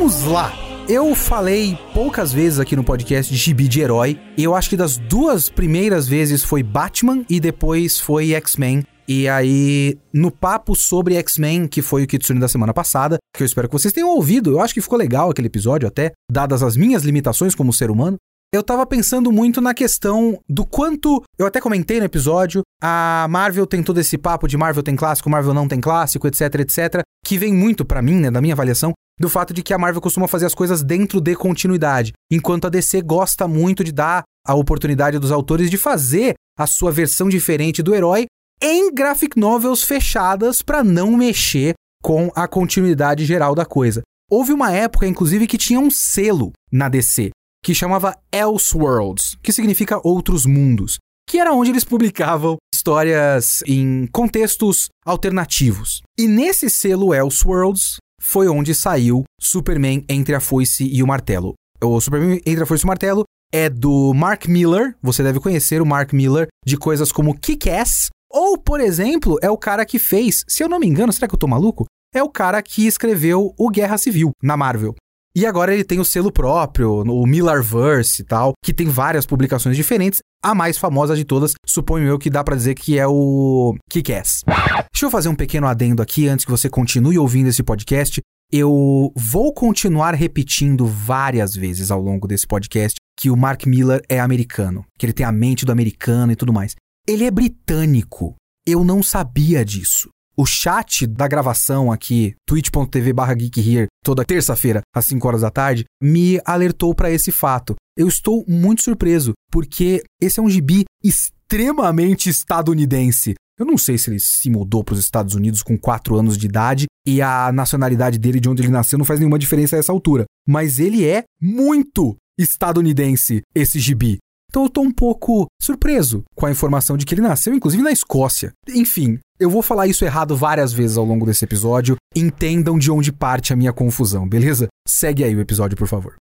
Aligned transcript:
Vamos 0.03 0.25
lá! 0.25 0.53
Eu 0.89 1.15
falei 1.15 1.79
poucas 1.95 2.33
vezes 2.33 2.59
aqui 2.59 2.75
no 2.75 2.83
podcast 2.83 3.33
de 3.33 3.39
gibi 3.39 3.69
de 3.69 3.81
herói, 3.81 4.19
eu 4.37 4.53
acho 4.53 4.69
que 4.69 4.77
das 4.77 4.97
duas 4.97 5.49
primeiras 5.49 6.09
vezes 6.09 6.43
foi 6.43 6.61
Batman 6.61 7.25
e 7.31 7.39
depois 7.39 8.01
foi 8.01 8.33
X-Men. 8.33 8.83
E 9.07 9.29
aí, 9.29 9.97
no 10.13 10.33
papo 10.33 10.75
sobre 10.75 11.15
X-Men, 11.15 11.69
que 11.69 11.81
foi 11.81 12.03
o 12.03 12.07
Kitsune 12.09 12.41
da 12.41 12.49
semana 12.49 12.75
passada, 12.75 13.19
que 13.33 13.45
eu 13.45 13.47
espero 13.47 13.69
que 13.69 13.75
vocês 13.75 13.95
tenham 13.95 14.09
ouvido, 14.09 14.51
eu 14.51 14.61
acho 14.61 14.75
que 14.75 14.81
ficou 14.81 14.99
legal 14.99 15.31
aquele 15.31 15.47
episódio 15.47 15.87
até, 15.87 16.11
dadas 16.29 16.65
as 16.65 16.77
minhas 16.77 17.05
limitações 17.05 17.55
como 17.55 17.73
ser 17.73 17.89
humano. 17.89 18.17
Eu 18.53 18.65
tava 18.65 18.85
pensando 18.85 19.31
muito 19.31 19.61
na 19.61 19.73
questão 19.73 20.37
do 20.49 20.67
quanto. 20.67 21.23
Eu 21.39 21.47
até 21.47 21.61
comentei 21.61 22.01
no 22.01 22.07
episódio. 22.07 22.63
A 22.83 23.27
Marvel 23.31 23.69
tem 23.69 23.85
todo 23.85 24.01
esse 24.01 24.19
papo 24.19 24.49
de 24.49 24.59
Marvel 24.59 24.83
tem 24.83 24.97
clássico, 24.97 25.31
Marvel 25.31 25.55
não 25.55 25.69
tem 25.69 25.81
clássico, 25.81 26.27
etc, 26.27 26.57
etc. 26.57 27.03
Que 27.25 27.39
vem 27.39 27.55
muito 27.55 27.85
para 27.85 28.03
mim, 28.03 28.17
né, 28.17 28.31
da 28.33 28.43
minha 28.43 28.53
avaliação, 28.53 28.93
do 29.23 29.29
fato 29.29 29.55
de 29.55 29.63
que 29.63 29.73
a 29.73 29.79
Marvel 29.79 30.03
costuma 30.03 30.27
fazer 30.27 30.47
as 30.47 30.55
coisas 30.55 30.83
dentro 30.83 31.21
de 31.21 31.37
continuidade, 31.37 32.13
enquanto 32.29 32.67
a 32.67 32.69
DC 32.69 33.01
gosta 33.03 33.47
muito 33.47 33.85
de 33.85 33.93
dar 33.93 34.25
a 34.45 34.55
oportunidade 34.55 35.21
dos 35.21 35.31
autores 35.31 35.71
de 35.71 35.79
fazer 35.79 36.35
a 36.59 36.67
sua 36.67 36.91
versão 36.91 37.29
diferente 37.29 37.85
do 37.85 37.95
herói 37.95 38.27
em 38.61 38.93
graphic 38.93 39.39
novels 39.39 39.85
fechadas 39.85 40.61
para 40.61 40.83
não 40.83 41.17
mexer 41.17 41.75
com 42.03 42.33
a 42.35 42.49
continuidade 42.49 43.25
geral 43.25 43.55
da 43.55 43.65
coisa. 43.65 44.03
Houve 44.29 44.53
uma 44.53 44.73
época, 44.73 45.07
inclusive, 45.07 45.47
que 45.47 45.57
tinha 45.57 45.79
um 45.79 45.91
selo 45.91 46.51
na 46.73 46.89
DC 46.89 47.31
que 47.65 47.77
chamava 47.77 48.19
Elseworlds, 48.33 49.37
que 49.41 49.53
significa 49.53 50.01
outros 50.03 50.45
mundos, 50.45 50.99
que 51.29 51.39
era 51.39 51.53
onde 51.53 51.71
eles 51.71 51.85
publicavam 51.85 52.57
histórias 52.75 53.63
em 53.69 54.09
contextos 54.09 54.89
alternativos. 55.07 56.03
E 56.19 56.27
nesse 56.27 56.69
selo 56.69 57.15
Elseworlds 57.15 57.99
foi 58.23 58.49
onde 58.49 58.75
saiu 58.75 59.25
Superman 59.41 60.05
entre 60.09 60.35
a 60.35 60.41
foice 60.41 60.85
e 60.85 61.03
o 61.03 61.07
martelo. 61.07 61.55
O 61.83 62.01
Superman 62.01 62.41
entre 62.47 62.63
a 62.63 62.67
foice 62.67 62.85
e 62.85 62.87
o 62.87 62.89
martelo 62.89 63.25
é 63.53 63.69
do 63.69 64.15
Mark 64.15 64.47
Miller, 64.47 64.97
você 65.03 65.23
deve 65.23 65.41
conhecer 65.41 65.83
o 65.83 65.87
Mark 65.87 66.13
Miller 66.13 66.47
de 66.65 66.77
coisas 66.77 67.11
como 67.11 67.37
Kick-Ass, 67.37 68.09
ou, 68.31 68.57
por 68.57 68.81
exemplo, 68.81 69.37
é 69.43 69.51
o 69.51 69.59
cara 69.59 69.85
que 69.85 69.99
fez, 69.99 70.45
se 70.49 70.63
eu 70.63 70.69
não 70.69 70.79
me 70.79 70.87
engano, 70.87 71.13
será 71.13 71.29
que 71.29 71.35
eu 71.35 71.39
tô 71.39 71.47
maluco? 71.47 71.85
É 72.15 72.23
o 72.23 72.31
cara 72.31 72.63
que 72.63 72.87
escreveu 72.87 73.53
o 73.59 73.69
Guerra 73.69 73.99
Civil 73.99 74.31
na 74.43 74.57
Marvel. 74.57 74.95
E 75.35 75.47
agora 75.47 75.73
ele 75.73 75.83
tem 75.83 75.99
o 75.99 76.05
selo 76.05 76.31
próprio, 76.31 77.03
o 77.03 77.27
Millarverse 77.27 78.21
e 78.21 78.25
tal, 78.25 78.53
que 78.63 78.75
tem 78.75 78.87
várias 78.89 79.25
publicações 79.25 79.77
diferentes. 79.77 80.21
A 80.45 80.55
mais 80.55 80.77
famosa 80.77 81.17
de 81.17 81.25
todas, 81.25 81.55
suponho 81.67 82.07
eu 82.07 82.19
que 82.19 82.29
dá 82.29 82.45
para 82.45 82.57
dizer 82.57 82.75
que 82.75 82.99
é 82.99 83.07
o 83.07 83.75
Kick-Ass. 83.89 84.45
Deixa 84.93 85.07
eu 85.07 85.11
fazer 85.11 85.31
um 85.31 85.35
pequeno 85.35 85.67
adendo 85.67 86.03
aqui 86.03 86.29
antes 86.29 86.45
que 86.45 86.51
você 86.51 86.69
continue 86.69 87.19
ouvindo 87.19 87.49
esse 87.49 87.63
podcast. 87.63 88.21
Eu 88.53 89.11
vou 89.17 89.55
continuar 89.55 90.15
repetindo 90.15 90.87
várias 90.87 91.55
vezes 91.55 91.91
ao 91.91 92.03
longo 92.03 92.29
desse 92.29 92.47
podcast 92.47 92.97
que 93.19 93.31
o 93.31 93.37
Mark 93.37 93.65
Miller 93.65 94.03
é 94.11 94.21
americano, 94.21 94.85
que 94.99 95.07
ele 95.07 95.15
tem 95.15 95.25
a 95.25 95.33
mente 95.33 95.65
do 95.65 95.73
americano 95.73 96.33
e 96.33 96.37
tudo 96.37 96.53
mais. 96.53 96.75
Ele 97.09 97.25
é 97.25 97.31
britânico. 97.31 98.35
Eu 98.67 98.85
não 98.85 99.03
sabia 99.03 99.65
disso. 99.65 100.11
O 100.35 100.47
chat 100.47 101.07
da 101.07 101.29
gravação 101.29 101.93
aqui, 101.93 102.35
twitch.tv 102.47 103.13
barra 103.13 103.35
geekhere, 103.35 103.89
toda 104.03 104.25
terça-feira, 104.25 104.81
às 104.95 105.05
5 105.05 105.29
horas 105.29 105.43
da 105.43 105.51
tarde, 105.51 105.85
me 106.03 106.41
alertou 106.47 106.95
para 106.95 107.11
esse 107.11 107.31
fato. 107.31 107.75
Eu 107.95 108.09
estou 108.09 108.43
muito 108.49 108.83
surpreso, 108.83 109.33
porque 109.51 110.03
esse 110.21 110.41
é 110.41 110.43
um 110.43 110.49
gibi 110.49 110.85
extremamente 111.05 112.31
estadunidense. 112.31 113.35
Eu 113.59 113.67
não 113.67 113.77
sei 113.77 113.99
se 113.99 114.09
ele 114.09 114.19
se 114.19 114.49
mudou 114.49 114.83
para 114.83 114.95
os 114.95 115.01
Estados 115.01 115.35
Unidos 115.35 115.63
com 115.63 115.77
4 115.77 116.19
anos 116.19 116.39
de 116.39 116.47
idade 116.47 116.87
e 117.07 117.21
a 117.21 117.53
nacionalidade 117.53 118.19
dele, 118.19 118.41
de 118.41 118.49
onde 118.49 118.63
ele 118.63 118.73
nasceu, 118.73 118.99
não 118.99 119.05
faz 119.05 119.21
nenhuma 119.21 119.39
diferença 119.39 119.77
a 119.77 119.79
essa 119.79 119.93
altura. 119.93 120.25
Mas 120.49 120.79
ele 120.79 121.05
é 121.05 121.25
muito 121.39 122.17
estadunidense, 122.39 123.43
esse 123.55 123.79
gibi. 123.79 124.19
Então 124.53 124.65
eu 124.65 124.69
tô 124.69 124.83
um 124.83 124.91
pouco 124.91 125.47
surpreso 125.63 126.25
com 126.37 126.45
a 126.45 126.51
informação 126.51 126.95
de 126.95 127.07
que 127.07 127.15
ele 127.15 127.23
nasceu, 127.23 127.55
inclusive, 127.55 127.83
na 127.83 127.91
Escócia. 127.91 128.53
Enfim, 128.69 129.19
eu 129.41 129.49
vou 129.49 129.63
falar 129.63 129.87
isso 129.87 130.05
errado 130.05 130.37
várias 130.37 130.75
vezes 130.75 130.99
ao 130.99 131.07
longo 131.07 131.25
desse 131.25 131.43
episódio. 131.43 131.97
Entendam 132.15 132.79
de 132.79 132.91
onde 132.91 133.11
parte 133.11 133.55
a 133.55 133.57
minha 133.57 133.73
confusão, 133.73 134.29
beleza? 134.29 134.69
Segue 134.87 135.25
aí 135.25 135.35
o 135.35 135.41
episódio, 135.41 135.75
por 135.75 135.89
favor. 135.89 136.17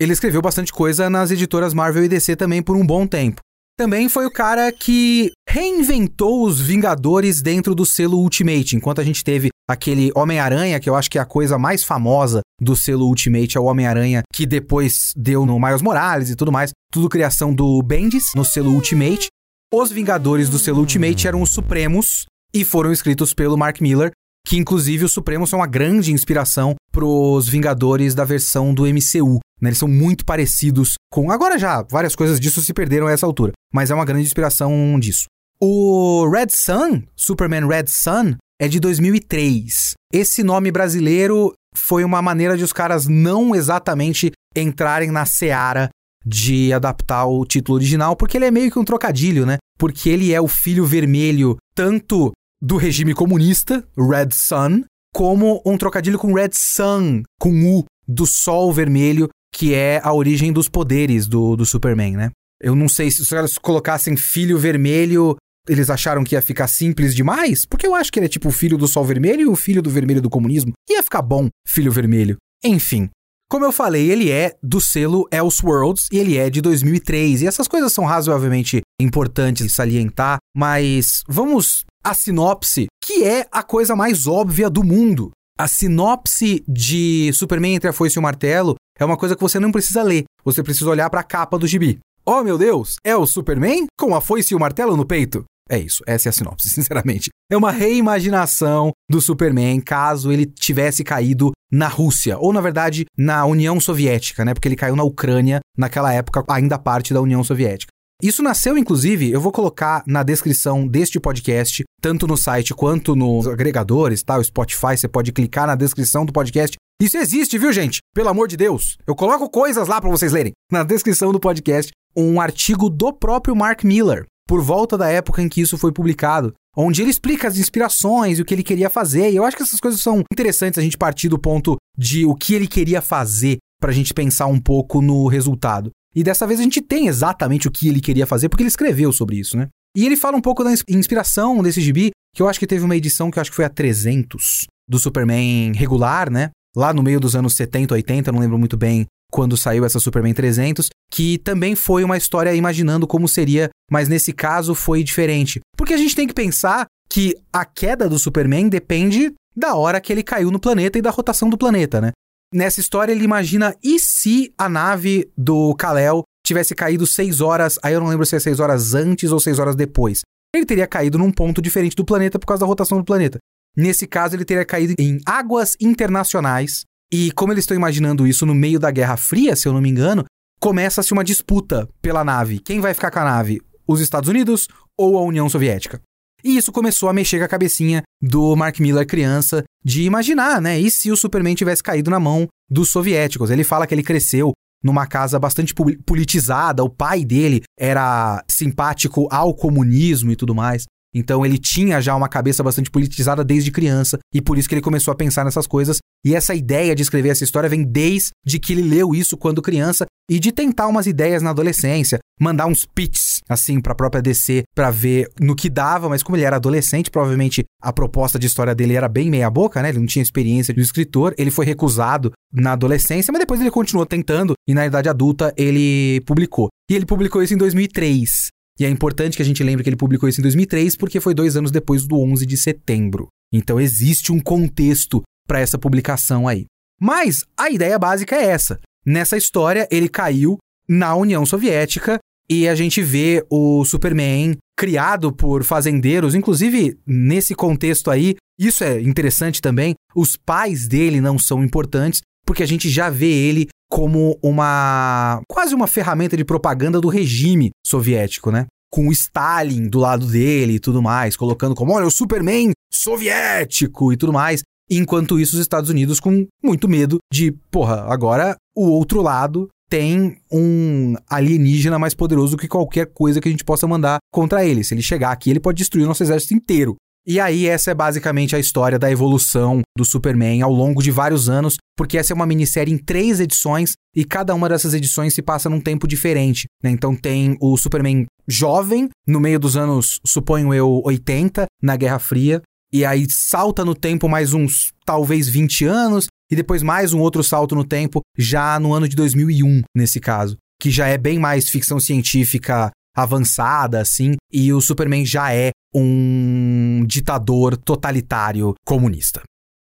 Ele 0.00 0.14
escreveu 0.14 0.40
bastante 0.40 0.72
coisa 0.72 1.10
nas 1.10 1.30
editoras 1.30 1.74
Marvel 1.74 2.04
e 2.04 2.08
DC 2.08 2.36
também 2.36 2.62
por 2.62 2.74
um 2.74 2.86
bom 2.86 3.06
tempo. 3.06 3.42
Também 3.78 4.08
foi 4.08 4.26
o 4.26 4.30
cara 4.30 4.72
que 4.72 5.30
reinventou 5.48 6.44
os 6.44 6.60
Vingadores 6.60 7.40
dentro 7.40 7.76
do 7.76 7.86
selo 7.86 8.18
Ultimate, 8.18 8.74
enquanto 8.74 9.00
a 9.00 9.04
gente 9.04 9.22
teve 9.22 9.50
aquele 9.70 10.10
Homem-Aranha, 10.16 10.80
que 10.80 10.90
eu 10.90 10.96
acho 10.96 11.08
que 11.08 11.16
é 11.16 11.20
a 11.20 11.24
coisa 11.24 11.56
mais 11.56 11.84
famosa 11.84 12.40
do 12.60 12.74
selo 12.74 13.06
Ultimate, 13.06 13.56
é 13.56 13.60
o 13.60 13.66
Homem-Aranha 13.66 14.22
que 14.34 14.44
depois 14.44 15.12
deu 15.14 15.46
no 15.46 15.60
Miles 15.60 15.80
Morales 15.80 16.28
e 16.28 16.34
tudo 16.34 16.50
mais, 16.50 16.72
tudo 16.90 17.08
criação 17.08 17.54
do 17.54 17.80
Bendis 17.80 18.24
no 18.34 18.44
selo 18.44 18.72
Ultimate. 18.72 19.28
Os 19.72 19.92
Vingadores 19.92 20.48
do 20.48 20.58
selo 20.58 20.80
Ultimate 20.80 21.28
eram 21.28 21.40
os 21.40 21.50
Supremos 21.50 22.26
e 22.52 22.64
foram 22.64 22.90
escritos 22.90 23.32
pelo 23.32 23.56
Mark 23.56 23.80
Miller, 23.80 24.10
que 24.46 24.56
inclusive 24.56 25.04
os 25.04 25.12
Supremos 25.12 25.50
são 25.50 25.58
uma 25.58 25.66
grande 25.66 26.12
inspiração 26.12 26.74
pros 26.92 27.48
Vingadores 27.48 28.14
da 28.14 28.24
versão 28.24 28.72
do 28.72 28.84
MCU. 28.84 29.40
Né? 29.60 29.70
Eles 29.70 29.78
são 29.78 29.88
muito 29.88 30.24
parecidos 30.24 30.94
com. 31.10 31.30
Agora 31.30 31.58
já, 31.58 31.82
várias 31.82 32.14
coisas 32.16 32.40
disso 32.40 32.60
se 32.60 32.72
perderam 32.72 33.06
a 33.06 33.12
essa 33.12 33.26
altura, 33.26 33.52
mas 33.72 33.90
é 33.90 33.94
uma 33.94 34.04
grande 34.04 34.24
inspiração 34.24 34.98
disso. 34.98 35.26
O 35.60 36.28
Red 36.30 36.48
Sun, 36.50 37.02
Superman 37.16 37.66
Red 37.66 37.88
Sun, 37.88 38.36
é 38.60 38.68
de 38.68 38.78
2003. 38.78 39.94
Esse 40.12 40.42
nome 40.42 40.70
brasileiro 40.70 41.52
foi 41.76 42.04
uma 42.04 42.22
maneira 42.22 42.56
de 42.56 42.64
os 42.64 42.72
caras 42.72 43.06
não 43.06 43.54
exatamente 43.54 44.32
entrarem 44.56 45.10
na 45.10 45.24
seara 45.24 45.88
de 46.24 46.72
adaptar 46.72 47.26
o 47.26 47.44
título 47.44 47.76
original, 47.76 48.16
porque 48.16 48.36
ele 48.36 48.44
é 48.44 48.50
meio 48.50 48.70
que 48.70 48.78
um 48.78 48.84
trocadilho, 48.84 49.46
né? 49.46 49.56
Porque 49.78 50.08
ele 50.10 50.32
é 50.32 50.40
o 50.40 50.48
filho 50.48 50.84
vermelho 50.84 51.56
tanto 51.74 52.32
do 52.60 52.76
regime 52.76 53.14
comunista, 53.14 53.86
Red 53.96 54.30
Sun, 54.32 54.82
como 55.14 55.62
um 55.64 55.76
trocadilho 55.78 56.18
com 56.18 56.32
Red 56.32 56.50
Sun, 56.52 57.22
com 57.40 57.78
U, 57.78 57.84
do 58.06 58.26
Sol 58.26 58.72
Vermelho, 58.72 59.28
que 59.54 59.74
é 59.74 60.00
a 60.02 60.12
origem 60.12 60.52
dos 60.52 60.68
poderes 60.68 61.26
do, 61.26 61.56
do 61.56 61.64
Superman, 61.66 62.16
né? 62.16 62.30
Eu 62.60 62.74
não 62.74 62.88
sei 62.88 63.10
se 63.10 63.22
os 63.22 63.28
caras 63.28 63.56
colocassem 63.56 64.16
filho 64.16 64.58
vermelho, 64.58 65.36
eles 65.68 65.90
acharam 65.90 66.24
que 66.24 66.34
ia 66.34 66.42
ficar 66.42 66.66
simples 66.66 67.14
demais, 67.14 67.64
porque 67.64 67.86
eu 67.86 67.94
acho 67.94 68.10
que 68.10 68.18
ele 68.18 68.26
é 68.26 68.28
tipo 68.28 68.48
o 68.48 68.52
filho 68.52 68.76
do 68.76 68.88
Sol 68.88 69.04
Vermelho 69.04 69.42
e 69.42 69.46
o 69.46 69.54
filho 69.54 69.82
do 69.82 69.90
vermelho 69.90 70.22
do 70.22 70.30
comunismo. 70.30 70.72
Ia 70.90 71.02
ficar 71.02 71.22
bom, 71.22 71.48
filho 71.66 71.92
vermelho. 71.92 72.36
Enfim, 72.64 73.08
Como 73.50 73.64
eu 73.64 73.72
falei, 73.72 74.10
ele 74.10 74.30
é 74.30 74.54
do 74.62 74.78
selo 74.78 75.26
Elseworlds 75.32 76.08
e 76.12 76.18
ele 76.18 76.36
é 76.36 76.50
de 76.50 76.60
2003. 76.60 77.40
E 77.40 77.46
essas 77.46 77.66
coisas 77.66 77.90
são 77.94 78.04
razoavelmente 78.04 78.82
importantes 79.00 79.66
de 79.66 79.72
salientar, 79.72 80.36
mas 80.54 81.22
vamos 81.26 81.86
à 82.04 82.14
sinopse, 82.14 82.86
que 83.02 83.24
é 83.24 83.46
a 83.50 83.62
coisa 83.62 83.94
mais 83.94 84.26
óbvia 84.26 84.70
do 84.70 84.84
mundo. 84.84 85.30
A 85.58 85.66
sinopse 85.66 86.62
de 86.68 87.32
Superman 87.32 87.74
entre 87.74 87.88
a 87.88 87.92
foice 87.92 88.16
e 88.16 88.20
o 88.20 88.22
martelo 88.22 88.76
é 88.98 89.04
uma 89.04 89.16
coisa 89.16 89.34
que 89.34 89.42
você 89.42 89.58
não 89.58 89.72
precisa 89.72 90.02
ler, 90.02 90.24
você 90.44 90.62
precisa 90.62 90.88
olhar 90.90 91.10
para 91.10 91.20
a 91.20 91.24
capa 91.24 91.58
do 91.58 91.66
gibi. 91.66 91.98
Oh 92.24 92.42
meu 92.42 92.58
Deus, 92.58 92.96
é 93.04 93.16
o 93.16 93.26
Superman 93.26 93.86
com 93.98 94.14
a 94.14 94.20
foice 94.20 94.52
e 94.52 94.56
o 94.56 94.60
martelo 94.60 94.96
no 94.96 95.06
peito? 95.06 95.44
É 95.68 95.78
isso, 95.78 96.02
essa 96.06 96.28
é 96.28 96.30
a 96.30 96.32
sinopse, 96.32 96.68
sinceramente. 96.70 97.28
É 97.50 97.56
uma 97.56 97.70
reimaginação 97.70 98.92
do 99.10 99.20
Superman 99.20 99.80
caso 99.80 100.32
ele 100.32 100.46
tivesse 100.46 101.02
caído 101.02 101.52
na 101.70 101.88
Rússia, 101.88 102.38
ou 102.38 102.52
na 102.52 102.60
verdade 102.60 103.04
na 103.16 103.44
União 103.44 103.78
Soviética, 103.80 104.44
né? 104.44 104.54
Porque 104.54 104.68
ele 104.68 104.76
caiu 104.76 104.96
na 104.96 105.02
Ucrânia, 105.02 105.60
naquela 105.76 106.12
época 106.12 106.44
ainda 106.48 106.78
parte 106.78 107.12
da 107.12 107.20
União 107.20 107.44
Soviética. 107.44 107.92
Isso 108.20 108.42
nasceu, 108.42 108.76
inclusive, 108.76 109.30
eu 109.30 109.40
vou 109.40 109.52
colocar 109.52 110.02
na 110.04 110.24
descrição 110.24 110.88
deste 110.88 111.20
podcast, 111.20 111.84
tanto 112.02 112.26
no 112.26 112.36
site 112.36 112.74
quanto 112.74 113.14
nos 113.14 113.46
agregadores, 113.46 114.24
tá? 114.24 114.36
O 114.36 114.42
Spotify, 114.42 114.96
você 114.96 115.06
pode 115.06 115.30
clicar 115.30 115.68
na 115.68 115.76
descrição 115.76 116.26
do 116.26 116.32
podcast. 116.32 116.76
Isso 117.00 117.16
existe, 117.16 117.56
viu, 117.56 117.72
gente? 117.72 118.00
Pelo 118.12 118.28
amor 118.28 118.48
de 118.48 118.56
Deus. 118.56 118.96
Eu 119.06 119.14
coloco 119.14 119.48
coisas 119.48 119.86
lá 119.86 120.00
para 120.00 120.10
vocês 120.10 120.32
lerem. 120.32 120.50
Na 120.72 120.82
descrição 120.82 121.30
do 121.30 121.38
podcast, 121.38 121.92
um 122.16 122.40
artigo 122.40 122.90
do 122.90 123.12
próprio 123.12 123.54
Mark 123.54 123.84
Miller, 123.84 124.24
por 124.48 124.60
volta 124.60 124.98
da 124.98 125.08
época 125.08 125.40
em 125.40 125.48
que 125.48 125.60
isso 125.60 125.78
foi 125.78 125.92
publicado, 125.92 126.52
onde 126.76 127.00
ele 127.02 127.12
explica 127.12 127.46
as 127.46 127.56
inspirações 127.56 128.40
e 128.40 128.42
o 128.42 128.44
que 128.44 128.52
ele 128.52 128.64
queria 128.64 128.90
fazer. 128.90 129.30
E 129.30 129.36
eu 129.36 129.44
acho 129.44 129.56
que 129.56 129.62
essas 129.62 129.78
coisas 129.78 130.00
são 130.00 130.24
interessantes 130.32 130.76
a 130.76 130.82
gente 130.82 130.98
partir 130.98 131.28
do 131.28 131.38
ponto 131.38 131.76
de 131.96 132.26
o 132.26 132.34
que 132.34 132.54
ele 132.54 132.66
queria 132.66 133.00
fazer 133.00 133.58
para 133.80 133.92
a 133.92 133.94
gente 133.94 134.12
pensar 134.12 134.48
um 134.48 134.58
pouco 134.58 135.00
no 135.00 135.28
resultado. 135.28 135.92
E 136.18 136.24
dessa 136.24 136.48
vez 136.48 136.58
a 136.58 136.64
gente 136.64 136.82
tem 136.82 137.06
exatamente 137.06 137.68
o 137.68 137.70
que 137.70 137.88
ele 137.88 138.00
queria 138.00 138.26
fazer, 138.26 138.48
porque 138.48 138.64
ele 138.64 138.68
escreveu 138.68 139.12
sobre 139.12 139.36
isso, 139.36 139.56
né? 139.56 139.68
E 139.96 140.04
ele 140.04 140.16
fala 140.16 140.36
um 140.36 140.40
pouco 140.40 140.64
da 140.64 140.72
inspiração 140.88 141.62
desse 141.62 141.80
gibi, 141.80 142.10
que 142.34 142.42
eu 142.42 142.48
acho 142.48 142.58
que 142.58 142.66
teve 142.66 142.84
uma 142.84 142.96
edição 142.96 143.30
que 143.30 143.38
eu 143.38 143.40
acho 143.40 143.52
que 143.52 143.54
foi 143.54 143.64
a 143.64 143.68
300 143.68 144.66
do 144.90 144.98
Superman 144.98 145.72
regular, 145.74 146.28
né? 146.28 146.50
Lá 146.76 146.92
no 146.92 147.04
meio 147.04 147.20
dos 147.20 147.36
anos 147.36 147.54
70, 147.54 147.94
80, 147.94 148.32
não 148.32 148.40
lembro 148.40 148.58
muito 148.58 148.76
bem 148.76 149.06
quando 149.30 149.56
saiu 149.56 149.84
essa 149.84 150.00
Superman 150.00 150.34
300, 150.34 150.88
que 151.08 151.38
também 151.38 151.76
foi 151.76 152.02
uma 152.02 152.16
história 152.16 152.52
imaginando 152.52 153.06
como 153.06 153.28
seria, 153.28 153.70
mas 153.88 154.08
nesse 154.08 154.32
caso 154.32 154.74
foi 154.74 155.04
diferente. 155.04 155.60
Porque 155.76 155.94
a 155.94 155.98
gente 155.98 156.16
tem 156.16 156.26
que 156.26 156.34
pensar 156.34 156.86
que 157.08 157.36
a 157.52 157.64
queda 157.64 158.08
do 158.08 158.18
Superman 158.18 158.68
depende 158.68 159.32
da 159.56 159.76
hora 159.76 160.00
que 160.00 160.12
ele 160.12 160.24
caiu 160.24 160.50
no 160.50 160.58
planeta 160.58 160.98
e 160.98 161.02
da 161.02 161.10
rotação 161.10 161.48
do 161.48 161.56
planeta, 161.56 162.00
né? 162.00 162.10
Nessa 162.52 162.80
história, 162.80 163.12
ele 163.12 163.24
imagina 163.24 163.74
e 163.82 163.98
se 163.98 164.52
a 164.56 164.68
nave 164.68 165.30
do 165.36 165.74
Kal-El 165.74 166.22
tivesse 166.46 166.74
caído 166.74 167.06
seis 167.06 167.42
horas, 167.42 167.78
aí 167.82 167.92
eu 167.92 168.00
não 168.00 168.08
lembro 168.08 168.24
se 168.24 168.36
é 168.36 168.40
seis 168.40 168.58
horas 168.58 168.94
antes 168.94 169.30
ou 169.30 169.38
seis 169.38 169.58
horas 169.58 169.76
depois. 169.76 170.22
Ele 170.54 170.64
teria 170.64 170.86
caído 170.86 171.18
num 171.18 171.30
ponto 171.30 171.60
diferente 171.60 171.94
do 171.94 172.06
planeta 172.06 172.38
por 172.38 172.46
causa 172.46 172.60
da 172.60 172.66
rotação 172.66 172.96
do 172.96 173.04
planeta. 173.04 173.38
Nesse 173.76 174.06
caso, 174.06 174.34
ele 174.34 174.46
teria 174.46 174.64
caído 174.64 174.94
em 174.98 175.18
águas 175.26 175.76
internacionais. 175.78 176.84
E 177.12 177.30
como 177.32 177.52
eles 177.52 177.64
estão 177.64 177.76
imaginando 177.76 178.26
isso 178.26 178.46
no 178.46 178.54
meio 178.54 178.80
da 178.80 178.90
Guerra 178.90 179.16
Fria, 179.18 179.54
se 179.54 179.68
eu 179.68 179.72
não 179.74 179.80
me 179.80 179.90
engano, 179.90 180.24
começa-se 180.58 181.12
uma 181.12 181.22
disputa 181.22 181.86
pela 182.00 182.24
nave. 182.24 182.60
Quem 182.60 182.80
vai 182.80 182.94
ficar 182.94 183.10
com 183.10 183.18
a 183.18 183.24
nave? 183.24 183.60
Os 183.86 184.00
Estados 184.00 184.28
Unidos 184.28 184.68
ou 184.96 185.18
a 185.18 185.22
União 185.22 185.48
Soviética? 185.48 186.00
E 186.42 186.56
isso 186.56 186.72
começou 186.72 187.08
a 187.08 187.12
mexer 187.12 187.38
com 187.38 187.44
a 187.44 187.48
cabecinha 187.48 188.02
do 188.22 188.54
Mark 188.54 188.78
Miller 188.78 189.06
criança 189.06 189.64
de 189.88 190.02
imaginar, 190.02 190.60
né? 190.60 190.78
E 190.78 190.90
se 190.90 191.10
o 191.10 191.16
Superman 191.16 191.54
tivesse 191.54 191.82
caído 191.82 192.10
na 192.10 192.20
mão 192.20 192.46
dos 192.70 192.90
soviéticos? 192.90 193.48
Ele 193.48 193.64
fala 193.64 193.86
que 193.86 193.94
ele 193.94 194.02
cresceu 194.02 194.52
numa 194.84 195.06
casa 195.06 195.38
bastante 195.38 195.74
politizada, 196.04 196.84
o 196.84 196.90
pai 196.90 197.24
dele 197.24 197.62
era 197.76 198.44
simpático 198.46 199.26
ao 199.30 199.54
comunismo 199.54 200.30
e 200.30 200.36
tudo 200.36 200.54
mais. 200.54 200.84
Então 201.14 201.44
ele 201.44 201.58
tinha 201.58 202.00
já 202.00 202.14
uma 202.14 202.28
cabeça 202.28 202.62
bastante 202.62 202.90
politizada 202.90 203.44
desde 203.44 203.70
criança 203.70 204.18
e 204.34 204.40
por 204.40 204.58
isso 204.58 204.68
que 204.68 204.74
ele 204.74 204.82
começou 204.82 205.12
a 205.12 205.16
pensar 205.16 205.44
nessas 205.44 205.66
coisas. 205.66 205.98
E 206.24 206.34
essa 206.34 206.54
ideia 206.54 206.94
de 206.94 207.02
escrever 207.02 207.30
essa 207.30 207.44
história 207.44 207.68
vem 207.68 207.84
desde 207.84 208.58
que 208.60 208.72
ele 208.72 208.82
leu 208.82 209.14
isso 209.14 209.36
quando 209.36 209.62
criança 209.62 210.04
e 210.30 210.38
de 210.38 210.52
tentar 210.52 210.88
umas 210.88 211.06
ideias 211.06 211.42
na 211.42 211.50
adolescência, 211.50 212.18
mandar 212.38 212.66
uns 212.66 212.84
pitches 212.84 213.38
assim 213.48 213.80
para 213.80 213.92
a 213.92 213.96
própria 213.96 214.20
DC 214.20 214.62
para 214.74 214.90
ver 214.90 215.30
no 215.40 215.56
que 215.56 215.70
dava, 215.70 216.08
mas 216.08 216.22
como 216.22 216.36
ele 216.36 216.44
era 216.44 216.56
adolescente, 216.56 217.10
provavelmente 217.10 217.64
a 217.82 217.92
proposta 217.92 218.38
de 218.38 218.46
história 218.46 218.74
dele 218.74 218.94
era 218.94 219.08
bem 219.08 219.30
meia 219.30 219.48
boca, 219.48 219.80
né? 219.80 219.88
Ele 219.88 220.00
não 220.00 220.06
tinha 220.06 220.22
experiência 220.22 220.74
de 220.74 220.80
escritor, 220.80 221.34
ele 221.38 221.50
foi 221.50 221.64
recusado 221.64 222.30
na 222.52 222.72
adolescência, 222.72 223.32
mas 223.32 223.40
depois 223.40 223.60
ele 223.60 223.70
continuou 223.70 224.04
tentando 224.04 224.52
e 224.68 224.74
na 224.74 224.84
idade 224.84 225.08
adulta 225.08 225.54
ele 225.56 226.20
publicou. 226.26 226.68
E 226.90 226.94
ele 226.94 227.06
publicou 227.06 227.42
isso 227.42 227.54
em 227.54 227.58
2003. 227.58 228.48
E 228.78 228.84
é 228.84 228.88
importante 228.88 229.36
que 229.36 229.42
a 229.42 229.44
gente 229.44 229.62
lembre 229.62 229.82
que 229.82 229.88
ele 229.90 229.96
publicou 229.96 230.28
isso 230.28 230.40
em 230.40 230.42
2003 230.42 230.96
porque 230.96 231.20
foi 231.20 231.34
dois 231.34 231.56
anos 231.56 231.70
depois 231.70 232.06
do 232.06 232.16
11 232.16 232.46
de 232.46 232.56
setembro. 232.56 233.28
Então 233.52 233.80
existe 233.80 234.30
um 234.30 234.40
contexto 234.40 235.22
para 235.46 235.60
essa 235.60 235.78
publicação 235.78 236.46
aí. 236.46 236.66
Mas 237.00 237.44
a 237.56 237.70
ideia 237.70 237.98
básica 237.98 238.36
é 238.36 238.44
essa. 238.44 238.80
Nessa 239.04 239.36
história, 239.36 239.88
ele 239.90 240.08
caiu 240.08 240.58
na 240.88 241.14
União 241.14 241.44
Soviética 241.46 242.18
e 242.50 242.68
a 242.68 242.74
gente 242.74 243.02
vê 243.02 243.44
o 243.50 243.84
Superman 243.84 244.56
criado 244.76 245.32
por 245.32 245.64
fazendeiros, 245.64 246.34
inclusive 246.34 246.98
nesse 247.06 247.54
contexto 247.54 248.10
aí, 248.10 248.36
isso 248.58 248.84
é 248.84 249.00
interessante 249.00 249.60
também, 249.60 249.94
os 250.14 250.36
pais 250.36 250.86
dele 250.86 251.20
não 251.20 251.38
são 251.38 251.62
importantes, 251.62 252.20
porque 252.46 252.62
a 252.62 252.66
gente 252.66 252.88
já 252.88 253.10
vê 253.10 253.30
ele 253.30 253.68
como 253.88 254.38
uma 254.42 255.40
quase 255.48 255.74
uma 255.74 255.86
ferramenta 255.86 256.36
de 256.36 256.44
propaganda 256.44 257.00
do 257.00 257.08
regime 257.08 257.70
soviético, 257.86 258.50
né? 258.50 258.66
Com 258.90 259.08
o 259.08 259.12
Stalin 259.12 259.88
do 259.88 259.98
lado 259.98 260.26
dele 260.26 260.74
e 260.74 260.80
tudo 260.80 261.02
mais, 261.02 261.36
colocando 261.36 261.74
como, 261.74 261.92
olha, 261.92 262.06
o 262.06 262.10
Superman 262.10 262.70
soviético 262.92 264.12
e 264.12 264.16
tudo 264.16 264.32
mais. 264.32 264.62
Enquanto 264.90 265.38
isso, 265.38 265.54
os 265.54 265.60
Estados 265.60 265.90
Unidos 265.90 266.18
com 266.18 266.46
muito 266.62 266.88
medo 266.88 267.18
de, 267.32 267.52
porra, 267.70 268.06
agora 268.12 268.56
o 268.74 268.88
outro 268.88 269.20
lado 269.20 269.68
tem 269.90 270.36
um 270.52 271.14
alienígena 271.28 271.98
mais 271.98 272.14
poderoso 272.14 272.56
que 272.56 272.68
qualquer 272.68 273.06
coisa 273.12 273.40
que 273.40 273.48
a 273.48 273.50
gente 273.50 273.64
possa 273.64 273.86
mandar 273.86 274.18
contra 274.32 274.64
ele. 274.64 274.84
Se 274.84 274.94
ele 274.94 275.02
chegar 275.02 275.30
aqui, 275.30 275.50
ele 275.50 275.60
pode 275.60 275.78
destruir 275.78 276.04
o 276.04 276.08
nosso 276.08 276.22
exército 276.22 276.54
inteiro. 276.54 276.96
E 277.26 277.38
aí, 277.38 277.66
essa 277.66 277.90
é 277.90 277.94
basicamente 277.94 278.56
a 278.56 278.58
história 278.58 278.98
da 278.98 279.10
evolução 279.10 279.82
do 279.96 280.04
Superman 280.04 280.62
ao 280.62 280.72
longo 280.72 281.02
de 281.02 281.10
vários 281.10 281.48
anos, 281.48 281.76
porque 281.98 282.16
essa 282.16 282.32
é 282.32 282.36
uma 282.36 282.46
minissérie 282.46 282.94
em 282.94 282.96
três 282.96 283.40
edições 283.40 283.94
e 284.14 284.24
cada 284.24 284.54
uma 284.54 284.68
dessas 284.68 284.94
edições 284.94 285.34
se 285.34 285.42
passa 285.42 285.68
num 285.68 285.80
tempo 285.80 286.06
diferente. 286.06 286.68
Né? 286.80 286.90
Então, 286.90 287.14
tem 287.14 287.58
o 287.60 287.76
Superman 287.76 288.24
jovem, 288.46 289.08
no 289.26 289.40
meio 289.40 289.58
dos 289.58 289.76
anos, 289.76 290.20
suponho 290.24 290.72
eu, 290.72 291.02
80, 291.04 291.66
na 291.82 291.96
Guerra 291.96 292.20
Fria, 292.20 292.62
e 292.92 293.04
aí 293.04 293.26
salta 293.28 293.84
no 293.84 293.96
tempo 293.96 294.28
mais 294.28 294.54
uns 294.54 294.92
talvez 295.04 295.48
20 295.48 295.86
anos, 295.86 296.28
e 296.50 296.54
depois 296.54 296.84
mais 296.84 297.12
um 297.12 297.18
outro 297.18 297.42
salto 297.42 297.74
no 297.74 297.84
tempo, 297.84 298.20
já 298.38 298.78
no 298.78 298.94
ano 298.94 299.08
de 299.08 299.16
2001, 299.16 299.82
nesse 299.94 300.20
caso, 300.20 300.56
que 300.80 300.92
já 300.92 301.08
é 301.08 301.18
bem 301.18 301.36
mais 301.36 301.68
ficção 301.68 301.98
científica 301.98 302.92
avançada, 303.14 304.00
assim, 304.00 304.36
e 304.52 304.72
o 304.72 304.80
Superman 304.80 305.26
já 305.26 305.52
é 305.52 305.70
um 305.92 307.04
ditador 307.06 307.76
totalitário 307.76 308.72
comunista. 308.86 309.42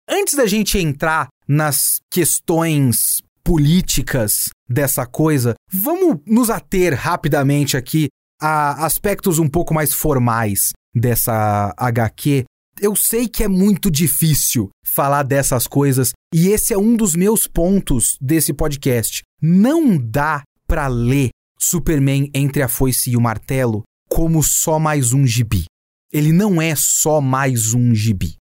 Antes 0.09 0.35
da 0.35 0.45
gente 0.45 0.77
entrar 0.77 1.27
nas 1.45 1.99
questões 2.09 3.21
políticas 3.43 4.49
dessa 4.69 5.05
coisa, 5.05 5.53
vamos 5.69 6.19
nos 6.25 6.49
ater 6.49 6.95
rapidamente 6.95 7.75
aqui 7.75 8.07
a 8.41 8.85
aspectos 8.85 9.37
um 9.37 9.49
pouco 9.49 9.73
mais 9.73 9.93
formais 9.93 10.71
dessa 10.95 11.73
HQ. 11.75 12.45
Eu 12.79 12.95
sei 12.95 13.27
que 13.27 13.43
é 13.43 13.49
muito 13.49 13.91
difícil 13.91 14.69
falar 14.85 15.23
dessas 15.23 15.67
coisas 15.67 16.13
e 16.33 16.47
esse 16.49 16.73
é 16.73 16.77
um 16.77 16.95
dos 16.95 17.13
meus 17.13 17.45
pontos 17.45 18.17
desse 18.21 18.53
podcast. 18.53 19.23
Não 19.41 19.97
dá 19.97 20.41
para 20.65 20.87
ler 20.87 21.29
Superman 21.59 22.29
entre 22.33 22.61
a 22.61 22.69
foice 22.69 23.11
e 23.11 23.17
o 23.17 23.21
martelo 23.21 23.83
como 24.07 24.41
só 24.41 24.79
mais 24.79 25.11
um 25.11 25.27
gibi. 25.27 25.65
Ele 26.13 26.31
não 26.31 26.61
é 26.61 26.75
só 26.77 27.19
mais 27.19 27.73
um 27.73 27.93
gibi. 27.93 28.35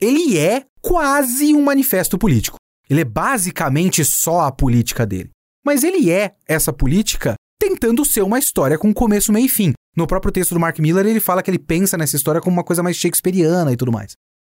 Ele 0.00 0.38
é 0.38 0.64
quase 0.80 1.54
um 1.54 1.62
manifesto 1.62 2.18
político. 2.18 2.56
Ele 2.88 3.02
é 3.02 3.04
basicamente 3.04 4.04
só 4.04 4.42
a 4.42 4.52
política 4.52 5.06
dele. 5.06 5.30
Mas 5.64 5.84
ele 5.84 6.10
é 6.10 6.34
essa 6.46 6.72
política 6.72 7.34
tentando 7.60 8.04
ser 8.04 8.22
uma 8.22 8.38
história 8.38 8.78
com 8.78 8.94
começo, 8.94 9.32
meio 9.32 9.46
e 9.46 9.48
fim. 9.48 9.72
No 9.96 10.06
próprio 10.06 10.32
texto 10.32 10.54
do 10.54 10.60
Mark 10.60 10.78
Miller, 10.78 11.06
ele 11.06 11.20
fala 11.20 11.42
que 11.42 11.50
ele 11.50 11.58
pensa 11.58 11.96
nessa 11.96 12.16
história 12.16 12.40
como 12.40 12.56
uma 12.56 12.64
coisa 12.64 12.82
mais 12.82 12.96
shakespeariana 12.96 13.72
e 13.72 13.76
tudo 13.76 13.92
mais. 13.92 14.12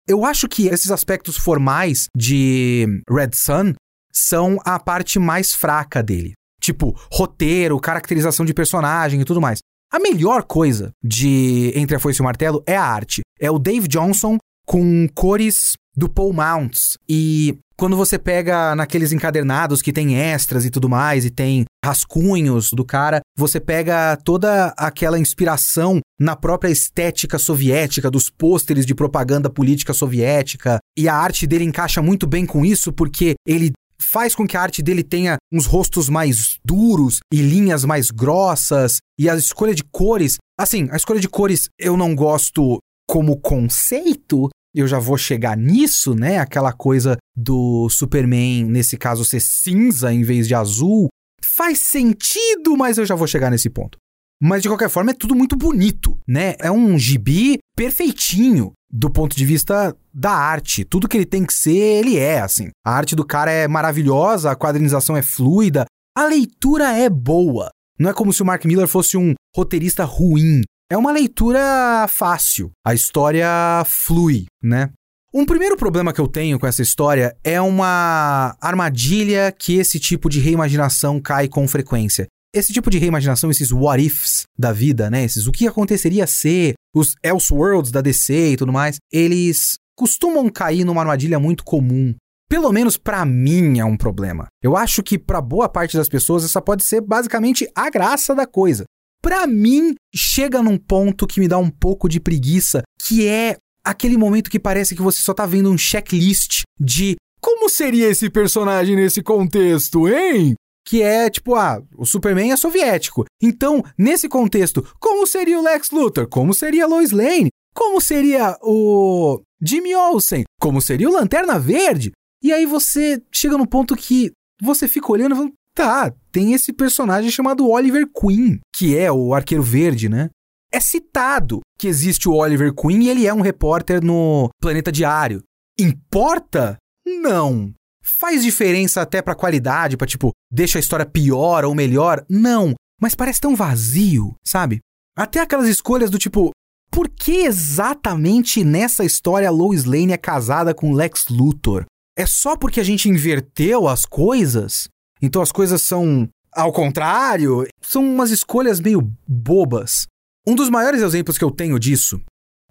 Eu 0.07 0.25
acho 0.25 0.47
que 0.47 0.67
esses 0.67 0.89
aspectos 0.89 1.37
formais 1.37 2.07
de 2.15 2.85
Red 3.09 3.31
Sun 3.33 3.73
são 4.11 4.57
a 4.65 4.79
parte 4.79 5.19
mais 5.19 5.53
fraca 5.53 6.01
dele. 6.01 6.33
Tipo, 6.61 6.97
roteiro, 7.11 7.79
caracterização 7.79 8.45
de 8.45 8.53
personagem 8.53 9.21
e 9.21 9.25
tudo 9.25 9.41
mais. 9.41 9.59
A 9.91 9.99
melhor 9.99 10.43
coisa 10.43 10.91
de 11.03 11.71
Entre 11.75 11.95
a 11.95 11.99
Foice 11.99 12.19
e 12.19 12.21
o 12.21 12.25
Martelo 12.25 12.63
é 12.65 12.75
a 12.75 12.83
arte. 12.83 13.21
É 13.39 13.51
o 13.51 13.59
Dave 13.59 13.87
Johnson 13.87 14.37
com 14.65 15.07
cores 15.13 15.73
do 15.95 16.09
Paul 16.09 16.33
Mounts. 16.33 16.97
E 17.07 17.57
quando 17.75 17.97
você 17.97 18.17
pega 18.17 18.75
naqueles 18.75 19.11
encadernados 19.11 19.81
que 19.81 19.91
tem 19.91 20.15
extras 20.15 20.65
e 20.65 20.69
tudo 20.69 20.87
mais, 20.87 21.25
e 21.25 21.29
tem 21.29 21.65
rascunhos 21.83 22.69
do 22.71 22.85
cara, 22.85 23.19
você 23.37 23.59
pega 23.59 24.15
toda 24.23 24.67
aquela 24.77 25.19
inspiração 25.19 25.99
na 26.19 26.35
própria 26.35 26.69
estética 26.69 27.37
soviética, 27.37 28.09
dos 28.09 28.29
pôsteres 28.29 28.85
de 28.85 28.95
propaganda 28.95 29.49
política 29.49 29.93
soviética, 29.93 30.77
e 30.97 31.09
a 31.09 31.15
arte 31.15 31.45
dele 31.45 31.65
encaixa 31.65 32.01
muito 32.01 32.27
bem 32.27 32.45
com 32.45 32.63
isso, 32.63 32.93
porque 32.93 33.33
ele 33.45 33.71
faz 34.01 34.35
com 34.35 34.45
que 34.45 34.55
a 34.55 34.61
arte 34.61 34.81
dele 34.81 35.03
tenha 35.03 35.37
uns 35.51 35.65
rostos 35.65 36.09
mais 36.09 36.57
duros 36.63 37.19
e 37.33 37.41
linhas 37.41 37.83
mais 37.83 38.11
grossas, 38.11 38.97
e 39.19 39.29
a 39.29 39.35
escolha 39.35 39.73
de 39.73 39.83
cores. 39.83 40.37
Assim, 40.59 40.87
a 40.91 40.95
escolha 40.95 41.19
de 41.19 41.27
cores 41.27 41.67
eu 41.79 41.97
não 41.97 42.15
gosto 42.15 42.79
como 43.07 43.39
conceito, 43.39 44.49
eu 44.81 44.87
já 44.87 44.99
vou 44.99 45.17
chegar 45.17 45.55
nisso, 45.55 46.15
né? 46.15 46.39
Aquela 46.39 46.73
coisa 46.73 47.17
do 47.35 47.87
Superman, 47.89 48.65
nesse 48.65 48.97
caso, 48.97 49.23
ser 49.23 49.39
cinza 49.39 50.13
em 50.13 50.23
vez 50.23 50.47
de 50.47 50.55
azul. 50.55 51.07
Faz 51.43 51.79
sentido, 51.79 52.75
mas 52.77 52.97
eu 52.97 53.05
já 53.05 53.15
vou 53.15 53.27
chegar 53.27 53.51
nesse 53.51 53.69
ponto. 53.69 53.97
Mas 54.41 54.61
de 54.61 54.67
qualquer 54.67 54.89
forma 54.89 55.11
é 55.11 55.13
tudo 55.13 55.35
muito 55.35 55.55
bonito, 55.55 56.17
né? 56.27 56.55
É 56.59 56.71
um 56.71 56.97
gibi 56.97 57.59
perfeitinho 57.75 58.73
do 58.91 59.09
ponto 59.09 59.35
de 59.35 59.45
vista 59.45 59.95
da 60.13 60.31
arte. 60.31 60.83
Tudo 60.83 61.07
que 61.07 61.15
ele 61.15 61.25
tem 61.25 61.45
que 61.45 61.53
ser, 61.53 61.71
ele 61.71 62.17
é, 62.17 62.39
assim. 62.39 62.69
A 62.85 62.91
arte 62.91 63.15
do 63.15 63.25
cara 63.25 63.51
é 63.51 63.67
maravilhosa, 63.67 64.51
a 64.51 64.55
quadrinização 64.55 65.15
é 65.15 65.21
fluida, 65.21 65.85
a 66.15 66.25
leitura 66.25 66.91
é 66.91 67.09
boa. 67.09 67.69
Não 67.97 68.09
é 68.09 68.13
como 68.13 68.33
se 68.33 68.41
o 68.41 68.45
Mark 68.45 68.65
Miller 68.65 68.87
fosse 68.87 69.15
um 69.17 69.33
roteirista 69.55 70.03
ruim. 70.03 70.61
É 70.93 70.97
uma 70.97 71.11
leitura 71.11 72.05
fácil. 72.07 72.69
A 72.85 72.93
história 72.93 73.47
flui, 73.83 74.45
né? 74.61 74.91
Um 75.33 75.43
primeiro 75.43 75.75
problema 75.75 76.13
que 76.13 76.21
eu 76.21 76.27
tenho 76.27 76.59
com 76.59 76.67
essa 76.67 76.83
história 76.83 77.35
é 77.43 77.59
uma 77.59 78.55
armadilha 78.61 79.51
que 79.51 79.79
esse 79.79 79.99
tipo 79.99 80.29
de 80.29 80.39
reimaginação 80.39 81.19
cai 81.19 81.47
com 81.47 81.67
frequência. 81.67 82.27
Esse 82.53 82.71
tipo 82.71 82.91
de 82.91 82.99
reimaginação, 82.99 83.49
esses 83.49 83.71
what 83.71 84.05
ifs 84.05 84.43
da 84.55 84.71
vida, 84.71 85.09
né? 85.09 85.23
Esses 85.23 85.47
o 85.47 85.51
que 85.51 85.65
aconteceria 85.65 86.27
ser, 86.27 86.75
os 86.95 87.15
Elseworlds 87.23 87.91
da 87.91 87.99
DC 87.99 88.51
e 88.51 88.57
tudo 88.57 88.71
mais, 88.71 88.97
eles 89.11 89.79
costumam 89.97 90.47
cair 90.47 90.85
numa 90.85 91.01
armadilha 91.01 91.39
muito 91.39 91.63
comum. 91.63 92.13
Pelo 92.47 92.71
menos 92.71 92.97
para 92.97 93.25
mim 93.25 93.79
é 93.79 93.85
um 93.85 93.97
problema. 93.97 94.45
Eu 94.61 94.77
acho 94.77 95.01
que 95.01 95.17
para 95.17 95.41
boa 95.41 95.67
parte 95.67 95.97
das 95.97 96.07
pessoas 96.07 96.45
essa 96.45 96.61
pode 96.61 96.83
ser 96.83 97.01
basicamente 97.01 97.67
a 97.75 97.89
graça 97.89 98.35
da 98.35 98.45
coisa 98.45 98.85
para 99.23 99.47
mim, 99.47 99.95
chega 100.13 100.61
num 100.61 100.77
ponto 100.77 101.25
que 101.25 101.39
me 101.39 101.47
dá 101.47 101.57
um 101.57 101.69
pouco 101.69 102.09
de 102.09 102.19
preguiça, 102.19 102.83
que 102.99 103.25
é 103.25 103.55
aquele 103.81 104.17
momento 104.17 104.51
que 104.51 104.59
parece 104.59 104.93
que 104.93 105.01
você 105.01 105.21
só 105.21 105.33
tá 105.33 105.45
vendo 105.45 105.71
um 105.71 105.77
checklist 105.77 106.63
de 106.77 107.15
como 107.41 107.69
seria 107.69 108.09
esse 108.09 108.29
personagem 108.29 108.97
nesse 108.97 109.23
contexto, 109.23 110.09
hein? 110.09 110.55
Que 110.85 111.01
é 111.01 111.29
tipo, 111.29 111.55
ah, 111.55 111.81
o 111.97 112.05
Superman 112.05 112.51
é 112.51 112.57
soviético. 112.57 113.23
Então, 113.41 113.81
nesse 113.97 114.27
contexto, 114.27 114.85
como 114.99 115.25
seria 115.25 115.57
o 115.57 115.63
Lex 115.63 115.91
Luthor? 115.91 116.27
Como 116.27 116.53
seria 116.53 116.83
a 116.83 116.87
Lois 116.87 117.11
Lane? 117.11 117.49
Como 117.73 118.01
seria 118.01 118.57
o 118.61 119.41
Jimmy 119.65 119.95
Olsen? 119.95 120.43
Como 120.59 120.81
seria 120.81 121.09
o 121.09 121.13
Lanterna 121.13 121.57
Verde? 121.57 122.11
E 122.43 122.51
aí 122.51 122.65
você 122.65 123.23
chega 123.31 123.57
no 123.57 123.65
ponto 123.65 123.95
que 123.95 124.31
você 124.61 124.85
fica 124.85 125.09
olhando 125.09 125.33
e 125.33 125.35
falando, 125.37 125.53
Tá, 125.75 126.13
tem 126.31 126.53
esse 126.53 126.71
personagem 126.71 127.31
chamado 127.31 127.67
Oliver 127.67 128.05
Queen, 128.07 128.59
que 128.75 128.95
é 128.97 129.11
o 129.11 129.33
Arqueiro 129.33 129.63
Verde, 129.63 130.07
né? 130.07 130.29
É 130.71 130.79
citado 130.79 131.61
que 131.77 131.87
existe 131.87 132.29
o 132.29 132.33
Oliver 132.33 132.73
Queen 132.73 133.03
e 133.03 133.09
ele 133.09 133.27
é 133.27 133.33
um 133.33 133.41
repórter 133.41 134.03
no 134.03 134.49
Planeta 134.61 134.91
Diário. 134.91 135.41
Importa? 135.79 136.77
Não. 137.05 137.73
Faz 138.03 138.43
diferença 138.43 139.01
até 139.01 139.21
pra 139.21 139.35
qualidade, 139.35 139.97
pra 139.97 140.07
tipo, 140.07 140.31
deixa 140.51 140.77
a 140.77 140.81
história 140.81 141.05
pior 141.05 141.65
ou 141.65 141.73
melhor? 141.73 142.23
Não. 142.29 142.73
Mas 143.01 143.15
parece 143.15 143.41
tão 143.41 143.55
vazio, 143.55 144.35
sabe? 144.45 144.79
Até 145.15 145.39
aquelas 145.39 145.67
escolhas 145.67 146.09
do 146.09 146.17
tipo, 146.17 146.51
por 146.91 147.09
que 147.09 147.45
exatamente 147.45 148.63
nessa 148.63 149.03
história 149.03 149.49
Lois 149.49 149.85
Lane 149.85 150.13
é 150.13 150.17
casada 150.17 150.73
com 150.73 150.93
Lex 150.93 151.27
Luthor? 151.29 151.85
É 152.17 152.25
só 152.25 152.55
porque 152.55 152.79
a 152.79 152.83
gente 152.83 153.09
inverteu 153.09 153.87
as 153.87 154.05
coisas? 154.05 154.87
Então 155.23 155.41
as 155.41 155.51
coisas 155.51 155.81
são 155.81 156.29
ao 156.55 156.71
contrário, 156.71 157.65
são 157.81 158.03
umas 158.03 158.29
escolhas 158.29 158.79
meio 158.79 159.01
bobas. 159.27 160.05
Um 160.45 160.53
dos 160.53 160.69
maiores 160.69 161.01
exemplos 161.01 161.37
que 161.37 161.43
eu 161.43 161.49
tenho 161.49 161.79
disso, 161.79 162.21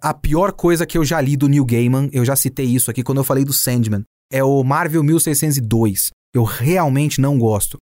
a 0.01 0.13
pior 0.13 0.53
coisa 0.53 0.85
que 0.85 0.97
eu 0.97 1.03
já 1.03 1.19
li 1.19 1.35
do 1.35 1.49
Neil 1.49 1.65
Gaiman, 1.65 2.09
eu 2.13 2.23
já 2.23 2.35
citei 2.35 2.65
isso 2.65 2.89
aqui 2.89 3.03
quando 3.03 3.17
eu 3.17 3.23
falei 3.23 3.43
do 3.43 3.51
Sandman, 3.51 4.03
é 4.31 4.43
o 4.43 4.63
Marvel 4.63 5.03
1602. 5.03 6.11
Eu 6.33 6.43
realmente 6.43 7.19
não 7.19 7.37
gosto. 7.37 7.77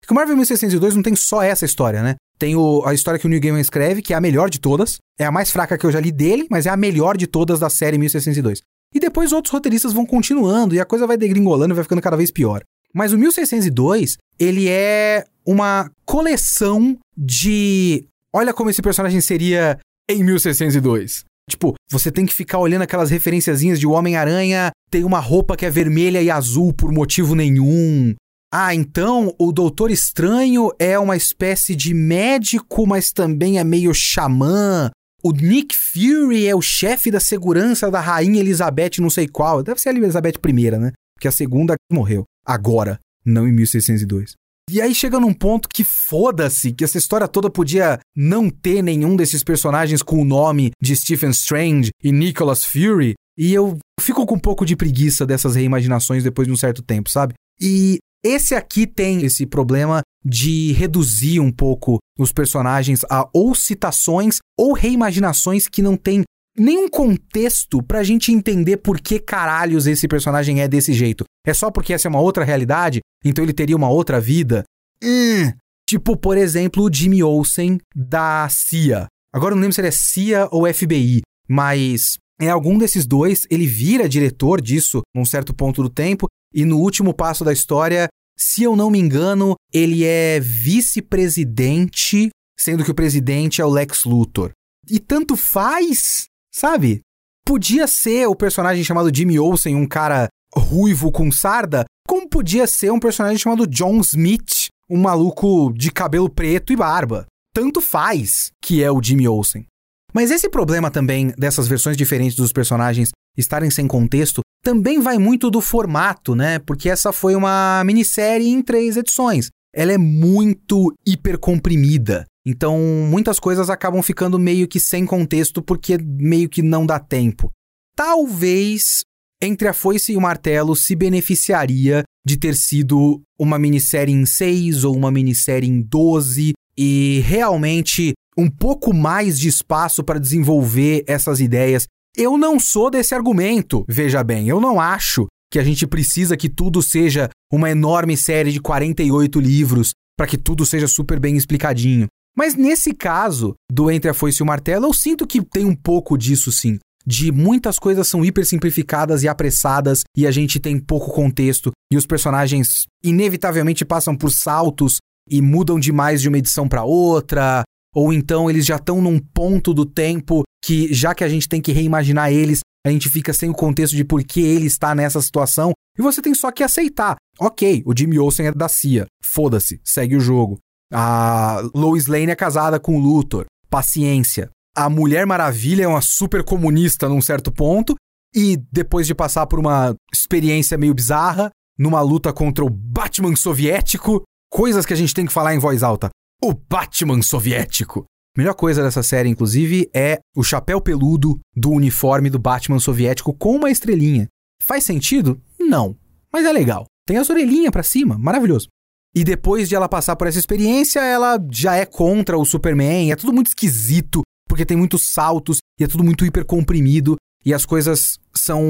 Porque 0.00 0.12
o 0.12 0.16
Marvel 0.16 0.36
1602 0.36 0.94
não 0.94 1.02
tem 1.02 1.16
só 1.16 1.42
essa 1.42 1.64
história, 1.64 2.02
né? 2.02 2.16
Tem 2.38 2.54
o, 2.54 2.84
a 2.84 2.92
história 2.92 3.18
que 3.18 3.26
o 3.26 3.28
Neil 3.28 3.40
Gaiman 3.40 3.60
escreve, 3.60 4.02
que 4.02 4.12
é 4.12 4.16
a 4.16 4.20
melhor 4.20 4.50
de 4.50 4.60
todas. 4.60 4.98
É 5.18 5.24
a 5.24 5.32
mais 5.32 5.50
fraca 5.50 5.78
que 5.78 5.86
eu 5.86 5.90
já 5.90 6.00
li 6.00 6.12
dele, 6.12 6.46
mas 6.50 6.66
é 6.66 6.70
a 6.70 6.76
melhor 6.76 7.16
de 7.16 7.26
todas 7.26 7.58
da 7.58 7.70
série 7.70 7.96
1602. 7.98 8.60
E 8.94 9.00
depois 9.00 9.32
outros 9.32 9.52
roteiristas 9.52 9.92
vão 9.92 10.04
continuando 10.04 10.74
e 10.74 10.80
a 10.80 10.84
coisa 10.84 11.06
vai 11.06 11.16
degringolando 11.16 11.72
e 11.72 11.76
vai 11.76 11.84
ficando 11.84 12.02
cada 12.02 12.16
vez 12.16 12.30
pior. 12.30 12.62
Mas 12.94 13.12
o 13.12 13.18
1602, 13.18 14.16
ele 14.38 14.68
é 14.68 15.24
uma 15.46 15.90
coleção 16.04 16.98
de. 17.16 18.06
Olha 18.34 18.52
como 18.52 18.70
esse 18.70 18.82
personagem 18.82 19.20
seria 19.20 19.78
em 20.10 20.22
1602. 20.22 21.24
Tipo, 21.48 21.74
você 21.90 22.10
tem 22.10 22.26
que 22.26 22.34
ficar 22.34 22.58
olhando 22.58 22.82
aquelas 22.82 23.10
referenciazinhas 23.10 23.78
de 23.78 23.86
Homem-Aranha 23.86 24.72
tem 24.90 25.04
uma 25.04 25.20
roupa 25.20 25.56
que 25.56 25.64
é 25.64 25.70
vermelha 25.70 26.22
e 26.22 26.30
azul 26.30 26.72
por 26.72 26.92
motivo 26.92 27.34
nenhum. 27.34 28.14
Ah, 28.52 28.74
então 28.74 29.34
o 29.38 29.52
Doutor 29.52 29.90
Estranho 29.90 30.70
é 30.78 30.98
uma 30.98 31.16
espécie 31.16 31.74
de 31.74 31.92
médico, 31.92 32.86
mas 32.86 33.12
também 33.12 33.58
é 33.58 33.64
meio 33.64 33.92
xamã. 33.92 34.90
O 35.22 35.32
Nick 35.32 35.76
Fury 35.76 36.46
é 36.46 36.54
o 36.54 36.62
chefe 36.62 37.10
da 37.10 37.20
segurança 37.20 37.90
da 37.90 38.00
Rainha 38.00 38.40
Elizabeth, 38.40 39.00
não 39.00 39.10
sei 39.10 39.26
qual. 39.26 39.62
Deve 39.62 39.80
ser 39.80 39.90
a 39.90 39.92
Elizabeth 39.92 40.34
I, 40.46 40.70
né? 40.78 40.92
Porque 41.16 41.28
a 41.28 41.32
segunda 41.32 41.74
morreu 41.90 42.24
agora, 42.46 42.98
não 43.24 43.46
em 43.48 43.52
1602. 43.52 44.34
E 44.68 44.80
aí 44.80 44.94
chega 44.94 45.20
num 45.20 45.32
ponto 45.32 45.68
que 45.72 45.84
foda-se, 45.84 46.72
que 46.72 46.82
essa 46.82 46.98
história 46.98 47.28
toda 47.28 47.48
podia 47.48 48.00
não 48.16 48.50
ter 48.50 48.82
nenhum 48.82 49.14
desses 49.14 49.44
personagens 49.44 50.02
com 50.02 50.20
o 50.20 50.24
nome 50.24 50.72
de 50.82 50.96
Stephen 50.96 51.30
Strange 51.30 51.90
e 52.02 52.10
Nicholas 52.10 52.64
Fury, 52.64 53.14
e 53.38 53.54
eu 53.54 53.78
fico 54.00 54.26
com 54.26 54.34
um 54.34 54.40
pouco 54.40 54.66
de 54.66 54.74
preguiça 54.74 55.24
dessas 55.24 55.54
reimaginações 55.54 56.24
depois 56.24 56.48
de 56.48 56.52
um 56.52 56.56
certo 56.56 56.82
tempo, 56.82 57.08
sabe? 57.10 57.34
E 57.60 57.98
esse 58.24 58.56
aqui 58.56 58.86
tem 58.86 59.24
esse 59.24 59.46
problema 59.46 60.00
de 60.24 60.72
reduzir 60.72 61.38
um 61.38 61.52
pouco 61.52 61.98
os 62.18 62.32
personagens 62.32 63.04
a 63.08 63.28
ou 63.32 63.54
citações 63.54 64.38
ou 64.58 64.72
reimaginações 64.72 65.68
que 65.68 65.80
não 65.80 65.96
tem 65.96 66.24
nenhum 66.56 66.88
contexto 66.88 67.82
pra 67.82 68.02
gente 68.02 68.32
entender 68.32 68.78
por 68.78 69.00
que 69.00 69.18
caralhos 69.18 69.86
esse 69.86 70.08
personagem 70.08 70.60
é 70.60 70.68
desse 70.68 70.92
jeito. 70.92 71.24
É 71.46 71.52
só 71.54 71.70
porque 71.70 71.92
essa 71.92 72.08
é 72.08 72.10
uma 72.10 72.20
outra 72.20 72.44
realidade? 72.44 73.00
Então 73.24 73.44
ele 73.44 73.52
teria 73.52 73.76
uma 73.76 73.88
outra 73.88 74.20
vida? 74.20 74.64
Hum. 75.02 75.52
Tipo, 75.88 76.16
por 76.16 76.36
exemplo, 76.36 76.84
o 76.84 76.92
Jimmy 76.92 77.22
Olsen 77.22 77.78
da 77.94 78.48
CIA. 78.48 79.06
Agora 79.32 79.52
eu 79.52 79.56
não 79.56 79.62
lembro 79.62 79.74
se 79.74 79.80
ele 79.80 79.88
é 79.88 79.92
CIA 79.92 80.48
ou 80.50 80.72
FBI, 80.72 81.20
mas 81.48 82.16
é 82.40 82.48
algum 82.48 82.76
desses 82.76 83.06
dois, 83.06 83.46
ele 83.50 83.66
vira 83.66 84.08
diretor 84.08 84.60
disso 84.60 85.02
num 85.14 85.24
certo 85.24 85.54
ponto 85.54 85.82
do 85.82 85.88
tempo, 85.88 86.26
e 86.52 86.64
no 86.64 86.78
último 86.78 87.14
passo 87.14 87.44
da 87.44 87.52
história, 87.52 88.08
se 88.36 88.62
eu 88.62 88.74
não 88.74 88.90
me 88.90 88.98
engano, 88.98 89.54
ele 89.72 90.04
é 90.04 90.40
vice-presidente, 90.40 92.30
sendo 92.58 92.84
que 92.84 92.90
o 92.90 92.94
presidente 92.94 93.60
é 93.60 93.64
o 93.64 93.70
Lex 93.70 94.04
Luthor. 94.04 94.52
E 94.88 94.98
tanto 94.98 95.36
faz 95.36 96.26
Sabe? 96.56 97.02
Podia 97.44 97.86
ser 97.86 98.26
o 98.26 98.34
personagem 98.34 98.82
chamado 98.82 99.14
Jimmy 99.14 99.38
Olsen, 99.38 99.76
um 99.76 99.86
cara 99.86 100.26
ruivo 100.56 101.12
com 101.12 101.30
sarda, 101.30 101.84
como 102.08 102.26
podia 102.26 102.66
ser 102.66 102.90
um 102.90 102.98
personagem 102.98 103.36
chamado 103.36 103.66
John 103.66 104.00
Smith, 104.00 104.68
um 104.88 104.96
maluco 104.96 105.70
de 105.74 105.90
cabelo 105.90 106.30
preto 106.30 106.72
e 106.72 106.76
barba. 106.76 107.26
Tanto 107.54 107.82
faz 107.82 108.52
que 108.64 108.82
é 108.82 108.90
o 108.90 109.02
Jimmy 109.02 109.28
Olsen. 109.28 109.66
Mas 110.14 110.30
esse 110.30 110.48
problema 110.48 110.90
também 110.90 111.34
dessas 111.36 111.68
versões 111.68 111.94
diferentes 111.94 112.34
dos 112.34 112.54
personagens 112.54 113.10
estarem 113.36 113.70
sem 113.70 113.86
contexto 113.86 114.40
também 114.64 114.98
vai 114.98 115.18
muito 115.18 115.50
do 115.50 115.60
formato, 115.60 116.34
né? 116.34 116.58
Porque 116.60 116.88
essa 116.88 117.12
foi 117.12 117.34
uma 117.34 117.84
minissérie 117.84 118.48
em 118.48 118.62
três 118.62 118.96
edições. 118.96 119.50
Ela 119.74 119.92
é 119.92 119.98
muito 119.98 120.94
hipercomprimida. 121.06 122.24
Então, 122.46 122.78
muitas 123.10 123.40
coisas 123.40 123.68
acabam 123.68 124.00
ficando 124.00 124.38
meio 124.38 124.68
que 124.68 124.78
sem 124.78 125.04
contexto 125.04 125.60
porque 125.60 125.98
meio 125.98 126.48
que 126.48 126.62
não 126.62 126.86
dá 126.86 127.00
tempo. 127.00 127.50
Talvez 127.96 129.00
Entre 129.42 129.66
a 129.68 129.72
Foice 129.74 130.12
e 130.12 130.16
o 130.16 130.20
Martelo 130.20 130.76
se 130.76 130.94
beneficiaria 130.94 132.04
de 132.24 132.38
ter 132.38 132.54
sido 132.54 133.20
uma 133.38 133.58
minissérie 133.58 134.14
em 134.14 134.24
6 134.24 134.84
ou 134.84 134.96
uma 134.96 135.10
minissérie 135.10 135.68
em 135.68 135.82
12 135.82 136.52
e 136.78 137.20
realmente 137.24 138.12
um 138.38 138.48
pouco 138.48 138.94
mais 138.94 139.38
de 139.38 139.48
espaço 139.48 140.04
para 140.04 140.20
desenvolver 140.20 141.04
essas 141.06 141.40
ideias 141.40 141.86
Eu 142.16 142.38
não 142.38 142.58
sou 142.58 142.90
desse 142.90 143.14
argumento, 143.14 143.84
veja 143.88 144.24
bem, 144.24 144.48
eu 144.48 144.60
não 144.60 144.80
acho 144.80 145.26
que 145.52 145.58
a 145.58 145.64
gente 145.64 145.86
precisa 145.86 146.36
que 146.36 146.48
tudo 146.48 146.82
seja 146.82 147.28
uma 147.52 147.70
enorme 147.70 148.16
série 148.16 148.50
de 148.50 148.60
48 148.60 149.38
livros 149.38 149.92
para 150.16 150.26
que 150.26 150.38
tudo 150.38 150.64
seja 150.64 150.88
super 150.88 151.20
bem 151.20 151.36
explicadinho. 151.36 152.06
Mas 152.36 152.54
nesse 152.54 152.92
caso 152.92 153.54
do 153.72 153.90
Entre 153.90 154.10
a 154.10 154.14
Foice 154.14 154.42
e 154.42 154.44
o 154.44 154.46
Martelo, 154.46 154.86
eu 154.86 154.92
sinto 154.92 155.26
que 155.26 155.42
tem 155.42 155.64
um 155.64 155.74
pouco 155.74 156.18
disso 156.18 156.52
sim. 156.52 156.78
De 157.06 157.32
muitas 157.32 157.78
coisas 157.78 158.06
são 158.08 158.24
hiper 158.24 158.44
simplificadas 158.44 159.22
e 159.22 159.28
apressadas 159.28 160.02
e 160.16 160.26
a 160.26 160.30
gente 160.30 160.58
tem 160.58 160.78
pouco 160.78 161.12
contexto 161.12 161.70
e 161.90 161.96
os 161.96 162.04
personagens 162.04 162.84
inevitavelmente 163.02 163.84
passam 163.84 164.16
por 164.16 164.30
saltos 164.30 164.98
e 165.30 165.40
mudam 165.40 165.78
demais 165.78 166.20
de 166.20 166.28
uma 166.28 166.38
edição 166.38 166.68
para 166.68 166.84
outra, 166.84 167.62
ou 167.94 168.12
então 168.12 168.50
eles 168.50 168.66
já 168.66 168.76
estão 168.76 169.00
num 169.00 169.18
ponto 169.18 169.72
do 169.72 169.86
tempo 169.86 170.42
que 170.64 170.92
já 170.92 171.14
que 171.14 171.24
a 171.24 171.28
gente 171.28 171.48
tem 171.48 171.60
que 171.60 171.72
reimaginar 171.72 172.32
eles, 172.32 172.60
a 172.84 172.90
gente 172.90 173.08
fica 173.08 173.32
sem 173.32 173.48
o 173.48 173.54
contexto 173.54 173.96
de 173.96 174.04
por 174.04 174.22
que 174.24 174.40
ele 174.40 174.66
está 174.66 174.94
nessa 174.94 175.22
situação 175.22 175.72
e 175.98 176.02
você 176.02 176.20
tem 176.20 176.34
só 176.34 176.50
que 176.50 176.62
aceitar. 176.62 177.16
Ok, 177.38 177.82
o 177.86 177.96
Jimmy 177.96 178.18
Olsen 178.18 178.46
é 178.46 178.52
da 178.52 178.68
CIA. 178.68 179.06
Foda-se, 179.24 179.80
segue 179.84 180.16
o 180.16 180.20
jogo. 180.20 180.58
A 180.92 181.62
Lois 181.74 182.06
Lane 182.06 182.30
é 182.30 182.36
casada 182.36 182.78
com 182.78 182.96
o 182.96 183.00
Luthor. 183.00 183.46
Paciência. 183.68 184.50
A 184.76 184.88
Mulher 184.88 185.26
Maravilha 185.26 185.84
é 185.84 185.88
uma 185.88 186.00
super 186.00 186.44
comunista 186.44 187.08
num 187.08 187.20
certo 187.20 187.50
ponto. 187.50 187.94
E 188.34 188.56
depois 188.70 189.06
de 189.06 189.14
passar 189.14 189.46
por 189.46 189.58
uma 189.58 189.94
experiência 190.12 190.76
meio 190.76 190.94
bizarra, 190.94 191.50
numa 191.78 192.00
luta 192.00 192.32
contra 192.32 192.64
o 192.64 192.70
Batman 192.70 193.34
soviético, 193.34 194.22
coisas 194.50 194.84
que 194.84 194.92
a 194.92 194.96
gente 194.96 195.14
tem 195.14 195.26
que 195.26 195.32
falar 195.32 195.54
em 195.54 195.58
voz 195.58 195.82
alta. 195.82 196.10
O 196.42 196.52
Batman 196.52 197.22
soviético. 197.22 198.04
Melhor 198.36 198.54
coisa 198.54 198.82
dessa 198.82 199.02
série, 199.02 199.30
inclusive, 199.30 199.88
é 199.94 200.18
o 200.36 200.44
chapéu 200.44 200.78
peludo 200.80 201.38
do 201.56 201.70
uniforme 201.70 202.28
do 202.28 202.38
Batman 202.38 202.78
soviético 202.78 203.32
com 203.32 203.56
uma 203.56 203.70
estrelinha. 203.70 204.28
Faz 204.62 204.84
sentido? 204.84 205.40
Não. 205.58 205.96
Mas 206.30 206.44
é 206.44 206.52
legal. 206.52 206.84
Tem 207.06 207.16
as 207.16 207.30
orelhinhas 207.30 207.70
para 207.70 207.82
cima, 207.82 208.18
maravilhoso. 208.18 208.68
E 209.16 209.24
depois 209.24 209.66
de 209.66 209.74
ela 209.74 209.88
passar 209.88 210.14
por 210.14 210.26
essa 210.26 210.38
experiência, 210.38 211.00
ela 211.00 211.38
já 211.50 211.74
é 211.74 211.86
contra 211.86 212.36
o 212.36 212.44
Superman. 212.44 213.10
É 213.10 213.16
tudo 213.16 213.32
muito 213.32 213.46
esquisito, 213.46 214.20
porque 214.46 214.66
tem 214.66 214.76
muitos 214.76 215.10
saltos 215.10 215.56
e 215.80 215.84
é 215.84 215.86
tudo 215.86 216.04
muito 216.04 216.26
hiper 216.26 216.44
comprimido 216.44 217.16
e 217.42 217.54
as 217.54 217.64
coisas 217.64 218.18
são 218.34 218.60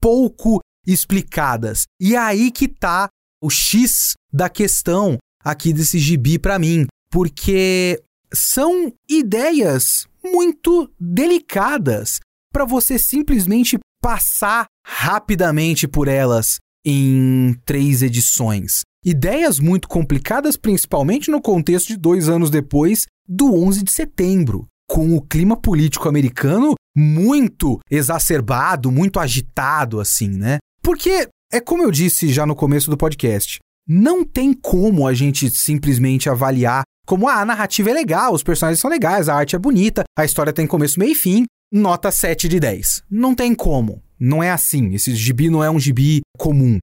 pouco 0.00 0.60
explicadas. 0.86 1.82
E 2.00 2.14
é 2.14 2.18
aí 2.18 2.52
que 2.52 2.68
tá 2.68 3.08
o 3.42 3.50
X 3.50 4.12
da 4.32 4.48
questão 4.48 5.18
aqui 5.44 5.72
desse 5.72 5.98
gibi 5.98 6.38
para 6.38 6.60
mim, 6.60 6.86
porque 7.10 8.00
são 8.32 8.92
ideias 9.10 10.06
muito 10.22 10.88
delicadas 11.00 12.20
para 12.52 12.64
você 12.64 13.00
simplesmente 13.00 13.78
passar 14.00 14.66
rapidamente 14.86 15.88
por 15.88 16.06
elas 16.06 16.58
em 16.84 17.54
três 17.64 18.00
edições. 18.02 18.82
Ideias 19.04 19.58
muito 19.58 19.88
complicadas, 19.88 20.56
principalmente 20.56 21.28
no 21.28 21.40
contexto 21.40 21.88
de 21.88 21.96
dois 21.96 22.28
anos 22.28 22.50
depois 22.50 23.06
do 23.28 23.52
11 23.52 23.82
de 23.82 23.90
setembro, 23.90 24.66
com 24.88 25.16
o 25.16 25.20
clima 25.20 25.56
político 25.56 26.08
americano 26.08 26.74
muito 26.96 27.80
exacerbado, 27.90 28.92
muito 28.92 29.18
agitado, 29.18 29.98
assim, 29.98 30.28
né? 30.28 30.58
Porque 30.84 31.28
é 31.52 31.60
como 31.60 31.82
eu 31.82 31.90
disse 31.90 32.32
já 32.32 32.46
no 32.46 32.54
começo 32.54 32.90
do 32.90 32.96
podcast, 32.96 33.58
não 33.88 34.24
tem 34.24 34.52
como 34.52 35.08
a 35.08 35.12
gente 35.12 35.50
simplesmente 35.50 36.30
avaliar 36.30 36.82
como 37.04 37.26
ah, 37.26 37.40
a 37.40 37.44
narrativa 37.44 37.90
é 37.90 37.94
legal, 37.94 38.32
os 38.32 38.44
personagens 38.44 38.78
são 38.78 38.88
legais, 38.88 39.28
a 39.28 39.34
arte 39.34 39.56
é 39.56 39.58
bonita, 39.58 40.04
a 40.16 40.24
história 40.24 40.52
tem 40.52 40.66
começo, 40.66 41.00
meio 41.00 41.10
e 41.10 41.16
fim, 41.16 41.44
nota 41.72 42.12
7 42.12 42.46
de 42.46 42.60
10. 42.60 43.02
Não 43.10 43.34
tem 43.34 43.52
como. 43.52 44.00
Não 44.20 44.40
é 44.40 44.52
assim. 44.52 44.94
Esse 44.94 45.12
gibi 45.16 45.50
não 45.50 45.64
é 45.64 45.70
um 45.70 45.80
gibi 45.80 46.20
comum. 46.38 46.78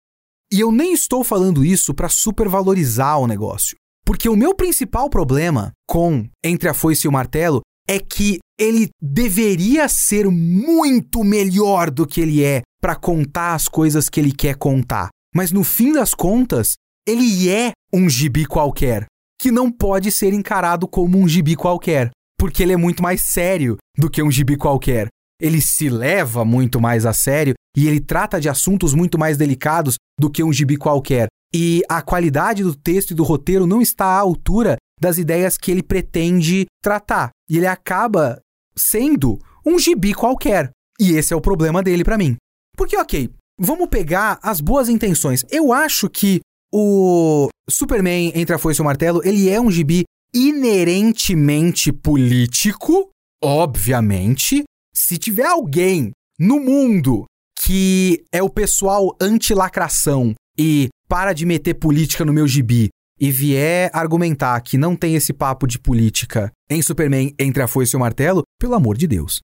E 0.52 0.60
eu 0.60 0.72
nem 0.72 0.94
estou 0.94 1.24
falando 1.24 1.64
isso 1.64 1.94
para 1.94 2.10
supervalorizar 2.10 3.20
o 3.20 3.28
negócio. 3.28 3.78
Porque 4.04 4.28
o 4.28 4.36
meu 4.36 4.56
principal 4.56 5.10
problema 5.10 5.72
com 5.88 6.28
Entre 6.44 6.68
a 6.68 6.74
Foice 6.74 7.06
e 7.06 7.08
o 7.08 7.12
Martelo 7.12 7.62
é 7.88 8.00
que 8.00 8.40
ele 8.60 8.90
deveria 9.02 9.88
ser 9.88 10.28
muito 10.28 11.24
melhor 11.24 11.92
do 11.92 12.08
que 12.08 12.22
ele 12.22 12.44
é 12.44 12.62
para 12.82 12.96
contar 12.96 13.54
as 13.54 13.68
coisas 13.68 14.10
que 14.10 14.20
ele 14.20 14.32
quer 14.32 14.56
contar. 14.56 15.10
Mas 15.36 15.52
no 15.52 15.64
fim 15.64 15.94
das 15.94 16.14
contas, 16.14 16.74
ele 17.08 17.50
é 17.50 17.72
um 17.94 18.10
gibi 18.10 18.46
qualquer 18.46 19.06
que 19.40 19.52
não 19.52 19.72
pode 19.72 20.12
ser 20.12 20.34
encarado 20.34 20.88
como 20.88 21.18
um 21.18 21.28
gibi 21.28 21.56
qualquer, 21.56 22.10
porque 22.38 22.62
ele 22.62 22.74
é 22.74 22.78
muito 22.78 23.02
mais 23.02 23.22
sério 23.22 23.78
do 23.98 24.10
que 24.10 24.22
um 24.22 24.30
gibi 24.30 24.58
qualquer. 24.58 25.08
Ele 25.42 25.62
se 25.62 25.90
leva 25.90 26.44
muito 26.44 26.82
mais 26.82 27.06
a 27.06 27.14
sério 27.14 27.54
e 27.76 27.88
ele 27.88 28.00
trata 28.00 28.40
de 28.40 28.50
assuntos 28.50 28.94
muito 28.94 29.18
mais 29.18 29.38
delicados 29.38 29.96
do 30.20 30.30
que 30.30 30.44
um 30.44 30.52
gibi 30.52 30.76
qualquer. 30.76 31.28
E 31.54 31.82
a 31.90 32.02
qualidade 32.02 32.64
do 32.64 32.76
texto 32.76 33.12
e 33.12 33.16
do 33.16 33.24
roteiro 33.24 33.66
não 33.66 33.82
está 33.82 34.06
à 34.06 34.20
altura 34.20 34.78
das 35.00 35.18
ideias 35.18 35.58
que 35.58 35.72
ele 35.72 35.82
pretende 35.82 36.66
tratar. 36.84 37.32
E 37.50 37.58
ele 37.58 37.68
acaba 37.68 38.40
sendo 38.76 39.40
um 39.66 39.80
gibi 39.80 40.14
qualquer. 40.14 40.72
E 41.00 41.14
esse 41.14 41.34
é 41.34 41.36
o 41.36 41.42
problema 41.42 41.82
dele 41.82 42.04
para 42.04 42.18
mim. 42.18 42.36
Porque, 42.76 42.98
ok, 42.98 43.30
vamos 43.58 43.88
pegar 43.88 44.40
as 44.44 44.62
boas 44.62 44.90
intenções. 44.90 45.46
Eu 45.50 45.74
acho 45.74 46.10
que 46.10 46.42
o 46.72 47.50
Superman 47.70 48.32
Entre 48.36 48.54
a 48.54 48.60
Foice 48.60 48.80
e 48.80 48.84
o 48.84 48.86
Martelo, 48.86 49.22
ele 49.24 49.50
é 49.50 49.60
um 49.60 49.72
gibi 49.72 50.04
inerentemente 50.34 51.92
político, 51.92 53.10
obviamente. 53.44 54.64
Se 54.94 55.18
tiver 55.18 55.46
alguém 55.46 56.12
no 56.38 56.60
mundo 56.60 57.26
que 57.70 58.26
é 58.32 58.42
o 58.42 58.50
pessoal 58.50 59.16
anti-lacração 59.22 60.34
e 60.58 60.90
para 61.08 61.34
de 61.34 61.46
meter 61.46 61.76
política 61.76 62.26
no 62.26 62.34
meu 62.34 62.48
gibi 62.48 62.90
e 63.22 63.30
vier 63.30 63.92
argumentar 63.94 64.60
que 64.62 64.76
não 64.76 64.96
tem 64.96 65.14
esse 65.14 65.32
papo 65.32 65.68
de 65.68 65.78
política 65.78 66.52
em 66.68 66.82
Superman 66.82 67.32
Entre 67.38 67.62
a 67.62 67.68
Foice 67.68 67.96
e 67.96 67.98
o 67.98 68.00
Martelo, 68.00 68.42
pelo 68.60 68.74
amor 68.74 68.98
de 68.98 69.06
Deus. 69.06 69.42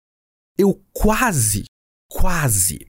Eu 0.57 0.81
quase, 0.91 1.65
quase 2.09 2.87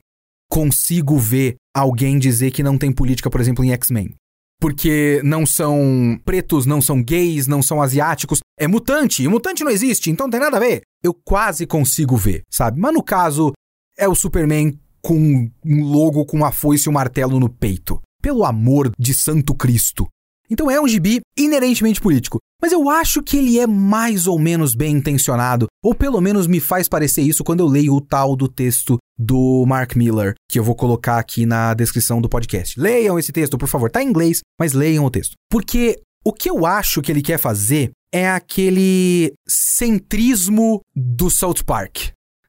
consigo 0.49 1.19
ver 1.19 1.57
alguém 1.71 2.17
dizer 2.17 2.49
que 2.49 2.63
não 2.63 2.75
tem 2.75 2.91
política, 2.91 3.29
por 3.29 3.39
exemplo, 3.39 3.63
em 3.63 3.71
X-Men 3.73 4.15
porque 4.59 5.21
não 5.23 5.45
são 5.45 6.19
pretos, 6.25 6.65
não 6.65 6.81
são 6.81 6.99
gays, 7.03 7.45
não 7.45 7.61
são 7.61 7.79
asiáticos. 7.79 8.39
É 8.59 8.67
mutante, 8.67 9.21
e 9.21 9.27
mutante 9.27 9.63
não 9.63 9.69
existe, 9.69 10.09
então 10.09 10.25
não 10.25 10.31
tem 10.31 10.39
nada 10.39 10.57
a 10.57 10.59
ver. 10.59 10.81
Eu 11.03 11.13
quase 11.13 11.67
consigo 11.67 12.17
ver, 12.17 12.41
sabe? 12.51 12.79
Mas 12.79 12.91
no 12.91 13.03
caso, 13.03 13.53
é 13.95 14.07
o 14.07 14.15
Superman 14.15 14.75
com 15.07 15.49
um 15.65 15.83
logo 15.85 16.25
com 16.25 16.35
uma 16.35 16.51
foice 16.51 16.87
e 16.87 16.89
um 16.89 16.93
martelo 16.93 17.39
no 17.39 17.47
peito. 17.47 18.01
Pelo 18.21 18.43
amor 18.43 18.91
de 18.99 19.13
Santo 19.13 19.55
Cristo. 19.55 20.05
Então 20.49 20.69
é 20.69 20.81
um 20.81 20.87
gibi 20.87 21.21
inerentemente 21.37 22.01
político, 22.01 22.39
mas 22.61 22.73
eu 22.73 22.89
acho 22.89 23.23
que 23.23 23.37
ele 23.37 23.57
é 23.57 23.65
mais 23.65 24.27
ou 24.27 24.37
menos 24.37 24.75
bem 24.75 24.95
intencionado, 24.95 25.67
ou 25.81 25.95
pelo 25.95 26.19
menos 26.19 26.45
me 26.45 26.59
faz 26.59 26.89
parecer 26.89 27.21
isso 27.21 27.41
quando 27.41 27.61
eu 27.61 27.67
leio 27.67 27.93
o 27.93 28.01
tal 28.01 28.35
do 28.35 28.49
texto 28.49 28.97
do 29.17 29.65
Mark 29.65 29.95
Miller, 29.95 30.33
que 30.49 30.59
eu 30.59 30.63
vou 30.63 30.75
colocar 30.75 31.19
aqui 31.19 31.45
na 31.45 31.73
descrição 31.73 32.19
do 32.19 32.27
podcast. 32.27 32.77
Leiam 32.77 33.17
esse 33.17 33.31
texto, 33.31 33.57
por 33.57 33.69
favor. 33.69 33.89
Tá 33.89 34.03
em 34.03 34.09
inglês, 34.09 34.41
mas 34.59 34.73
leiam 34.73 35.05
o 35.05 35.11
texto. 35.11 35.35
Porque 35.49 36.01
o 36.25 36.33
que 36.33 36.49
eu 36.49 36.65
acho 36.65 37.01
que 37.01 37.13
ele 37.13 37.21
quer 37.21 37.37
fazer 37.37 37.91
é 38.13 38.29
aquele 38.29 39.33
centrismo 39.47 40.81
do 40.93 41.29
South 41.29 41.63
Park. 41.65 41.97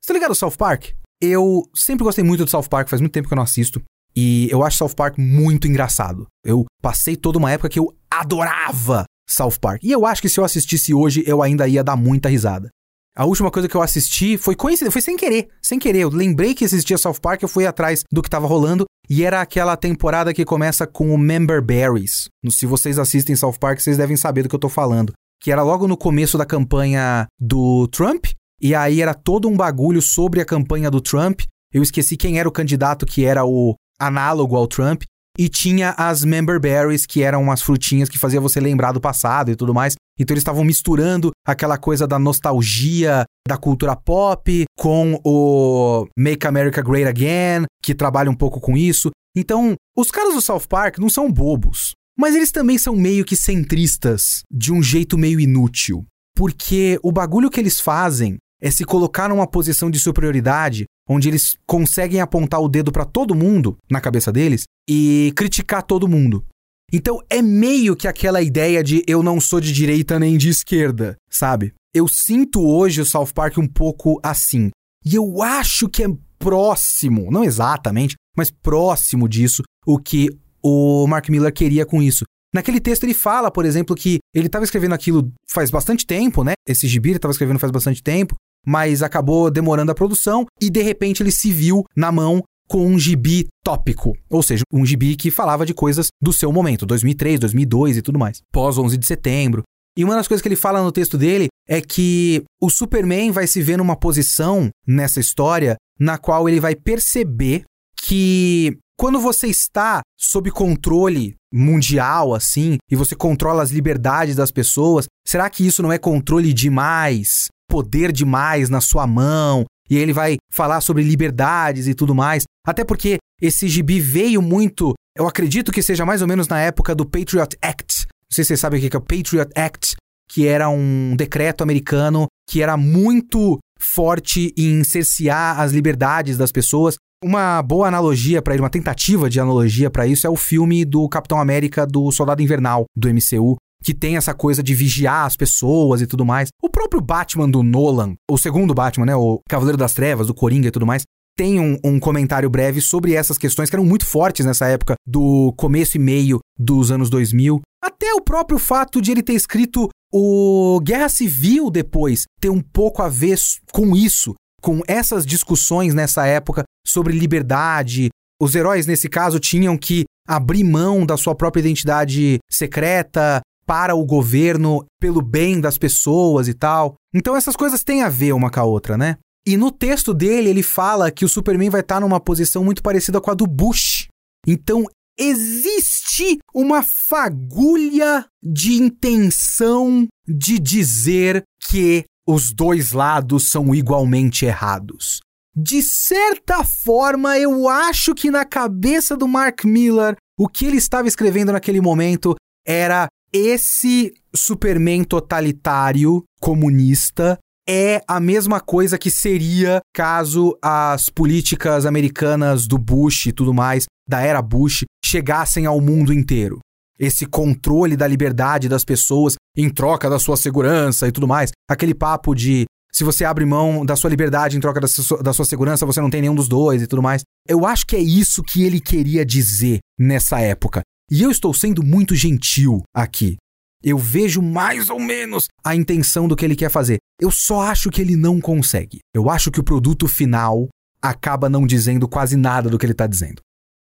Você 0.00 0.08
tá 0.08 0.14
ligado 0.14 0.30
ao 0.30 0.34
South 0.34 0.56
Park? 0.56 0.97
Eu 1.20 1.68
sempre 1.74 2.04
gostei 2.04 2.22
muito 2.22 2.44
do 2.44 2.50
South 2.50 2.68
Park, 2.70 2.88
faz 2.88 3.00
muito 3.00 3.12
tempo 3.12 3.28
que 3.28 3.34
eu 3.34 3.36
não 3.36 3.42
assisto. 3.42 3.82
E 4.14 4.48
eu 4.50 4.64
acho 4.64 4.78
South 4.78 4.94
Park 4.96 5.18
muito 5.18 5.66
engraçado. 5.66 6.26
Eu 6.44 6.64
passei 6.82 7.16
toda 7.16 7.38
uma 7.38 7.50
época 7.50 7.68
que 7.68 7.78
eu 7.78 7.94
adorava 8.10 9.04
South 9.28 9.58
Park. 9.60 9.82
E 9.82 9.92
eu 9.92 10.06
acho 10.06 10.22
que 10.22 10.28
se 10.28 10.40
eu 10.40 10.44
assistisse 10.44 10.94
hoje, 10.94 11.22
eu 11.26 11.42
ainda 11.42 11.68
ia 11.68 11.84
dar 11.84 11.96
muita 11.96 12.28
risada. 12.28 12.70
A 13.16 13.24
última 13.24 13.50
coisa 13.50 13.68
que 13.68 13.76
eu 13.76 13.82
assisti 13.82 14.38
foi 14.38 14.54
coincidência, 14.54 14.92
foi 14.92 15.02
sem 15.02 15.16
querer, 15.16 15.48
sem 15.60 15.78
querer. 15.78 16.00
Eu 16.00 16.08
lembrei 16.08 16.54
que 16.54 16.64
existia 16.64 16.96
South 16.96 17.20
Park, 17.20 17.42
eu 17.42 17.48
fui 17.48 17.66
atrás 17.66 18.04
do 18.12 18.22
que 18.22 18.30
tava 18.30 18.46
rolando 18.46 18.84
e 19.10 19.24
era 19.24 19.40
aquela 19.40 19.76
temporada 19.76 20.32
que 20.32 20.44
começa 20.44 20.86
com 20.86 21.12
o 21.12 21.18
Member 21.18 21.60
Berries. 21.60 22.28
Se 22.48 22.64
vocês 22.64 22.96
assistem 22.96 23.34
South 23.34 23.54
Park, 23.58 23.80
vocês 23.80 23.96
devem 23.96 24.16
saber 24.16 24.44
do 24.44 24.48
que 24.48 24.54
eu 24.54 24.60
tô 24.60 24.68
falando. 24.68 25.12
Que 25.42 25.50
era 25.50 25.62
logo 25.62 25.88
no 25.88 25.96
começo 25.96 26.38
da 26.38 26.46
campanha 26.46 27.26
do 27.40 27.88
Trump, 27.88 28.26
e 28.60 28.74
aí 28.74 29.00
era 29.00 29.14
todo 29.14 29.48
um 29.48 29.56
bagulho 29.56 30.02
sobre 30.02 30.40
a 30.40 30.44
campanha 30.44 30.90
do 30.90 31.00
Trump. 31.00 31.40
Eu 31.72 31.82
esqueci 31.82 32.16
quem 32.16 32.38
era 32.38 32.48
o 32.48 32.52
candidato 32.52 33.06
que 33.06 33.24
era 33.24 33.44
o 33.44 33.74
análogo 33.98 34.56
ao 34.56 34.66
Trump, 34.66 35.02
e 35.38 35.48
tinha 35.48 35.94
as 35.96 36.24
member 36.24 36.58
berries, 36.58 37.06
que 37.06 37.22
eram 37.22 37.40
umas 37.40 37.62
frutinhas 37.62 38.08
que 38.08 38.18
fazia 38.18 38.40
você 38.40 38.58
lembrar 38.58 38.90
do 38.90 39.00
passado 39.00 39.52
e 39.52 39.56
tudo 39.56 39.72
mais. 39.72 39.94
Então 40.18 40.34
eles 40.34 40.40
estavam 40.40 40.64
misturando 40.64 41.30
aquela 41.46 41.78
coisa 41.78 42.08
da 42.08 42.18
nostalgia 42.18 43.24
da 43.46 43.56
cultura 43.56 43.94
pop 43.94 44.64
com 44.76 45.20
o 45.24 46.06
Make 46.18 46.44
America 46.44 46.82
Great 46.82 47.06
Again, 47.06 47.66
que 47.80 47.94
trabalha 47.94 48.28
um 48.28 48.34
pouco 48.34 48.60
com 48.60 48.76
isso. 48.76 49.10
Então, 49.36 49.76
os 49.96 50.10
caras 50.10 50.34
do 50.34 50.40
South 50.40 50.66
Park 50.68 50.98
não 50.98 51.08
são 51.08 51.30
bobos, 51.30 51.92
mas 52.18 52.34
eles 52.34 52.50
também 52.50 52.76
são 52.76 52.96
meio 52.96 53.24
que 53.24 53.36
centristas 53.36 54.42
de 54.50 54.72
um 54.72 54.82
jeito 54.82 55.16
meio 55.16 55.38
inútil. 55.38 56.04
Porque 56.34 56.98
o 57.02 57.12
bagulho 57.12 57.48
que 57.48 57.60
eles 57.60 57.80
fazem 57.80 58.38
é 58.60 58.70
se 58.70 58.84
colocar 58.84 59.28
numa 59.28 59.46
posição 59.46 59.90
de 59.90 59.98
superioridade 59.98 60.84
onde 61.08 61.28
eles 61.28 61.56
conseguem 61.66 62.20
apontar 62.20 62.60
o 62.60 62.68
dedo 62.68 62.92
para 62.92 63.04
todo 63.04 63.34
mundo 63.34 63.76
na 63.90 64.00
cabeça 64.00 64.30
deles 64.30 64.64
e 64.88 65.32
criticar 65.36 65.82
todo 65.82 66.08
mundo. 66.08 66.44
Então 66.92 67.20
é 67.28 67.42
meio 67.42 67.94
que 67.96 68.08
aquela 68.08 68.42
ideia 68.42 68.82
de 68.82 69.02
eu 69.06 69.22
não 69.22 69.40
sou 69.40 69.60
de 69.60 69.72
direita 69.72 70.18
nem 70.18 70.36
de 70.36 70.48
esquerda, 70.48 71.16
sabe? 71.30 71.72
Eu 71.94 72.08
sinto 72.08 72.66
hoje 72.66 73.00
o 73.00 73.06
South 73.06 73.32
Park 73.34 73.58
um 73.58 73.66
pouco 73.66 74.20
assim. 74.22 74.70
E 75.04 75.14
eu 75.14 75.42
acho 75.42 75.88
que 75.88 76.02
é 76.02 76.08
próximo, 76.38 77.30
não 77.30 77.44
exatamente, 77.44 78.14
mas 78.36 78.50
próximo 78.50 79.28
disso, 79.28 79.62
o 79.86 79.98
que 79.98 80.28
o 80.62 81.06
Mark 81.06 81.28
Miller 81.28 81.52
queria 81.52 81.84
com 81.84 82.02
isso. 82.02 82.24
Naquele 82.54 82.80
texto 82.80 83.04
ele 83.04 83.14
fala, 83.14 83.50
por 83.50 83.64
exemplo, 83.66 83.94
que 83.94 84.18
ele 84.34 84.46
estava 84.46 84.64
escrevendo 84.64 84.94
aquilo 84.94 85.30
faz 85.50 85.70
bastante 85.70 86.06
tempo, 86.06 86.42
né? 86.42 86.52
Esse 86.66 86.88
gibi 86.88 87.10
ele 87.10 87.16
estava 87.16 87.32
escrevendo 87.32 87.58
faz 87.58 87.70
bastante 87.70 88.02
tempo, 88.02 88.34
mas 88.66 89.02
acabou 89.02 89.50
demorando 89.50 89.92
a 89.92 89.94
produção 89.94 90.46
e 90.60 90.70
de 90.70 90.82
repente 90.82 91.22
ele 91.22 91.32
se 91.32 91.52
viu 91.52 91.84
na 91.96 92.12
mão 92.12 92.42
com 92.68 92.86
um 92.86 92.98
gibi 92.98 93.46
tópico, 93.64 94.14
ou 94.28 94.42
seja, 94.42 94.62
um 94.72 94.84
gibi 94.84 95.16
que 95.16 95.30
falava 95.30 95.64
de 95.64 95.72
coisas 95.72 96.08
do 96.20 96.32
seu 96.32 96.52
momento, 96.52 96.84
2003, 96.84 97.40
2002 97.40 97.96
e 97.96 98.02
tudo 98.02 98.18
mais, 98.18 98.40
pós 98.52 98.76
11 98.76 98.96
de 98.96 99.06
setembro. 99.06 99.62
E 99.96 100.04
uma 100.04 100.14
das 100.14 100.28
coisas 100.28 100.42
que 100.42 100.48
ele 100.48 100.54
fala 100.54 100.82
no 100.82 100.92
texto 100.92 101.16
dele 101.16 101.48
é 101.66 101.80
que 101.80 102.44
o 102.60 102.70
Superman 102.70 103.30
vai 103.30 103.46
se 103.46 103.62
ver 103.62 103.78
numa 103.78 103.96
posição 103.96 104.68
nessa 104.86 105.18
história 105.18 105.76
na 105.98 106.18
qual 106.18 106.48
ele 106.48 106.60
vai 106.60 106.76
perceber 106.76 107.64
que 108.00 108.78
quando 108.96 109.20
você 109.20 109.46
está 109.46 110.00
sob 110.16 110.50
controle 110.50 111.34
mundial, 111.52 112.34
assim, 112.34 112.78
e 112.90 112.96
você 112.96 113.14
controla 113.14 113.62
as 113.62 113.70
liberdades 113.70 114.36
das 114.36 114.50
pessoas, 114.50 115.06
será 115.26 115.48
que 115.48 115.66
isso 115.66 115.82
não 115.82 115.92
é 115.92 115.98
controle 115.98 116.52
demais? 116.52 117.48
Poder 117.68 118.12
demais 118.12 118.68
na 118.68 118.80
sua 118.80 119.06
mão? 119.06 119.64
E 119.90 119.96
ele 119.96 120.12
vai 120.12 120.36
falar 120.52 120.80
sobre 120.80 121.02
liberdades 121.02 121.86
e 121.86 121.94
tudo 121.94 122.14
mais. 122.14 122.44
Até 122.66 122.84
porque 122.84 123.18
esse 123.40 123.68
gibi 123.68 124.00
veio 124.00 124.42
muito, 124.42 124.94
eu 125.16 125.26
acredito 125.26 125.72
que 125.72 125.82
seja 125.82 126.04
mais 126.04 126.22
ou 126.22 126.28
menos 126.28 126.48
na 126.48 126.60
época 126.60 126.94
do 126.94 127.06
Patriot 127.06 127.56
Act. 127.62 128.06
Não 128.30 128.34
sei 128.34 128.44
se 128.44 128.48
vocês 128.48 128.60
sabem 128.60 128.78
o 128.78 128.90
que 128.90 128.96
é 128.96 128.98
o 128.98 129.02
Patriot 129.02 129.50
Act, 129.54 129.96
que 130.28 130.46
era 130.46 130.68
um 130.68 131.16
decreto 131.16 131.62
americano 131.62 132.26
que 132.48 132.62
era 132.62 132.76
muito 132.76 133.58
forte 133.78 134.52
em 134.56 134.82
cercear 134.84 135.60
as 135.60 135.72
liberdades 135.72 136.36
das 136.36 136.52
pessoas. 136.52 136.96
Uma 137.22 137.62
boa 137.62 137.88
analogia 137.88 138.40
para 138.40 138.54
ele, 138.54 138.62
uma 138.62 138.70
tentativa 138.70 139.28
de 139.28 139.40
analogia 139.40 139.90
para 139.90 140.06
isso 140.06 140.26
é 140.26 140.30
o 140.30 140.36
filme 140.36 140.84
do 140.84 141.08
Capitão 141.08 141.40
América 141.40 141.86
do 141.86 142.12
Soldado 142.12 142.42
Invernal 142.42 142.84
do 142.96 143.08
MCU, 143.08 143.56
que 143.82 143.94
tem 143.94 144.16
essa 144.16 144.34
coisa 144.34 144.62
de 144.62 144.74
vigiar 144.74 145.26
as 145.26 145.36
pessoas 145.36 146.00
e 146.00 146.06
tudo 146.06 146.24
mais. 146.24 146.48
O 146.62 146.68
próprio 146.68 147.00
Batman 147.00 147.48
do 147.48 147.62
Nolan, 147.62 148.14
o 148.30 148.38
segundo 148.38 148.74
Batman, 148.74 149.06
né, 149.06 149.16
o 149.16 149.40
Cavaleiro 149.48 149.78
das 149.78 149.94
Trevas, 149.94 150.26
do 150.26 150.34
Coringa 150.34 150.68
e 150.68 150.72
tudo 150.72 150.86
mais, 150.86 151.04
tem 151.36 151.60
um, 151.60 151.78
um, 151.84 152.00
comentário 152.00 152.50
breve 152.50 152.80
sobre 152.80 153.14
essas 153.14 153.38
questões 153.38 153.70
que 153.70 153.76
eram 153.76 153.84
muito 153.84 154.04
fortes 154.04 154.44
nessa 154.44 154.66
época 154.66 154.96
do 155.06 155.54
começo 155.56 155.96
e 155.96 156.00
meio 156.00 156.40
dos 156.58 156.90
anos 156.90 157.08
2000. 157.08 157.60
Até 157.80 158.12
o 158.12 158.20
próprio 158.20 158.58
fato 158.58 159.00
de 159.00 159.12
ele 159.12 159.22
ter 159.22 159.34
escrito 159.34 159.88
o 160.12 160.80
Guerra 160.82 161.08
Civil 161.08 161.70
depois 161.70 162.24
ter 162.40 162.50
um 162.50 162.60
pouco 162.60 163.02
a 163.02 163.08
ver 163.08 163.38
com 163.72 163.94
isso, 163.94 164.34
com 164.60 164.80
essas 164.88 165.24
discussões 165.24 165.94
nessa 165.94 166.26
época 166.26 166.64
sobre 166.84 167.16
liberdade. 167.16 168.08
Os 168.42 168.56
heróis, 168.56 168.86
nesse 168.86 169.08
caso, 169.08 169.38
tinham 169.38 169.78
que 169.78 170.04
abrir 170.26 170.64
mão 170.64 171.06
da 171.06 171.16
sua 171.16 171.36
própria 171.36 171.60
identidade 171.60 172.38
secreta 172.50 173.40
para 173.68 173.94
o 173.94 174.02
governo, 174.06 174.86
pelo 174.98 175.20
bem 175.20 175.60
das 175.60 175.76
pessoas 175.76 176.48
e 176.48 176.54
tal. 176.54 176.94
Então 177.14 177.36
essas 177.36 177.54
coisas 177.54 177.84
têm 177.84 178.02
a 178.02 178.08
ver 178.08 178.32
uma 178.32 178.50
com 178.50 178.60
a 178.60 178.64
outra, 178.64 178.96
né? 178.96 179.18
E 179.46 179.58
no 179.58 179.70
texto 179.70 180.14
dele, 180.14 180.48
ele 180.48 180.62
fala 180.62 181.10
que 181.10 181.24
o 181.24 181.28
Superman 181.28 181.68
vai 181.68 181.82
estar 181.82 182.00
numa 182.00 182.18
posição 182.18 182.64
muito 182.64 182.82
parecida 182.82 183.20
com 183.20 183.30
a 183.30 183.34
do 183.34 183.46
Bush. 183.46 184.08
Então, 184.46 184.84
existe 185.18 186.38
uma 186.54 186.82
fagulha 186.82 188.26
de 188.42 188.74
intenção 188.74 190.06
de 190.26 190.58
dizer 190.58 191.42
que 191.62 192.04
os 192.26 192.52
dois 192.52 192.92
lados 192.92 193.50
são 193.50 193.74
igualmente 193.74 194.44
errados. 194.44 195.20
De 195.56 195.82
certa 195.82 196.62
forma, 196.62 197.38
eu 197.38 197.68
acho 197.68 198.14
que 198.14 198.30
na 198.30 198.44
cabeça 198.44 199.16
do 199.16 199.26
Mark 199.26 199.64
Miller, 199.64 200.14
o 200.38 200.46
que 200.46 200.66
ele 200.66 200.76
estava 200.76 201.08
escrevendo 201.08 201.52
naquele 201.52 201.80
momento 201.80 202.36
era 202.66 203.08
esse 203.32 204.12
Superman 204.34 205.04
totalitário 205.04 206.24
comunista 206.40 207.38
é 207.68 208.02
a 208.08 208.18
mesma 208.18 208.60
coisa 208.60 208.96
que 208.96 209.10
seria 209.10 209.80
caso 209.94 210.56
as 210.62 211.10
políticas 211.10 211.84
americanas 211.84 212.66
do 212.66 212.78
Bush 212.78 213.26
e 213.26 213.32
tudo 213.32 213.52
mais, 213.52 213.84
da 214.08 214.22
era 214.22 214.40
Bush, 214.40 214.84
chegassem 215.04 215.66
ao 215.66 215.80
mundo 215.80 216.12
inteiro. 216.12 216.60
Esse 216.98 217.26
controle 217.26 217.96
da 217.96 218.06
liberdade 218.06 218.68
das 218.68 218.84
pessoas 218.84 219.34
em 219.54 219.68
troca 219.68 220.08
da 220.08 220.18
sua 220.18 220.36
segurança 220.36 221.06
e 221.06 221.12
tudo 221.12 221.28
mais. 221.28 221.50
Aquele 221.70 221.94
papo 221.94 222.34
de 222.34 222.64
se 222.90 223.04
você 223.04 223.24
abre 223.24 223.44
mão 223.44 223.84
da 223.84 223.94
sua 223.94 224.10
liberdade 224.10 224.56
em 224.56 224.60
troca 224.60 224.80
da 224.80 224.88
sua, 224.88 225.22
da 225.22 225.32
sua 225.32 225.44
segurança, 225.44 225.86
você 225.86 226.00
não 226.00 226.10
tem 226.10 226.22
nenhum 226.22 226.34
dos 226.34 226.48
dois 226.48 226.82
e 226.82 226.86
tudo 226.86 227.02
mais. 227.02 227.22
Eu 227.46 227.66
acho 227.66 227.86
que 227.86 227.94
é 227.94 228.00
isso 228.00 228.42
que 228.42 228.64
ele 228.64 228.80
queria 228.80 229.24
dizer 229.24 229.78
nessa 229.98 230.40
época. 230.40 230.80
E 231.10 231.22
eu 231.22 231.30
estou 231.30 231.54
sendo 231.54 231.82
muito 231.82 232.14
gentil 232.14 232.82
aqui. 232.94 233.36
Eu 233.82 233.96
vejo 233.96 234.42
mais 234.42 234.90
ou 234.90 235.00
menos 235.00 235.46
a 235.64 235.74
intenção 235.74 236.28
do 236.28 236.36
que 236.36 236.44
ele 236.44 236.56
quer 236.56 236.70
fazer. 236.70 236.98
Eu 237.20 237.30
só 237.30 237.62
acho 237.62 237.90
que 237.90 238.02
ele 238.02 238.16
não 238.16 238.40
consegue. 238.40 238.98
Eu 239.14 239.30
acho 239.30 239.50
que 239.50 239.60
o 239.60 239.64
produto 239.64 240.06
final 240.06 240.68
acaba 241.00 241.48
não 241.48 241.66
dizendo 241.66 242.08
quase 242.08 242.36
nada 242.36 242.68
do 242.68 242.78
que 242.78 242.84
ele 242.84 242.92
está 242.92 243.06
dizendo. 243.06 243.40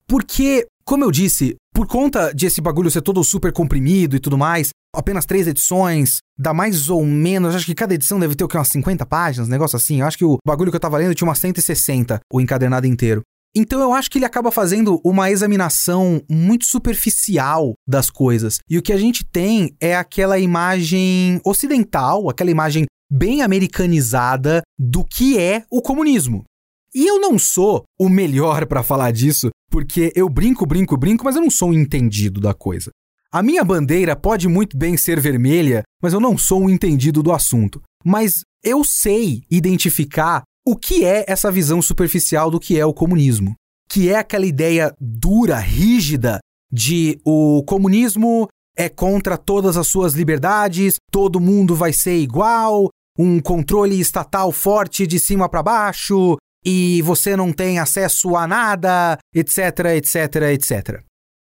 Porque, 0.07 0.67
como 0.85 1.05
eu 1.05 1.11
disse, 1.11 1.55
por 1.73 1.87
conta 1.87 2.33
de 2.35 2.47
esse 2.47 2.61
bagulho 2.61 2.91
ser 2.91 3.03
todo 3.03 3.23
super 3.23 3.53
comprimido 3.53 4.17
e 4.17 4.21
tudo 4.21 4.37
mais, 4.37 4.71
apenas 4.95 5.25
três 5.25 5.47
edições, 5.47 6.19
dá 6.39 6.53
mais 6.53 6.91
ou 6.91 7.05
menos, 7.05 7.55
acho 7.55 7.67
que 7.67 7.75
cada 7.75 7.95
edição 7.95 8.19
deve 8.19 8.35
ter 8.35 8.45
o 8.45 8.49
que, 8.49 8.57
umas 8.57 8.69
50 8.69 9.07
páginas, 9.07 9.49
negócio 9.49 9.77
assim. 9.77 10.01
Eu 10.01 10.07
acho 10.07 10.19
que 10.19 10.25
o 10.25 10.39
bagulho 10.47 10.71
que 10.71 10.77
eu 10.77 10.81
tava 10.81 10.99
lendo 10.99 11.15
tinha 11.15 11.29
umas 11.29 11.39
160, 11.39 12.21
o 12.33 12.41
encadernado 12.41 12.87
inteiro. 12.87 13.23
Então 13.55 13.81
eu 13.81 13.93
acho 13.93 14.11
que 14.11 14.19
ele 14.19 14.25
acaba 14.25 14.51
fazendo 14.51 15.01
uma 15.05 15.31
examinação 15.31 16.23
muito 16.29 16.65
superficial 16.65 17.75
das 17.87 18.09
coisas. 18.09 18.59
E 18.69 18.79
o 18.79 18.83
que 18.83 18.93
a 18.93 18.97
gente 18.97 19.25
tem 19.25 19.77
é 19.81 19.95
aquela 19.95 20.39
imagem 20.39 21.41
ocidental, 21.45 22.31
aquela 22.31 22.51
imagem 22.51 22.87
bem 23.11 23.43
americanizada 23.43 24.63
do 24.79 25.05
que 25.05 25.39
é 25.39 25.65
o 25.71 25.83
comunismo. 25.83 26.45
E 26.95 27.07
eu 27.07 27.21
não 27.21 27.39
sou 27.39 27.85
o 27.99 28.09
melhor 28.09 28.67
para 28.67 28.83
falar 28.83 29.11
disso, 29.13 29.49
porque 29.71 30.13
eu 30.15 30.29
brinco, 30.29 30.67
brinco, 30.67 30.97
brinco, 30.97 31.25
mas 31.25 31.37
eu 31.37 31.43
não 31.43 31.51
sou 31.51 31.71
um 31.71 31.75
entendido 31.75 32.41
da 32.41 32.55
coisa. 32.55 32.91
A 33.31 33.43
minha 33.43 33.65
bandeira 33.65 34.15
pode 34.15 34.47
muito 34.47 34.77
bem 34.77 34.97
ser 34.97 35.19
vermelha, 35.19 35.83
mas 36.03 36.13
eu 36.13 36.21
não 36.21 36.37
sou 36.37 36.63
um 36.63 36.69
entendido 36.69 37.23
do 37.23 37.33
assunto. 37.33 37.81
Mas 38.05 38.43
eu 38.63 38.85
sei 38.85 39.43
identificar 39.51 40.43
o 40.65 40.77
que 40.77 41.05
é 41.05 41.25
essa 41.27 41.51
visão 41.51 41.83
superficial 41.83 42.51
do 42.51 42.61
que 42.61 42.79
é 42.79 42.87
o 42.87 42.95
comunismo? 42.95 43.55
Que 43.89 44.11
é 44.11 44.17
aquela 44.17 44.47
ideia 44.47 44.95
dura, 45.01 45.59
rígida 45.59 46.39
de 46.73 47.21
o 47.25 47.63
comunismo 47.65 48.49
é 48.77 48.89
contra 48.89 49.37
todas 49.37 49.77
as 49.77 49.87
suas 49.87 50.15
liberdades, 50.15 50.97
todo 51.11 51.41
mundo 51.41 51.75
vai 51.75 51.93
ser 51.93 52.19
igual, 52.19 52.89
um 53.19 53.41
controle 53.41 54.01
estatal 54.01 54.51
forte 54.51 55.07
de 55.07 55.19
cima 55.19 55.49
para 55.49 55.63
baixo 55.63 56.37
e 56.65 57.03
você 57.03 57.37
não 57.37 57.53
tem 57.53 57.79
acesso 57.79 58.37
a 58.37 58.47
nada, 58.47 59.19
etc, 59.35 59.59
etc, 59.97 60.15
etc. 60.53 61.03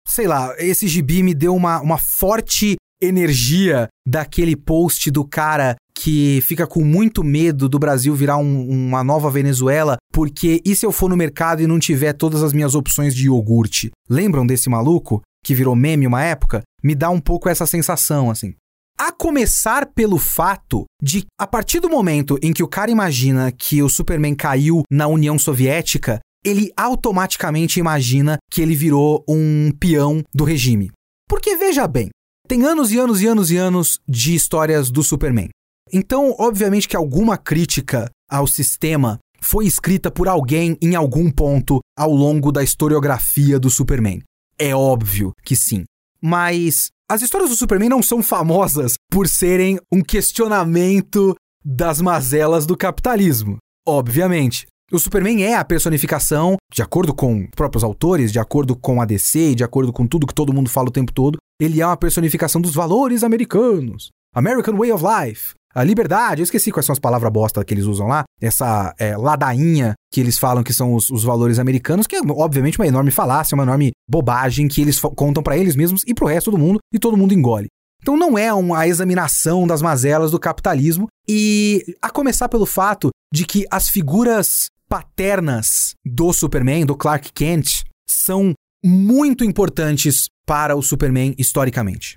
Sei 0.08 0.26
lá, 0.26 0.54
esse 0.58 0.88
gibi 0.88 1.22
me 1.22 1.34
deu 1.34 1.54
uma, 1.54 1.80
uma 1.80 1.98
forte 1.98 2.76
energia 3.00 3.88
daquele 4.06 4.56
post 4.56 5.10
do 5.10 5.24
cara 5.24 5.76
que 5.94 6.40
fica 6.42 6.66
com 6.66 6.84
muito 6.84 7.22
medo 7.22 7.68
do 7.68 7.78
Brasil 7.78 8.14
virar 8.14 8.36
um, 8.36 8.68
uma 8.68 9.04
nova 9.04 9.30
Venezuela, 9.30 9.96
porque 10.12 10.60
e 10.64 10.74
se 10.74 10.84
eu 10.84 10.92
for 10.92 11.08
no 11.08 11.16
mercado 11.16 11.62
e 11.62 11.66
não 11.66 11.78
tiver 11.78 12.12
todas 12.12 12.42
as 12.42 12.52
minhas 12.52 12.74
opções 12.74 13.14
de 13.14 13.26
iogurte? 13.26 13.90
Lembram 14.08 14.46
desse 14.46 14.68
maluco 14.68 15.22
que 15.44 15.54
virou 15.54 15.74
meme 15.74 16.06
uma 16.06 16.22
época? 16.22 16.62
Me 16.82 16.94
dá 16.94 17.10
um 17.10 17.20
pouco 17.20 17.48
essa 17.48 17.66
sensação, 17.66 18.30
assim. 18.30 18.54
A 18.98 19.10
começar 19.10 19.86
pelo 19.86 20.18
fato 20.18 20.84
de, 21.02 21.24
a 21.38 21.46
partir 21.46 21.80
do 21.80 21.88
momento 21.88 22.38
em 22.42 22.52
que 22.52 22.62
o 22.62 22.68
cara 22.68 22.90
imagina 22.90 23.50
que 23.50 23.82
o 23.82 23.88
Superman 23.88 24.34
caiu 24.34 24.82
na 24.90 25.06
União 25.08 25.38
Soviética, 25.38 26.20
ele 26.44 26.72
automaticamente 26.76 27.80
imagina 27.80 28.38
que 28.50 28.60
ele 28.60 28.74
virou 28.74 29.24
um 29.28 29.70
peão 29.78 30.22
do 30.34 30.44
regime. 30.44 30.90
Porque 31.28 31.56
veja 31.56 31.86
bem, 31.86 32.10
tem 32.46 32.64
anos 32.64 32.92
e 32.92 32.98
anos 32.98 33.22
e 33.22 33.26
anos 33.26 33.50
e 33.50 33.56
anos 33.56 33.98
de 34.06 34.34
histórias 34.34 34.90
do 34.90 35.02
Superman. 35.02 35.48
Então, 35.92 36.34
obviamente 36.38 36.88
que 36.88 36.96
alguma 36.96 37.36
crítica 37.36 38.10
ao 38.30 38.46
sistema 38.46 39.18
foi 39.40 39.66
escrita 39.66 40.10
por 40.10 40.28
alguém 40.28 40.76
em 40.80 40.94
algum 40.94 41.30
ponto 41.30 41.80
ao 41.98 42.10
longo 42.10 42.50
da 42.50 42.62
historiografia 42.62 43.58
do 43.58 43.68
Superman. 43.68 44.22
É 44.58 44.74
óbvio 44.74 45.32
que 45.44 45.56
sim. 45.56 45.84
Mas 46.20 46.88
as 47.10 47.20
histórias 47.20 47.50
do 47.50 47.56
Superman 47.56 47.88
não 47.88 48.02
são 48.02 48.22
famosas 48.22 48.94
por 49.10 49.28
serem 49.28 49.78
um 49.92 50.00
questionamento 50.02 51.34
das 51.64 52.00
mazelas 52.00 52.64
do 52.64 52.76
capitalismo. 52.76 53.58
Obviamente. 53.86 54.66
O 54.90 54.98
Superman 54.98 55.42
é 55.42 55.54
a 55.54 55.64
personificação, 55.64 56.56
de 56.70 56.82
acordo 56.82 57.14
com 57.14 57.44
os 57.44 57.50
próprios 57.56 57.82
autores, 57.82 58.30
de 58.30 58.38
acordo 58.38 58.76
com 58.76 59.00
a 59.00 59.06
DC, 59.06 59.54
de 59.54 59.64
acordo 59.64 59.90
com 59.90 60.06
tudo 60.06 60.26
que 60.26 60.34
todo 60.34 60.52
mundo 60.52 60.68
fala 60.68 60.88
o 60.88 60.92
tempo 60.92 61.10
todo, 61.10 61.38
ele 61.58 61.80
é 61.80 61.86
uma 61.86 61.96
personificação 61.96 62.60
dos 62.60 62.74
valores 62.74 63.24
americanos. 63.24 64.10
American 64.34 64.76
Way 64.76 64.92
of 64.92 65.02
Life. 65.02 65.54
A 65.74 65.82
liberdade, 65.82 66.42
eu 66.42 66.44
esqueci 66.44 66.70
quais 66.70 66.84
são 66.84 66.92
as 66.92 66.98
palavras 66.98 67.32
bosta 67.32 67.64
que 67.64 67.72
eles 67.72 67.84
usam 67.84 68.06
lá. 68.06 68.24
Essa 68.40 68.94
é, 68.98 69.16
ladainha 69.16 69.94
que 70.12 70.20
eles 70.20 70.38
falam 70.38 70.62
que 70.62 70.72
são 70.72 70.94
os, 70.94 71.08
os, 71.08 71.24
valores 71.24 71.58
americanos, 71.58 72.06
que 72.06 72.16
é 72.16 72.20
obviamente 72.20 72.78
uma 72.78 72.86
enorme 72.86 73.10
falácia, 73.10 73.54
uma 73.54 73.64
enorme 73.64 73.92
bobagem 74.08 74.68
que 74.68 74.82
eles 74.82 75.00
contam 75.00 75.42
para 75.42 75.56
eles 75.56 75.74
mesmos 75.74 76.02
e 76.06 76.12
pro 76.12 76.26
resto 76.26 76.50
do 76.50 76.58
mundo 76.58 76.78
e 76.92 76.98
todo 76.98 77.16
mundo 77.16 77.32
engole. 77.32 77.68
Então 78.02 78.16
não 78.16 78.36
é 78.36 78.52
uma 78.52 78.86
examinação 78.86 79.66
das 79.66 79.80
mazelas 79.80 80.30
do 80.30 80.38
capitalismo 80.38 81.06
e 81.26 81.82
a 82.02 82.10
começar 82.10 82.48
pelo 82.48 82.66
fato 82.66 83.10
de 83.32 83.46
que 83.46 83.64
as 83.70 83.88
figuras 83.88 84.66
paternas 84.88 85.94
do 86.04 86.32
Superman, 86.32 86.84
do 86.84 86.96
Clark 86.96 87.32
Kent, 87.32 87.84
são 88.06 88.52
muito 88.84 89.44
importantes 89.44 90.26
para 90.44 90.76
o 90.76 90.82
Superman 90.82 91.34
historicamente. 91.38 92.16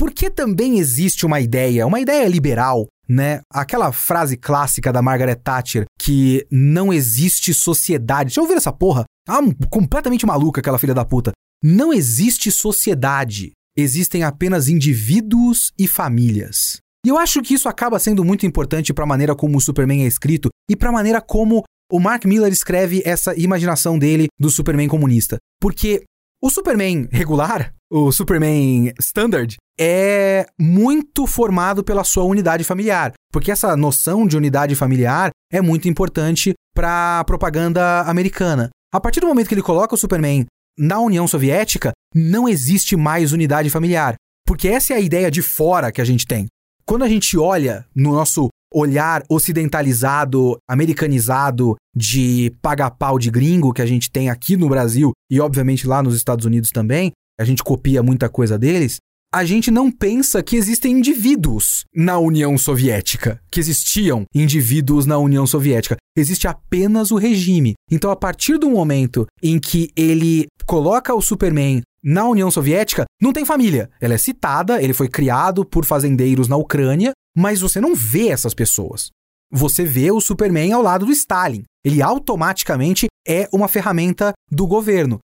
Porque 0.00 0.30
também 0.30 0.78
existe 0.78 1.26
uma 1.26 1.40
ideia, 1.40 1.86
uma 1.86 2.00
ideia 2.00 2.26
liberal, 2.26 2.86
né? 3.06 3.42
Aquela 3.52 3.92
frase 3.92 4.34
clássica 4.34 4.90
da 4.90 5.02
Margaret 5.02 5.34
Thatcher 5.34 5.84
que 6.00 6.46
não 6.50 6.90
existe 6.90 7.52
sociedade. 7.52 8.34
Já 8.34 8.40
ouviram 8.40 8.56
essa 8.56 8.72
porra? 8.72 9.04
Ah, 9.28 9.40
completamente 9.68 10.24
maluca 10.24 10.62
aquela 10.62 10.78
filha 10.78 10.94
da 10.94 11.04
puta. 11.04 11.32
Não 11.62 11.92
existe 11.92 12.50
sociedade. 12.50 13.52
Existem 13.76 14.22
apenas 14.22 14.68
indivíduos 14.68 15.70
e 15.78 15.86
famílias. 15.86 16.78
E 17.04 17.10
eu 17.10 17.18
acho 17.18 17.42
que 17.42 17.52
isso 17.52 17.68
acaba 17.68 17.98
sendo 17.98 18.24
muito 18.24 18.46
importante 18.46 18.94
para 18.94 19.04
a 19.04 19.06
maneira 19.06 19.36
como 19.36 19.58
o 19.58 19.60
Superman 19.60 20.04
é 20.04 20.06
escrito 20.06 20.48
e 20.70 20.74
para 20.74 20.88
a 20.88 20.92
maneira 20.92 21.20
como 21.20 21.62
o 21.92 22.00
Mark 22.00 22.24
Miller 22.24 22.50
escreve 22.50 23.02
essa 23.04 23.38
imaginação 23.38 23.98
dele 23.98 24.28
do 24.40 24.48
Superman 24.48 24.88
comunista. 24.88 25.36
Porque 25.60 26.04
o 26.42 26.48
Superman 26.48 27.06
regular, 27.12 27.74
o 27.90 28.12
Superman 28.12 28.92
Standard, 29.00 29.56
é 29.78 30.46
muito 30.58 31.26
formado 31.26 31.82
pela 31.82 32.04
sua 32.04 32.24
unidade 32.24 32.62
familiar. 32.62 33.12
Porque 33.32 33.50
essa 33.50 33.76
noção 33.76 34.26
de 34.26 34.36
unidade 34.36 34.76
familiar 34.76 35.30
é 35.52 35.60
muito 35.60 35.88
importante 35.88 36.54
para 36.74 37.20
a 37.20 37.24
propaganda 37.24 38.02
americana. 38.02 38.70
A 38.92 39.00
partir 39.00 39.20
do 39.20 39.26
momento 39.26 39.48
que 39.48 39.54
ele 39.54 39.62
coloca 39.62 39.94
o 39.94 39.98
Superman 39.98 40.46
na 40.78 41.00
União 41.00 41.26
Soviética, 41.26 41.92
não 42.14 42.48
existe 42.48 42.96
mais 42.96 43.32
unidade 43.32 43.68
familiar. 43.70 44.14
Porque 44.46 44.68
essa 44.68 44.94
é 44.94 44.96
a 44.96 45.00
ideia 45.00 45.30
de 45.30 45.42
fora 45.42 45.92
que 45.92 46.00
a 46.00 46.04
gente 46.04 46.26
tem. 46.26 46.46
Quando 46.84 47.04
a 47.04 47.08
gente 47.08 47.36
olha 47.38 47.84
no 47.94 48.12
nosso 48.12 48.48
olhar 48.72 49.22
ocidentalizado, 49.28 50.56
americanizado 50.68 51.76
de 51.94 52.52
paga-pau 52.62 53.18
de 53.18 53.30
gringo 53.30 53.72
que 53.72 53.82
a 53.82 53.86
gente 53.86 54.10
tem 54.10 54.30
aqui 54.30 54.56
no 54.56 54.68
Brasil 54.68 55.12
e 55.30 55.40
obviamente 55.40 55.86
lá 55.86 56.02
nos 56.02 56.14
Estados 56.14 56.44
Unidos 56.44 56.70
também, 56.70 57.12
a 57.40 57.44
gente 57.44 57.64
copia 57.64 58.02
muita 58.02 58.28
coisa 58.28 58.58
deles, 58.58 58.98
a 59.32 59.44
gente 59.44 59.70
não 59.70 59.90
pensa 59.90 60.42
que 60.42 60.56
existem 60.56 60.98
indivíduos 60.98 61.84
na 61.94 62.18
União 62.18 62.58
Soviética, 62.58 63.40
que 63.50 63.58
existiam 63.58 64.24
indivíduos 64.34 65.06
na 65.06 65.16
União 65.16 65.46
Soviética. 65.46 65.96
Existe 66.14 66.46
apenas 66.46 67.10
o 67.10 67.16
regime. 67.16 67.74
Então, 67.90 68.10
a 68.10 68.16
partir 68.16 68.58
do 68.58 68.68
momento 68.68 69.26
em 69.42 69.58
que 69.58 69.90
ele 69.96 70.48
coloca 70.66 71.14
o 71.14 71.22
Superman 71.22 71.80
na 72.04 72.28
União 72.28 72.50
Soviética, 72.50 73.04
não 73.22 73.32
tem 73.32 73.46
família. 73.46 73.88
Ela 74.00 74.14
é 74.14 74.18
citada, 74.18 74.82
ele 74.82 74.92
foi 74.92 75.08
criado 75.08 75.64
por 75.64 75.86
fazendeiros 75.86 76.46
na 76.46 76.56
Ucrânia, 76.56 77.12
mas 77.34 77.60
você 77.60 77.80
não 77.80 77.94
vê 77.94 78.28
essas 78.28 78.52
pessoas. 78.52 79.08
Você 79.50 79.84
vê 79.84 80.10
o 80.10 80.20
Superman 80.20 80.72
ao 80.72 80.82
lado 80.82 81.06
do 81.06 81.12
Stalin. 81.12 81.62
Ele 81.84 82.02
automaticamente 82.02 83.06
é 83.26 83.48
uma 83.52 83.68
ferramenta 83.68 84.32
do 84.50 84.66
governo. 84.66 85.18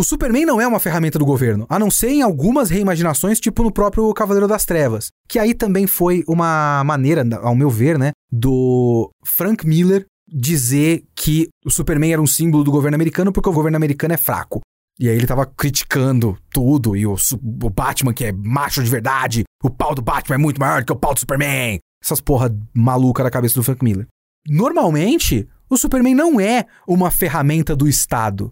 O 0.00 0.02
Superman 0.02 0.46
não 0.46 0.58
é 0.58 0.66
uma 0.66 0.80
ferramenta 0.80 1.18
do 1.18 1.26
governo, 1.26 1.66
a 1.68 1.78
não 1.78 1.90
ser 1.90 2.08
em 2.08 2.22
algumas 2.22 2.70
reimaginações, 2.70 3.38
tipo 3.38 3.62
no 3.62 3.70
próprio 3.70 4.10
Cavaleiro 4.14 4.48
das 4.48 4.64
Trevas, 4.64 5.10
que 5.28 5.38
aí 5.38 5.52
também 5.52 5.86
foi 5.86 6.24
uma 6.26 6.82
maneira, 6.84 7.22
ao 7.42 7.54
meu 7.54 7.68
ver, 7.68 7.98
né, 7.98 8.12
do 8.32 9.10
Frank 9.22 9.66
Miller 9.66 10.06
dizer 10.26 11.04
que 11.14 11.50
o 11.66 11.70
Superman 11.70 12.14
era 12.14 12.22
um 12.22 12.26
símbolo 12.26 12.64
do 12.64 12.70
governo 12.70 12.94
americano 12.94 13.30
porque 13.30 13.50
o 13.50 13.52
governo 13.52 13.76
americano 13.76 14.14
é 14.14 14.16
fraco. 14.16 14.62
E 14.98 15.06
aí 15.06 15.14
ele 15.14 15.26
tava 15.26 15.44
criticando 15.44 16.34
tudo, 16.50 16.96
e 16.96 17.06
o, 17.06 17.14
o, 17.62 17.68
Batman, 17.68 18.14
que 18.14 18.24
é 18.24 18.32
macho 18.32 18.82
de 18.82 18.88
verdade, 18.88 19.44
o 19.62 19.68
pau 19.68 19.94
do 19.94 20.00
Batman 20.00 20.36
é 20.36 20.38
muito 20.38 20.58
maior 20.58 20.80
do 20.80 20.86
que 20.86 20.92
o 20.92 20.96
pau 20.96 21.12
do 21.12 21.20
Superman. 21.20 21.78
Essas 22.02 22.22
porra 22.22 22.50
maluca 22.72 23.22
da 23.22 23.30
cabeça 23.30 23.54
do 23.54 23.62
Frank 23.62 23.84
Miller. 23.84 24.06
Normalmente, 24.48 25.46
o 25.68 25.76
Superman 25.76 26.14
não 26.14 26.40
é 26.40 26.64
uma 26.88 27.10
ferramenta 27.10 27.76
do 27.76 27.86
Estado. 27.86 28.50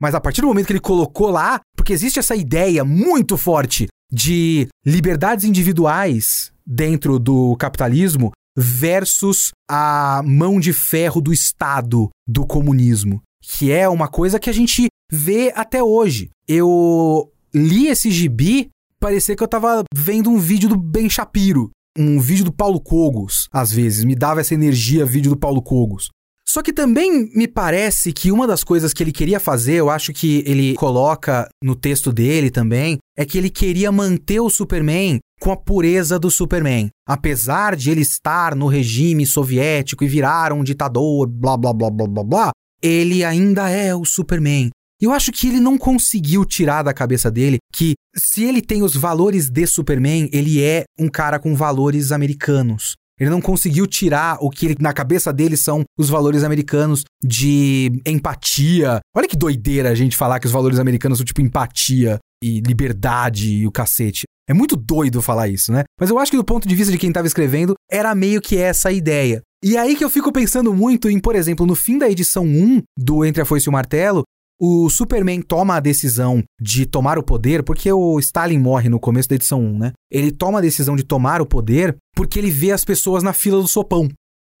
Mas 0.00 0.14
a 0.14 0.20
partir 0.20 0.40
do 0.40 0.46
momento 0.46 0.66
que 0.66 0.72
ele 0.72 0.80
colocou 0.80 1.30
lá, 1.30 1.60
porque 1.76 1.92
existe 1.92 2.18
essa 2.18 2.34
ideia 2.34 2.84
muito 2.84 3.36
forte 3.36 3.86
de 4.12 4.66
liberdades 4.84 5.44
individuais 5.44 6.52
dentro 6.66 7.18
do 7.18 7.56
capitalismo 7.56 8.32
versus 8.56 9.50
a 9.70 10.22
mão 10.24 10.58
de 10.58 10.72
ferro 10.72 11.20
do 11.20 11.32
Estado 11.32 12.08
do 12.26 12.46
comunismo 12.46 13.22
que 13.42 13.72
é 13.72 13.88
uma 13.88 14.08
coisa 14.08 14.38
que 14.38 14.50
a 14.50 14.52
gente 14.52 14.86
vê 15.10 15.52
até 15.54 15.82
hoje. 15.82 16.30
Eu 16.46 17.32
li 17.54 17.88
esse 17.88 18.10
gibi, 18.10 18.68
parecia 19.00 19.34
que 19.34 19.42
eu 19.42 19.48
tava 19.48 19.82
vendo 19.94 20.30
um 20.30 20.38
vídeo 20.38 20.68
do 20.68 20.76
Ben 20.76 21.08
Shapiro, 21.08 21.70
um 21.98 22.20
vídeo 22.20 22.44
do 22.44 22.52
Paulo 22.52 22.80
Cogos, 22.80 23.48
às 23.52 23.72
vezes, 23.72 24.04
me 24.04 24.14
dava 24.14 24.40
essa 24.40 24.54
energia 24.54 25.04
vídeo 25.04 25.30
do 25.30 25.36
Paulo 25.36 25.62
Cogos. 25.62 26.10
Só 26.52 26.62
que 26.62 26.72
também 26.72 27.30
me 27.32 27.46
parece 27.46 28.12
que 28.12 28.32
uma 28.32 28.44
das 28.44 28.64
coisas 28.64 28.92
que 28.92 29.04
ele 29.04 29.12
queria 29.12 29.38
fazer, 29.38 29.74
eu 29.74 29.88
acho 29.88 30.12
que 30.12 30.42
ele 30.44 30.74
coloca 30.74 31.48
no 31.62 31.76
texto 31.76 32.12
dele 32.12 32.50
também, 32.50 32.98
é 33.16 33.24
que 33.24 33.38
ele 33.38 33.48
queria 33.48 33.92
manter 33.92 34.40
o 34.40 34.50
Superman 34.50 35.20
com 35.40 35.52
a 35.52 35.56
pureza 35.56 36.18
do 36.18 36.28
Superman. 36.28 36.88
Apesar 37.06 37.76
de 37.76 37.92
ele 37.92 38.00
estar 38.00 38.56
no 38.56 38.66
regime 38.66 39.24
soviético 39.24 40.02
e 40.02 40.08
virar 40.08 40.52
um 40.52 40.64
ditador, 40.64 41.28
blá 41.28 41.56
blá 41.56 41.72
blá 41.72 41.88
blá 41.88 42.08
blá 42.08 42.24
blá, 42.24 42.50
ele 42.82 43.22
ainda 43.22 43.70
é 43.70 43.94
o 43.94 44.04
Superman. 44.04 44.70
Eu 45.00 45.12
acho 45.12 45.30
que 45.30 45.46
ele 45.46 45.60
não 45.60 45.78
conseguiu 45.78 46.44
tirar 46.44 46.82
da 46.82 46.92
cabeça 46.92 47.30
dele 47.30 47.58
que, 47.72 47.94
se 48.16 48.42
ele 48.42 48.60
tem 48.60 48.82
os 48.82 48.96
valores 48.96 49.48
de 49.48 49.66
Superman, 49.68 50.28
ele 50.32 50.60
é 50.60 50.82
um 50.98 51.08
cara 51.08 51.38
com 51.38 51.54
valores 51.54 52.10
americanos. 52.10 52.96
Ele 53.20 53.28
não 53.28 53.40
conseguiu 53.40 53.86
tirar 53.86 54.38
o 54.40 54.48
que 54.48 54.66
ele, 54.66 54.76
na 54.80 54.94
cabeça 54.94 55.30
dele 55.32 55.56
são 55.56 55.84
os 55.98 56.08
valores 56.08 56.42
americanos 56.42 57.04
de 57.22 57.92
empatia. 58.06 59.00
Olha 59.14 59.28
que 59.28 59.36
doideira 59.36 59.90
a 59.90 59.94
gente 59.94 60.16
falar 60.16 60.40
que 60.40 60.46
os 60.46 60.52
valores 60.52 60.78
americanos 60.78 61.18
são 61.18 61.24
tipo 61.24 61.42
empatia 61.42 62.18
e 62.42 62.60
liberdade 62.60 63.50
e 63.50 63.66
o 63.66 63.70
cacete. 63.70 64.22
É 64.48 64.54
muito 64.54 64.74
doido 64.74 65.20
falar 65.20 65.48
isso, 65.48 65.70
né? 65.70 65.84
Mas 66.00 66.10
eu 66.10 66.18
acho 66.18 66.30
que 66.30 66.36
do 66.36 66.44
ponto 66.44 66.66
de 66.66 66.74
vista 66.74 66.90
de 66.90 66.98
quem 66.98 67.10
estava 67.10 67.26
escrevendo, 67.26 67.74
era 67.90 68.14
meio 68.14 68.40
que 68.40 68.56
essa 68.56 68.88
a 68.88 68.92
ideia. 68.92 69.42
E 69.62 69.76
aí 69.76 69.94
que 69.94 70.02
eu 70.02 70.08
fico 70.08 70.32
pensando 70.32 70.72
muito 70.72 71.10
em, 71.10 71.20
por 71.20 71.36
exemplo, 71.36 71.66
no 71.66 71.74
fim 71.74 71.98
da 71.98 72.08
edição 72.08 72.44
1 72.44 72.82
do 72.98 73.24
Entre 73.24 73.42
a 73.42 73.44
Foice 73.44 73.68
e 73.68 73.68
o 73.68 73.72
Martelo, 73.72 74.24
o 74.60 74.90
Superman 74.90 75.40
toma 75.40 75.76
a 75.76 75.80
decisão 75.80 76.44
de 76.60 76.84
tomar 76.84 77.18
o 77.18 77.22
poder, 77.22 77.62
porque 77.62 77.90
o 77.90 78.18
Stalin 78.20 78.58
morre 78.58 78.90
no 78.90 79.00
começo 79.00 79.28
da 79.28 79.34
edição 79.34 79.58
1, 79.58 79.78
né? 79.78 79.92
Ele 80.10 80.30
toma 80.30 80.58
a 80.58 80.62
decisão 80.62 80.94
de 80.94 81.02
tomar 81.02 81.40
o 81.40 81.46
poder 81.46 81.96
porque 82.14 82.38
ele 82.38 82.50
vê 82.50 82.70
as 82.70 82.84
pessoas 82.84 83.22
na 83.22 83.32
fila 83.32 83.60
do 83.62 83.66
sopão. 83.66 84.10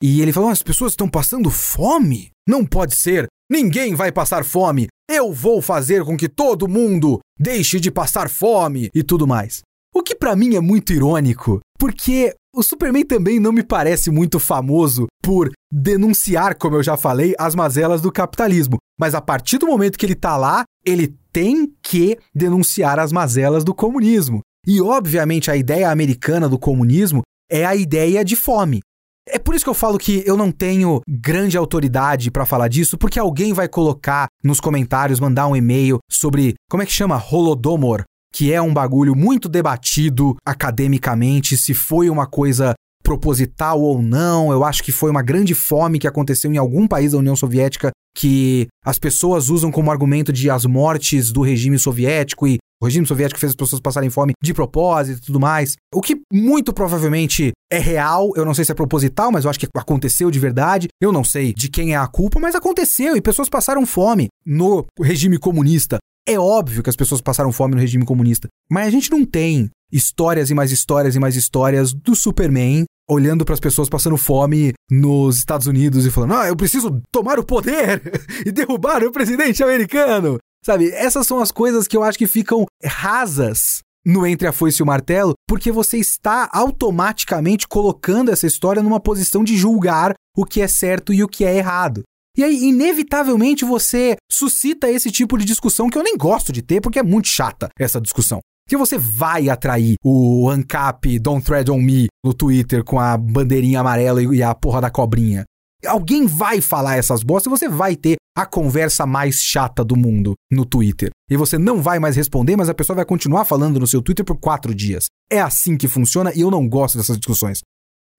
E 0.02 0.22
ele 0.22 0.32
fala: 0.32 0.50
as 0.50 0.62
pessoas 0.62 0.92
estão 0.92 1.08
passando 1.08 1.50
fome? 1.50 2.30
Não 2.48 2.64
pode 2.64 2.94
ser! 2.94 3.26
Ninguém 3.50 3.94
vai 3.94 4.10
passar 4.10 4.42
fome! 4.42 4.86
Eu 5.10 5.32
vou 5.32 5.60
fazer 5.60 6.02
com 6.04 6.16
que 6.16 6.28
todo 6.28 6.68
mundo 6.68 7.20
deixe 7.38 7.78
de 7.78 7.90
passar 7.90 8.30
fome 8.30 8.88
e 8.94 9.02
tudo 9.02 9.26
mais. 9.26 9.60
O 9.94 10.02
que 10.02 10.14
para 10.14 10.36
mim 10.36 10.54
é 10.54 10.60
muito 10.60 10.92
irônico, 10.92 11.60
porque 11.78 12.34
o 12.54 12.62
Superman 12.62 13.04
também 13.04 13.38
não 13.38 13.52
me 13.52 13.62
parece 13.62 14.10
muito 14.10 14.40
famoso 14.40 15.06
por 15.22 15.50
denunciar, 15.72 16.56
como 16.56 16.76
eu 16.76 16.82
já 16.82 16.96
falei, 16.96 17.34
as 17.38 17.54
mazelas 17.54 18.00
do 18.00 18.10
capitalismo. 18.10 18.76
Mas 18.98 19.14
a 19.14 19.20
partir 19.20 19.58
do 19.58 19.66
momento 19.66 19.98
que 19.98 20.04
ele 20.04 20.14
tá 20.14 20.36
lá, 20.36 20.64
ele 20.84 21.14
tem 21.32 21.72
que 21.82 22.18
denunciar 22.34 22.98
as 22.98 23.12
mazelas 23.12 23.62
do 23.62 23.74
comunismo. 23.74 24.40
E 24.66 24.80
obviamente 24.80 25.50
a 25.50 25.56
ideia 25.56 25.90
americana 25.90 26.48
do 26.48 26.58
comunismo 26.58 27.22
é 27.50 27.64
a 27.64 27.74
ideia 27.74 28.24
de 28.24 28.36
fome. 28.36 28.80
É 29.28 29.38
por 29.38 29.54
isso 29.54 29.64
que 29.64 29.70
eu 29.70 29.74
falo 29.74 29.96
que 29.96 30.24
eu 30.26 30.36
não 30.36 30.50
tenho 30.50 31.00
grande 31.08 31.56
autoridade 31.56 32.30
para 32.30 32.46
falar 32.46 32.68
disso, 32.68 32.98
porque 32.98 33.18
alguém 33.18 33.52
vai 33.52 33.68
colocar 33.68 34.26
nos 34.42 34.60
comentários, 34.60 35.20
mandar 35.20 35.46
um 35.46 35.54
e-mail 35.54 35.98
sobre 36.10 36.54
como 36.68 36.82
é 36.82 36.86
que 36.86 36.92
chama 36.92 37.22
Holodomor, 37.30 38.02
que 38.32 38.52
é 38.52 38.60
um 38.60 38.72
bagulho 38.72 39.14
muito 39.14 39.48
debatido 39.48 40.36
academicamente 40.44 41.56
se 41.56 41.74
foi 41.74 42.08
uma 42.08 42.26
coisa 42.26 42.74
proposital 43.02 43.80
ou 43.80 44.00
não. 44.00 44.52
Eu 44.52 44.64
acho 44.64 44.82
que 44.82 44.92
foi 44.92 45.10
uma 45.10 45.22
grande 45.22 45.54
fome 45.54 45.98
que 45.98 46.06
aconteceu 46.06 46.52
em 46.52 46.56
algum 46.56 46.86
país 46.86 47.12
da 47.12 47.18
União 47.18 47.34
Soviética 47.34 47.90
que 48.16 48.66
as 48.84 48.98
pessoas 48.98 49.48
usam 49.48 49.70
como 49.70 49.90
argumento 49.90 50.32
de 50.32 50.50
as 50.50 50.64
mortes 50.64 51.32
do 51.32 51.42
regime 51.42 51.78
soviético 51.78 52.46
e 52.46 52.58
o 52.82 52.86
regime 52.86 53.06
soviético 53.06 53.38
fez 53.38 53.50
as 53.50 53.56
pessoas 53.56 53.80
passarem 53.80 54.08
fome 54.08 54.32
de 54.42 54.54
propósito 54.54 55.18
e 55.18 55.26
tudo 55.26 55.38
mais. 55.38 55.74
O 55.94 56.00
que 56.00 56.20
muito 56.32 56.72
provavelmente 56.72 57.52
é 57.70 57.78
real, 57.78 58.32
eu 58.34 58.44
não 58.44 58.54
sei 58.54 58.64
se 58.64 58.72
é 58.72 58.74
proposital, 58.74 59.30
mas 59.30 59.44
eu 59.44 59.50
acho 59.50 59.60
que 59.60 59.68
aconteceu 59.74 60.30
de 60.30 60.38
verdade. 60.38 60.88
Eu 61.00 61.12
não 61.12 61.22
sei 61.22 61.52
de 61.52 61.68
quem 61.68 61.92
é 61.92 61.96
a 61.96 62.06
culpa, 62.06 62.40
mas 62.40 62.54
aconteceu 62.54 63.16
e 63.16 63.20
pessoas 63.20 63.50
passaram 63.50 63.84
fome 63.84 64.28
no 64.46 64.86
regime 64.98 65.38
comunista. 65.38 65.98
É 66.30 66.38
óbvio 66.38 66.80
que 66.80 66.88
as 66.88 66.94
pessoas 66.94 67.20
passaram 67.20 67.50
fome 67.50 67.74
no 67.74 67.80
regime 67.80 68.04
comunista, 68.04 68.46
mas 68.70 68.86
a 68.86 68.90
gente 68.90 69.10
não 69.10 69.24
tem 69.24 69.68
histórias 69.92 70.48
e 70.48 70.54
mais 70.54 70.70
histórias 70.70 71.16
e 71.16 71.18
mais 71.18 71.34
histórias 71.34 71.92
do 71.92 72.14
Superman 72.14 72.84
olhando 73.10 73.44
para 73.44 73.54
as 73.54 73.58
pessoas 73.58 73.88
passando 73.88 74.16
fome 74.16 74.72
nos 74.88 75.38
Estados 75.38 75.66
Unidos 75.66 76.06
e 76.06 76.10
falando: 76.10 76.34
"Ah, 76.34 76.46
eu 76.46 76.54
preciso 76.54 77.02
tomar 77.10 77.40
o 77.40 77.44
poder 77.44 78.00
e 78.46 78.52
derrubar 78.52 79.02
o 79.02 79.10
presidente 79.10 79.60
americano". 79.64 80.38
Sabe? 80.64 80.90
Essas 80.90 81.26
são 81.26 81.40
as 81.40 81.50
coisas 81.50 81.88
que 81.88 81.96
eu 81.96 82.04
acho 82.04 82.16
que 82.16 82.28
ficam 82.28 82.64
rasas 82.84 83.80
no 84.06 84.24
Entre 84.24 84.46
a 84.46 84.52
Foice 84.52 84.80
e 84.80 84.84
o 84.84 84.86
Martelo, 84.86 85.34
porque 85.48 85.72
você 85.72 85.96
está 85.96 86.48
automaticamente 86.52 87.66
colocando 87.66 88.30
essa 88.30 88.46
história 88.46 88.84
numa 88.84 89.00
posição 89.00 89.42
de 89.42 89.56
julgar 89.56 90.14
o 90.36 90.44
que 90.44 90.60
é 90.60 90.68
certo 90.68 91.12
e 91.12 91.24
o 91.24 91.28
que 91.28 91.44
é 91.44 91.56
errado. 91.56 92.02
E 92.36 92.44
aí, 92.44 92.64
inevitavelmente, 92.64 93.64
você 93.64 94.16
suscita 94.30 94.90
esse 94.90 95.10
tipo 95.10 95.36
de 95.36 95.44
discussão 95.44 95.88
que 95.88 95.98
eu 95.98 96.02
nem 96.02 96.16
gosto 96.16 96.52
de 96.52 96.62
ter, 96.62 96.80
porque 96.80 96.98
é 96.98 97.02
muito 97.02 97.28
chata 97.28 97.68
essa 97.78 98.00
discussão. 98.00 98.40
Que 98.68 98.76
você 98.76 98.96
vai 98.96 99.48
atrair 99.48 99.94
o 100.04 100.48
ANCAP 100.48 101.18
Don't 101.18 101.44
Tread 101.44 101.70
on 101.70 101.78
Me 101.78 102.06
no 102.24 102.32
Twitter 102.32 102.84
com 102.84 103.00
a 103.00 103.16
bandeirinha 103.16 103.80
amarela 103.80 104.22
e 104.22 104.42
a 104.42 104.54
porra 104.54 104.80
da 104.80 104.90
cobrinha. 104.90 105.44
Alguém 105.84 106.26
vai 106.26 106.60
falar 106.60 106.96
essas 106.96 107.22
bostas 107.22 107.50
e 107.50 107.56
você 107.58 107.68
vai 107.68 107.96
ter 107.96 108.16
a 108.36 108.46
conversa 108.46 109.06
mais 109.06 109.36
chata 109.36 109.82
do 109.82 109.96
mundo 109.96 110.34
no 110.52 110.64
Twitter. 110.64 111.10
E 111.28 111.36
você 111.36 111.58
não 111.58 111.82
vai 111.82 111.98
mais 111.98 112.16
responder, 112.16 112.56
mas 112.56 112.68
a 112.68 112.74
pessoa 112.74 112.96
vai 112.96 113.04
continuar 113.04 113.44
falando 113.44 113.80
no 113.80 113.86
seu 113.86 114.00
Twitter 114.00 114.24
por 114.24 114.36
quatro 114.36 114.74
dias. 114.74 115.06
É 115.30 115.40
assim 115.40 115.76
que 115.76 115.88
funciona 115.88 116.32
e 116.34 116.40
eu 116.40 116.50
não 116.50 116.68
gosto 116.68 116.98
dessas 116.98 117.18
discussões. 117.18 117.60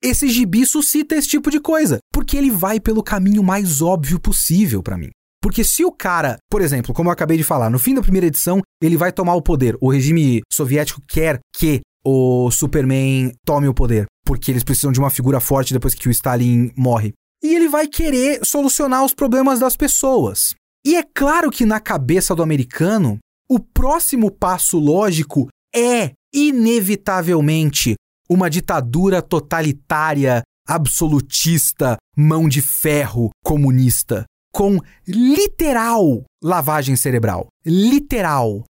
Esse 0.04 0.28
gibi 0.30 0.66
suscita 0.66 1.16
esse 1.16 1.28
tipo 1.28 1.52
de 1.52 1.60
coisa, 1.60 2.00
porque 2.12 2.36
ele 2.36 2.50
vai 2.50 2.80
pelo 2.80 3.04
caminho 3.04 3.44
mais 3.44 3.82
óbvio 3.82 4.20
possível 4.20 4.82
para 4.82 4.98
mim. 4.98 5.10
Porque 5.42 5.64
se 5.64 5.84
o 5.84 5.92
cara, 5.92 6.38
por 6.50 6.62
exemplo, 6.62 6.94
como 6.94 7.10
eu 7.10 7.14
acabei 7.14 7.38
de 7.38 7.44
falar, 7.44 7.70
no 7.70 7.80
fim 7.80 7.94
da 7.94 8.02
primeira 8.02 8.28
edição, 8.28 8.62
ele 8.82 8.98
vai 8.98 9.12
tomar 9.12 9.36
o 9.36 9.42
poder. 9.42 9.76
O 9.80 9.92
regime 9.92 10.42
soviético 10.52 11.02
quer 11.08 11.40
que 11.56 11.82
o 12.04 12.50
Superman 12.52 13.32
tome 13.46 13.68
o 13.68 13.74
poder, 13.74 14.06
porque 14.26 14.52
eles 14.52 14.64
precisam 14.64 14.92
de 14.92 15.00
uma 15.00 15.10
figura 15.10 15.40
forte 15.40 15.74
depois 15.74 15.94
que 15.94 16.08
o 16.08 16.12
Stalin 16.12 16.72
morre. 16.76 17.14
E 17.44 17.56
ele 17.56 17.68
vai 17.68 17.88
querer 17.88 18.40
solucionar 18.44 19.04
os 19.04 19.14
problemas 19.14 19.60
das 19.60 19.76
pessoas. 19.76 20.54
E 20.86 20.96
é 20.96 21.04
claro 21.04 21.52
que 21.52 21.66
na 21.66 21.80
cabeça 21.80 22.36
do 22.36 22.44
americano, 22.44 23.20
o 23.50 23.60
próximo 23.60 24.32
passo 24.32 24.80
lógico 24.80 25.48
é, 25.76 26.12
inevitavelmente, 26.34 27.96
uma 28.32 28.50
ditadura 28.50 29.22
totalitária, 29.22 30.42
absolutista, 30.66 31.98
mão 32.16 32.48
de 32.48 32.62
ferro, 32.62 33.30
comunista, 33.44 34.24
com 34.54 34.80
literal 35.06 36.24
lavagem 36.42 36.96
cerebral. 36.96 37.48
Literal. 37.66 38.64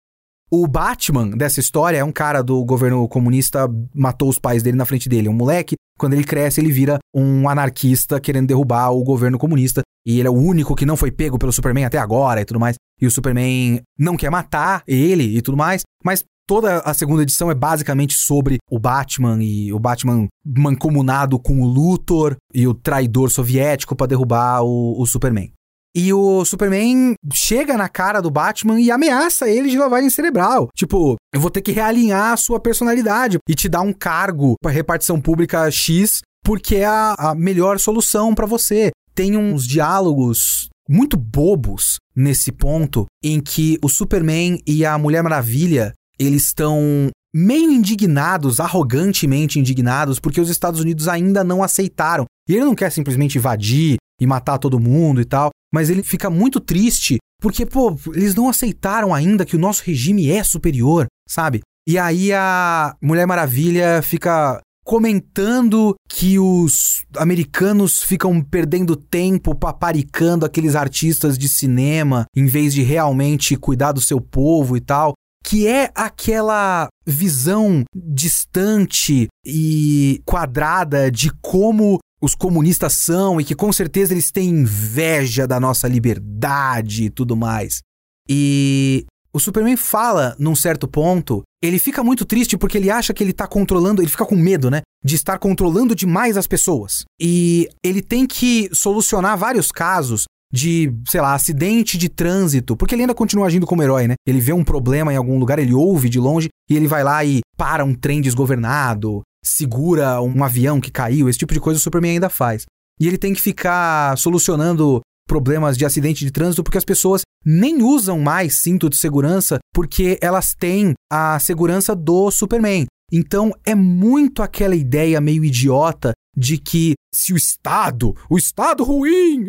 O 0.49 0.65
Batman 0.65 1.31
dessa 1.31 1.59
história 1.59 1.97
é 1.97 2.03
um 2.03 2.11
cara 2.11 2.41
do 2.41 2.63
governo 2.63 3.05
comunista, 3.09 3.67
matou 3.93 4.29
os 4.29 4.39
pais 4.39 4.63
dele 4.63 4.77
na 4.77 4.85
frente 4.85 5.09
dele. 5.09 5.27
Um 5.27 5.33
moleque, 5.33 5.75
quando 5.97 6.13
ele 6.13 6.23
cresce, 6.23 6.61
ele 6.61 6.71
vira 6.71 6.97
um 7.13 7.47
anarquista 7.49 8.17
querendo 8.17 8.47
derrubar 8.47 8.91
o 8.91 9.03
governo 9.03 9.37
comunista. 9.37 9.81
E 10.07 10.19
ele 10.19 10.27
é 10.29 10.31
o 10.31 10.35
único 10.35 10.73
que 10.73 10.85
não 10.85 10.95
foi 10.95 11.11
pego 11.11 11.37
pelo 11.37 11.51
Superman 11.51 11.83
até 11.83 11.97
agora 11.97 12.39
e 12.39 12.45
tudo 12.45 12.61
mais. 12.61 12.77
E 12.99 13.05
o 13.05 13.11
Superman 13.11 13.81
não 13.97 14.15
quer 14.15 14.31
matar 14.31 14.83
ele 14.87 15.37
e 15.37 15.41
tudo 15.41 15.57
mais. 15.57 15.81
Mas 16.03 16.23
toda 16.49 16.79
a 16.79 16.95
segunda 16.95 17.21
edição 17.21 17.51
é 17.51 17.53
basicamente 17.53 18.15
sobre 18.15 18.57
o 18.71 18.79
Batman 18.79 19.37
e 19.39 19.71
o 19.71 19.77
Batman 19.77 20.27
mancomunado 20.43 21.37
com 21.37 21.61
o 21.61 21.67
Luthor 21.67 22.35
e 22.51 22.67
o 22.67 22.73
traidor 22.73 23.29
soviético 23.29 23.95
para 23.95 24.07
derrubar 24.07 24.63
o, 24.63 24.99
o 24.99 25.05
Superman. 25.05 25.51
E 25.95 26.11
o 26.11 26.43
Superman 26.43 27.13
chega 27.31 27.77
na 27.77 27.87
cara 27.87 28.19
do 28.19 28.31
Batman 28.31 28.81
e 28.81 28.89
ameaça 28.89 29.47
ele 29.47 29.69
de 29.69 29.77
lavagem 29.77 30.09
cerebral. 30.09 30.69
Tipo, 30.73 31.17
eu 31.31 31.39
vou 31.39 31.51
ter 31.51 31.61
que 31.61 31.71
realinhar 31.71 32.33
a 32.33 32.37
sua 32.37 32.59
personalidade 32.59 33.37
e 33.47 33.53
te 33.53 33.69
dar 33.69 33.81
um 33.81 33.93
cargo 33.93 34.55
para 34.59 34.71
repartição 34.71 35.21
pública 35.21 35.69
X, 35.69 36.21
porque 36.43 36.77
é 36.77 36.85
a, 36.85 37.13
a 37.13 37.35
melhor 37.35 37.77
solução 37.77 38.33
para 38.33 38.47
você. 38.47 38.89
Tem 39.13 39.37
uns 39.37 39.67
diálogos 39.67 40.67
muito 40.89 41.15
bobos 41.15 41.97
nesse 42.15 42.51
ponto 42.51 43.05
em 43.23 43.39
que 43.39 43.77
o 43.83 43.87
Superman 43.87 44.59
e 44.65 44.83
a 44.83 44.97
Mulher 44.97 45.21
Maravilha 45.21 45.93
eles 46.19 46.45
estão 46.45 47.09
meio 47.33 47.71
indignados, 47.71 48.59
arrogantemente 48.59 49.59
indignados, 49.59 50.19
porque 50.19 50.41
os 50.41 50.49
Estados 50.49 50.79
Unidos 50.79 51.07
ainda 51.07 51.43
não 51.43 51.63
aceitaram. 51.63 52.25
E 52.47 52.55
ele 52.55 52.65
não 52.65 52.75
quer 52.75 52.91
simplesmente 52.91 53.37
invadir 53.37 53.97
e 54.19 54.27
matar 54.27 54.57
todo 54.57 54.79
mundo 54.79 55.21
e 55.21 55.25
tal, 55.25 55.49
mas 55.73 55.89
ele 55.89 56.03
fica 56.03 56.29
muito 56.29 56.59
triste 56.59 57.17
porque, 57.41 57.65
pô, 57.65 57.97
eles 58.13 58.35
não 58.35 58.49
aceitaram 58.49 59.13
ainda 59.13 59.45
que 59.45 59.55
o 59.55 59.59
nosso 59.59 59.83
regime 59.85 60.29
é 60.29 60.43
superior, 60.43 61.05
sabe? 61.27 61.61
E 61.87 61.97
aí 61.97 62.33
a 62.33 62.93
Mulher 63.01 63.25
Maravilha 63.25 64.01
fica 64.01 64.59
comentando 64.83 65.95
que 66.09 66.39
os 66.39 67.05
americanos 67.15 68.01
ficam 68.01 68.41
perdendo 68.41 68.95
tempo 68.95 69.53
paparicando 69.53 70.45
aqueles 70.45 70.75
artistas 70.75 71.37
de 71.37 71.47
cinema 71.47 72.25
em 72.35 72.47
vez 72.47 72.73
de 72.73 72.81
realmente 72.81 73.55
cuidar 73.55 73.91
do 73.91 74.01
seu 74.01 74.19
povo 74.19 74.75
e 74.75 74.81
tal 74.81 75.13
que 75.43 75.67
é 75.67 75.91
aquela 75.95 76.87
visão 77.05 77.83
distante 77.95 79.27
e 79.45 80.21
quadrada 80.25 81.09
de 81.09 81.31
como 81.41 81.99
os 82.21 82.35
comunistas 82.35 82.93
são 82.93 83.39
e 83.39 83.45
que 83.45 83.55
com 83.55 83.71
certeza 83.71 84.13
eles 84.13 84.31
têm 84.31 84.49
inveja 84.49 85.47
da 85.47 85.59
nossa 85.59 85.87
liberdade 85.87 87.05
e 87.05 87.09
tudo 87.09 87.35
mais. 87.35 87.79
E 88.27 89.05
o 89.33 89.39
Superman 89.39 89.77
fala 89.77 90.35
num 90.37 90.55
certo 90.55 90.87
ponto, 90.87 91.43
ele 91.63 91.79
fica 91.79 92.03
muito 92.03 92.25
triste 92.25 92.57
porque 92.57 92.77
ele 92.77 92.89
acha 92.91 93.13
que 93.13 93.23
ele 93.23 93.33
tá 93.33 93.47
controlando, 93.47 94.01
ele 94.01 94.09
fica 94.09 94.25
com 94.25 94.35
medo, 94.35 94.69
né? 94.69 94.81
De 95.03 95.15
estar 95.15 95.37
controlando 95.37 95.95
demais 95.95 96.35
as 96.35 96.47
pessoas. 96.47 97.03
E 97.19 97.69
ele 97.83 98.01
tem 98.01 98.25
que 98.25 98.69
solucionar 98.73 99.37
vários 99.37 99.71
casos 99.71 100.25
de, 100.51 100.91
sei 101.07 101.21
lá, 101.21 101.33
acidente 101.33 101.97
de 101.97 102.09
trânsito, 102.09 102.75
porque 102.75 102.95
ele 102.95 103.03
ainda 103.03 103.13
continua 103.13 103.47
agindo 103.47 103.67
como 103.67 103.83
herói, 103.83 104.07
né? 104.07 104.15
Ele 104.27 104.41
vê 104.41 104.51
um 104.51 104.63
problema 104.63 105.13
em 105.13 105.17
algum 105.17 105.37
lugar, 105.37 105.59
ele 105.59 105.73
ouve 105.73 106.09
de 106.09 106.19
longe 106.19 106.49
e 106.69 106.75
ele 106.75 106.87
vai 106.87 107.03
lá 107.03 107.23
e 107.23 107.41
para 107.57 107.85
um 107.85 107.93
trem 107.93 108.21
desgovernado, 108.21 109.21
segura 109.43 110.21
um 110.21 110.43
avião 110.43 110.81
que 110.81 110.91
caiu, 110.91 111.29
esse 111.29 111.39
tipo 111.39 111.53
de 111.53 111.59
coisa 111.59 111.77
o 111.77 111.81
Superman 111.81 112.13
ainda 112.13 112.29
faz. 112.29 112.65
E 112.99 113.07
ele 113.07 113.17
tem 113.17 113.33
que 113.33 113.41
ficar 113.41 114.17
solucionando 114.17 115.01
problemas 115.27 115.77
de 115.77 115.85
acidente 115.85 116.25
de 116.25 116.31
trânsito 116.31 116.63
porque 116.63 116.77
as 116.77 116.83
pessoas 116.83 117.21
nem 117.45 117.83
usam 117.83 118.19
mais 118.19 118.61
cinto 118.61 118.89
de 118.89 118.97
segurança 118.97 119.59
porque 119.73 120.17
elas 120.21 120.53
têm 120.53 120.93
a 121.11 121.39
segurança 121.39 121.95
do 121.95 122.31
Superman. 122.31 122.87
Então 123.11 123.53
é 123.65 123.73
muito 123.73 124.41
aquela 124.41 124.75
ideia 124.75 125.21
meio 125.21 125.45
idiota 125.45 126.11
de 126.35 126.57
que 126.57 126.93
se 127.13 127.33
o 127.33 127.37
Estado, 127.37 128.15
o 128.29 128.37
Estado 128.37 128.83
ruim, 128.83 129.47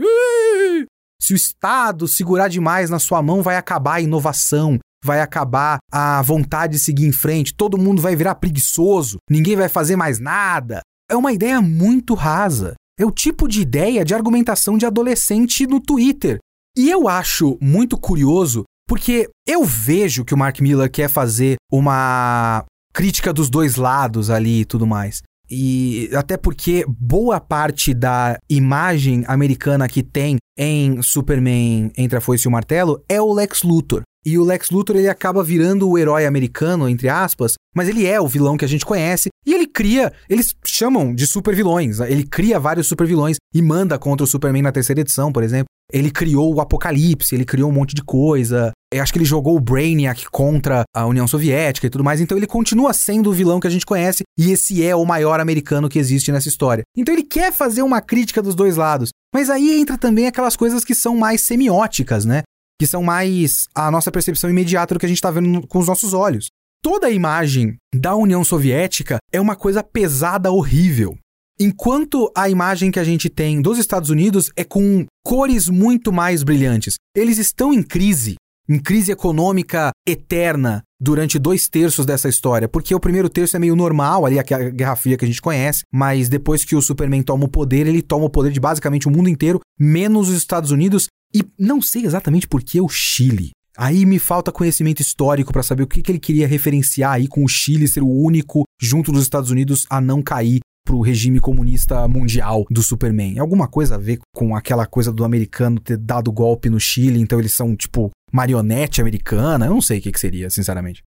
se 1.21 1.33
o 1.33 1.37
Estado 1.37 2.09
segurar 2.09 2.49
demais 2.49 2.91
na 2.91 2.99
sua 2.99 3.23
mão, 3.23 3.43
vai 3.43 3.57
acabar 3.57 3.95
a 3.95 4.01
inovação, 4.01 4.79
vai 5.05 5.21
acabar 5.21 5.79
a 5.93 6.21
vontade 6.23 6.75
de 6.75 6.79
seguir 6.79 7.07
em 7.07 7.13
frente, 7.13 7.55
todo 7.55 7.79
mundo 7.79 8.03
vai 8.03 8.17
virar 8.17 8.35
preguiçoso, 8.37 9.19
ninguém 9.29 9.57
vai 9.57 9.69
fazer 9.69 9.97
mais 9.97 10.19
nada. 10.19 10.81
É 11.11 11.17
uma 11.17 11.33
ideia 11.33 11.61
muito 11.61 12.15
rasa. 12.15 12.75
É 12.99 13.05
o 13.05 13.11
tipo 13.11 13.49
de 13.49 13.61
ideia 13.61 14.05
de 14.05 14.15
argumentação 14.15 14.77
de 14.77 14.87
adolescente 14.87 15.67
no 15.67 15.81
Twitter. 15.81 16.39
E 16.77 16.91
eu 16.91 17.09
acho 17.09 17.59
muito 17.61 17.99
curioso 17.99 18.65
porque 18.87 19.29
eu 19.47 19.65
vejo 19.65 20.25
que 20.25 20.35
o 20.35 20.37
Mark 20.37 20.61
Miller 20.61 20.91
quer 20.91 21.09
fazer 21.09 21.57
uma 21.73 22.65
crítica 22.93 23.33
dos 23.33 23.49
dois 23.49 23.77
lados 23.77 24.31
ali 24.31 24.61
e 24.61 24.65
tudo 24.65 24.87
mais. 24.87 25.23
E 25.51 26.09
até 26.15 26.37
porque 26.37 26.85
boa 26.87 27.41
parte 27.41 27.93
da 27.93 28.39
imagem 28.49 29.25
americana 29.27 29.89
que 29.89 30.03
tem 30.03 30.37
em 30.57 31.03
Superman 31.03 31.91
Entre 31.97 32.17
a 32.17 32.21
Foice 32.21 32.47
e 32.47 32.49
o 32.49 32.53
Martelo 32.53 33.03
é 33.09 33.21
o 33.21 33.33
Lex 33.33 33.63
Luthor. 33.63 34.03
E 34.25 34.37
o 34.37 34.45
Lex 34.45 34.69
Luthor 34.69 34.97
ele 34.97 35.09
acaba 35.09 35.43
virando 35.43 35.89
o 35.89 35.97
herói 35.97 36.27
americano, 36.27 36.87
entre 36.87 37.09
aspas, 37.09 37.55
mas 37.75 37.89
ele 37.89 38.07
é 38.07 38.21
o 38.21 38.29
vilão 38.29 38.57
que 38.57 38.65
a 38.65 38.69
gente 38.69 38.85
conhece 38.85 39.31
e 39.47 39.55
ele 39.55 39.67
cria, 39.67 40.13
eles 40.29 40.55
chamam 40.67 41.15
de 41.15 41.27
super 41.27 41.57
vilões. 41.57 42.01
Ele 42.01 42.25
cria 42.25 42.61
vários 42.61 42.87
super 42.87 43.07
vilões 43.07 43.39
e 43.55 43.63
manda 43.63 43.99
contra 43.99 44.25
o 44.25 44.27
Superman 44.27 44.63
na 44.63 44.73
terceira 44.73 45.01
edição, 45.01 45.33
por 45.33 45.43
exemplo. 45.43 45.67
Ele 45.91 46.11
criou 46.11 46.55
o 46.55 46.61
Apocalipse, 46.61 47.35
ele 47.35 47.47
criou 47.47 47.71
um 47.71 47.73
monte 47.73 47.95
de 47.95 48.03
coisa. 48.03 48.73
Eu 48.93 49.03
acho 49.03 49.13
que 49.13 49.19
ele 49.19 49.25
jogou 49.25 49.57
o 49.57 49.61
Brainiac 49.61 50.29
contra 50.31 50.83
a 50.95 51.07
União 51.07 51.27
Soviética 51.29 51.87
e 51.87 51.91
tudo 51.91 52.03
mais. 52.03 52.21
Então 52.21 52.37
ele 52.37 52.47
continua 52.47 52.93
sendo 52.93 53.31
o 53.31 53.33
vilão 53.33 53.61
que 53.61 53.67
a 53.67 53.71
gente 53.71 53.87
conhece 53.87 54.25
e 54.39 54.51
esse 54.51 54.85
é 54.85 54.97
o 54.97 55.05
maior 55.05 55.39
americano 55.39 55.89
que 55.89 55.99
existe 55.99 56.33
nessa 56.33 56.49
história. 56.49 56.83
Então 56.97 57.15
ele 57.15 57.23
quer 57.23 57.53
fazer 57.53 57.83
uma 57.83 58.01
crítica 58.01 58.43
dos 58.43 58.55
dois 58.55 58.77
lados. 58.77 59.11
Mas 59.33 59.49
aí 59.49 59.81
entra 59.81 59.97
também 59.97 60.27
aquelas 60.27 60.57
coisas 60.57 60.85
que 60.85 60.95
são 60.95 61.17
mais 61.17 61.43
semióticas, 61.43 62.25
né? 62.25 62.43
que 62.81 62.87
são 62.87 63.03
mais 63.03 63.69
a 63.75 63.91
nossa 63.91 64.11
percepção 64.11 64.49
imediata 64.49 64.95
do 64.95 64.99
que 64.99 65.05
a 65.05 65.09
gente 65.09 65.19
está 65.19 65.31
vendo 65.31 65.67
com 65.67 65.79
os 65.79 65.87
nossos 65.87 66.15
olhos. 66.15 66.47
Toda 66.83 67.09
a 67.09 67.11
imagem 67.11 67.77
da 67.95 68.17
União 68.17 68.43
Soviética 68.43 69.19
é 69.31 69.39
uma 69.39 69.55
coisa 69.55 69.83
pesada, 69.83 70.51
horrível. 70.51 71.15
Enquanto 71.61 72.33
a 72.35 72.49
imagem 72.49 72.91
que 72.91 72.99
a 72.99 73.05
gente 73.05 73.29
tem 73.29 73.61
dos 73.61 73.77
Estados 73.77 74.09
Unidos 74.09 74.51
é 74.57 74.65
com 74.65 75.05
cores 75.23 75.69
muito 75.69 76.11
mais 76.11 76.43
brilhantes. 76.43 76.95
Eles 77.15 77.37
estão 77.37 77.71
em 77.71 77.83
crise, 77.83 78.37
em 78.71 78.79
crise 78.79 79.11
econômica 79.11 79.91
eterna 80.07 80.85
durante 81.01 81.41
dois 81.41 81.69
terços 81.69 82.07
dessa 82.07 82.29
história, 82.29 82.69
porque 82.69 82.95
o 82.95 83.01
primeiro 83.01 83.29
terço 83.29 83.57
é 83.57 83.59
meio 83.59 83.75
normal, 83.75 84.25
ali 84.25 84.39
a 84.39 84.43
Guerra 84.43 84.95
Fria 84.95 85.17
que 85.17 85.25
a 85.25 85.29
gente 85.29 85.43
conhece, 85.43 85.83
mas 85.93 86.29
depois 86.29 86.65
que 86.65 86.77
o 86.77 86.83
Superman 86.83 87.23
toma 87.23 87.47
o 87.47 87.49
poder, 87.49 87.89
ele 87.89 88.01
toma 88.01 88.27
o 88.27 88.31
poder 88.31 88.53
de 88.53 88.61
basicamente 88.61 89.09
o 89.09 89.11
mundo 89.11 89.29
inteiro, 89.29 89.61
menos 89.77 90.29
os 90.29 90.37
Estados 90.37 90.71
Unidos, 90.71 91.09
e 91.35 91.43
não 91.59 91.83
sei 91.83 92.05
exatamente 92.05 92.47
por 92.47 92.63
que 92.63 92.81
o 92.81 92.89
Chile. 92.89 93.51
Aí 93.77 94.07
me 94.07 94.21
falta 94.21 94.53
conhecimento 94.53 95.01
histórico 95.01 95.53
para 95.53 95.65
saber 95.65 95.83
o 95.83 95.87
que, 95.87 96.01
que 96.01 96.13
ele 96.13 96.21
queria 96.21 96.47
referenciar 96.47 97.15
aí 97.15 97.27
com 97.27 97.45
o 97.45 97.49
Chile 97.49 97.89
ser 97.89 98.03
o 98.03 98.09
único, 98.09 98.63
junto 98.81 99.11
dos 99.11 99.23
Estados 99.23 99.51
Unidos, 99.51 99.85
a 99.91 100.01
não 100.01 100.23
cair 100.23 100.61
pro 100.85 101.01
regime 101.01 101.41
comunista 101.41 102.07
mundial 102.09 102.65
do 102.71 102.83
Superman. 102.83 103.39
Alguma 103.39 103.69
coisa 103.69 103.95
a 103.95 103.99
ver 103.99 104.19
com 104.35 104.57
aquela 104.57 104.87
coisa 104.87 105.13
do 105.13 105.25
americano 105.25 105.79
ter 105.81 105.97
dado 105.97 106.33
golpe 106.33 106.69
no 106.69 106.81
Chile, 106.81 107.21
então 107.21 107.39
eles 107.39 107.53
são, 107.53 107.77
tipo, 107.77 108.11
marionete 108.33 109.01
americana? 109.01 109.67
Eu 109.67 109.75
não 109.75 109.83
sei 109.83 109.99
o 109.99 110.03
que, 110.03 110.13
que 110.13 110.21
seria, 110.21 110.51
sinceramente. 110.51 111.03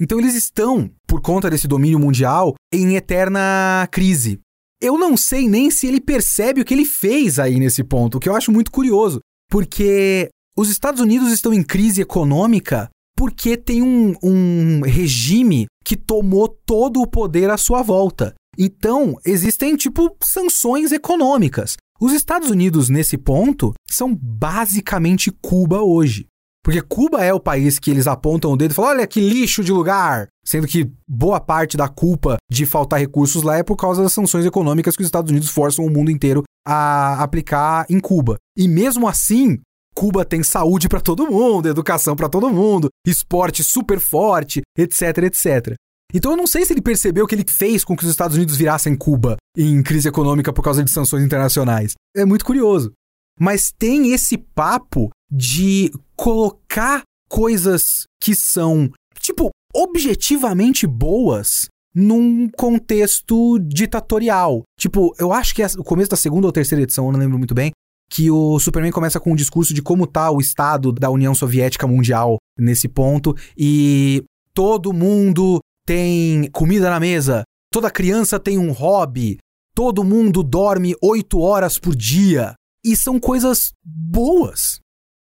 Então 0.00 0.18
eles 0.18 0.34
estão, 0.34 0.90
por 1.06 1.20
conta 1.20 1.50
desse 1.50 1.66
domínio 1.66 1.98
mundial, 1.98 2.54
em 2.72 2.96
eterna 2.96 3.88
crise. 3.90 4.40
Eu 4.80 4.96
não 4.96 5.16
sei 5.16 5.48
nem 5.48 5.70
se 5.70 5.86
ele 5.86 6.00
percebe 6.00 6.60
o 6.60 6.64
que 6.64 6.72
ele 6.72 6.84
fez 6.84 7.38
aí 7.38 7.58
nesse 7.58 7.82
ponto, 7.82 8.16
o 8.16 8.20
que 8.20 8.28
eu 8.28 8.36
acho 8.36 8.52
muito 8.52 8.70
curioso, 8.70 9.18
porque 9.50 10.28
os 10.56 10.70
Estados 10.70 11.00
Unidos 11.00 11.32
estão 11.32 11.52
em 11.52 11.62
crise 11.62 12.00
econômica 12.00 12.88
porque 13.16 13.56
tem 13.56 13.82
um, 13.82 14.14
um 14.22 14.80
regime 14.82 15.66
que 15.84 15.96
tomou 15.96 16.48
todo 16.48 17.00
o 17.00 17.06
poder 17.06 17.50
à 17.50 17.56
sua 17.56 17.82
volta. 17.82 18.32
Então, 18.56 19.16
existem, 19.26 19.74
tipo, 19.74 20.16
sanções 20.22 20.92
econômicas. 20.92 21.76
Os 22.00 22.12
Estados 22.12 22.48
Unidos, 22.48 22.88
nesse 22.88 23.18
ponto, 23.18 23.72
são 23.90 24.14
basicamente 24.14 25.32
Cuba 25.32 25.82
hoje. 25.82 26.26
Porque 26.68 26.82
Cuba 26.82 27.24
é 27.24 27.32
o 27.32 27.40
país 27.40 27.78
que 27.78 27.90
eles 27.90 28.06
apontam 28.06 28.52
o 28.52 28.56
dedo 28.56 28.72
e 28.72 28.74
falam: 28.74 28.90
olha 28.90 29.06
que 29.06 29.22
lixo 29.22 29.64
de 29.64 29.72
lugar. 29.72 30.28
Sendo 30.44 30.66
que 30.66 30.92
boa 31.08 31.40
parte 31.40 31.78
da 31.78 31.88
culpa 31.88 32.36
de 32.50 32.66
faltar 32.66 33.00
recursos 33.00 33.42
lá 33.42 33.56
é 33.56 33.62
por 33.62 33.74
causa 33.74 34.02
das 34.02 34.12
sanções 34.12 34.44
econômicas 34.44 34.94
que 34.94 35.00
os 35.00 35.08
Estados 35.08 35.30
Unidos 35.30 35.48
forçam 35.48 35.86
o 35.86 35.90
mundo 35.90 36.10
inteiro 36.10 36.42
a 36.66 37.22
aplicar 37.22 37.86
em 37.88 37.98
Cuba. 37.98 38.36
E 38.54 38.68
mesmo 38.68 39.08
assim, 39.08 39.58
Cuba 39.94 40.26
tem 40.26 40.42
saúde 40.42 40.90
para 40.90 41.00
todo 41.00 41.30
mundo, 41.30 41.70
educação 41.70 42.14
para 42.14 42.28
todo 42.28 42.50
mundo, 42.50 42.90
esporte 43.06 43.64
super 43.64 43.98
forte, 43.98 44.60
etc, 44.76 45.22
etc. 45.22 45.74
Então 46.12 46.32
eu 46.32 46.36
não 46.36 46.46
sei 46.46 46.66
se 46.66 46.74
ele 46.74 46.82
percebeu 46.82 47.24
o 47.24 47.26
que 47.26 47.34
ele 47.34 47.46
fez 47.48 47.82
com 47.82 47.96
que 47.96 48.04
os 48.04 48.10
Estados 48.10 48.36
Unidos 48.36 48.56
virassem 48.56 48.94
Cuba 48.94 49.38
em 49.56 49.82
crise 49.82 50.06
econômica 50.06 50.52
por 50.52 50.62
causa 50.62 50.84
de 50.84 50.90
sanções 50.90 51.24
internacionais. 51.24 51.94
É 52.14 52.26
muito 52.26 52.44
curioso. 52.44 52.92
Mas 53.38 53.72
tem 53.76 54.12
esse 54.12 54.36
papo 54.36 55.10
de 55.30 55.90
colocar 56.16 57.02
coisas 57.28 58.04
que 58.20 58.34
são, 58.34 58.90
tipo, 59.20 59.50
objetivamente 59.74 60.86
boas 60.86 61.68
num 61.94 62.48
contexto 62.48 63.58
ditatorial. 63.58 64.62
Tipo, 64.78 65.14
eu 65.18 65.32
acho 65.32 65.54
que 65.54 65.62
é 65.62 65.66
o 65.78 65.84
começo 65.84 66.10
da 66.10 66.16
segunda 66.16 66.46
ou 66.46 66.52
terceira 66.52 66.82
edição, 66.82 67.06
eu 67.06 67.12
não 67.12 67.20
lembro 67.20 67.38
muito 67.38 67.54
bem, 67.54 67.72
que 68.10 68.30
o 68.30 68.58
Superman 68.58 68.92
começa 68.92 69.20
com 69.20 69.32
um 69.32 69.36
discurso 69.36 69.74
de 69.74 69.82
como 69.82 70.06
tá 70.06 70.30
o 70.30 70.40
estado 70.40 70.92
da 70.92 71.10
União 71.10 71.34
Soviética 71.34 71.86
Mundial 71.86 72.38
nesse 72.58 72.88
ponto 72.88 73.34
e 73.56 74.24
todo 74.54 74.92
mundo 74.92 75.60
tem 75.86 76.50
comida 76.50 76.88
na 76.88 76.98
mesa, 76.98 77.42
toda 77.72 77.90
criança 77.90 78.38
tem 78.38 78.58
um 78.58 78.72
hobby, 78.72 79.38
todo 79.74 80.04
mundo 80.04 80.42
dorme 80.42 80.94
oito 81.02 81.40
horas 81.40 81.78
por 81.78 81.94
dia. 81.94 82.54
E 82.88 82.96
são 82.96 83.20
coisas 83.20 83.74
boas. 83.84 84.80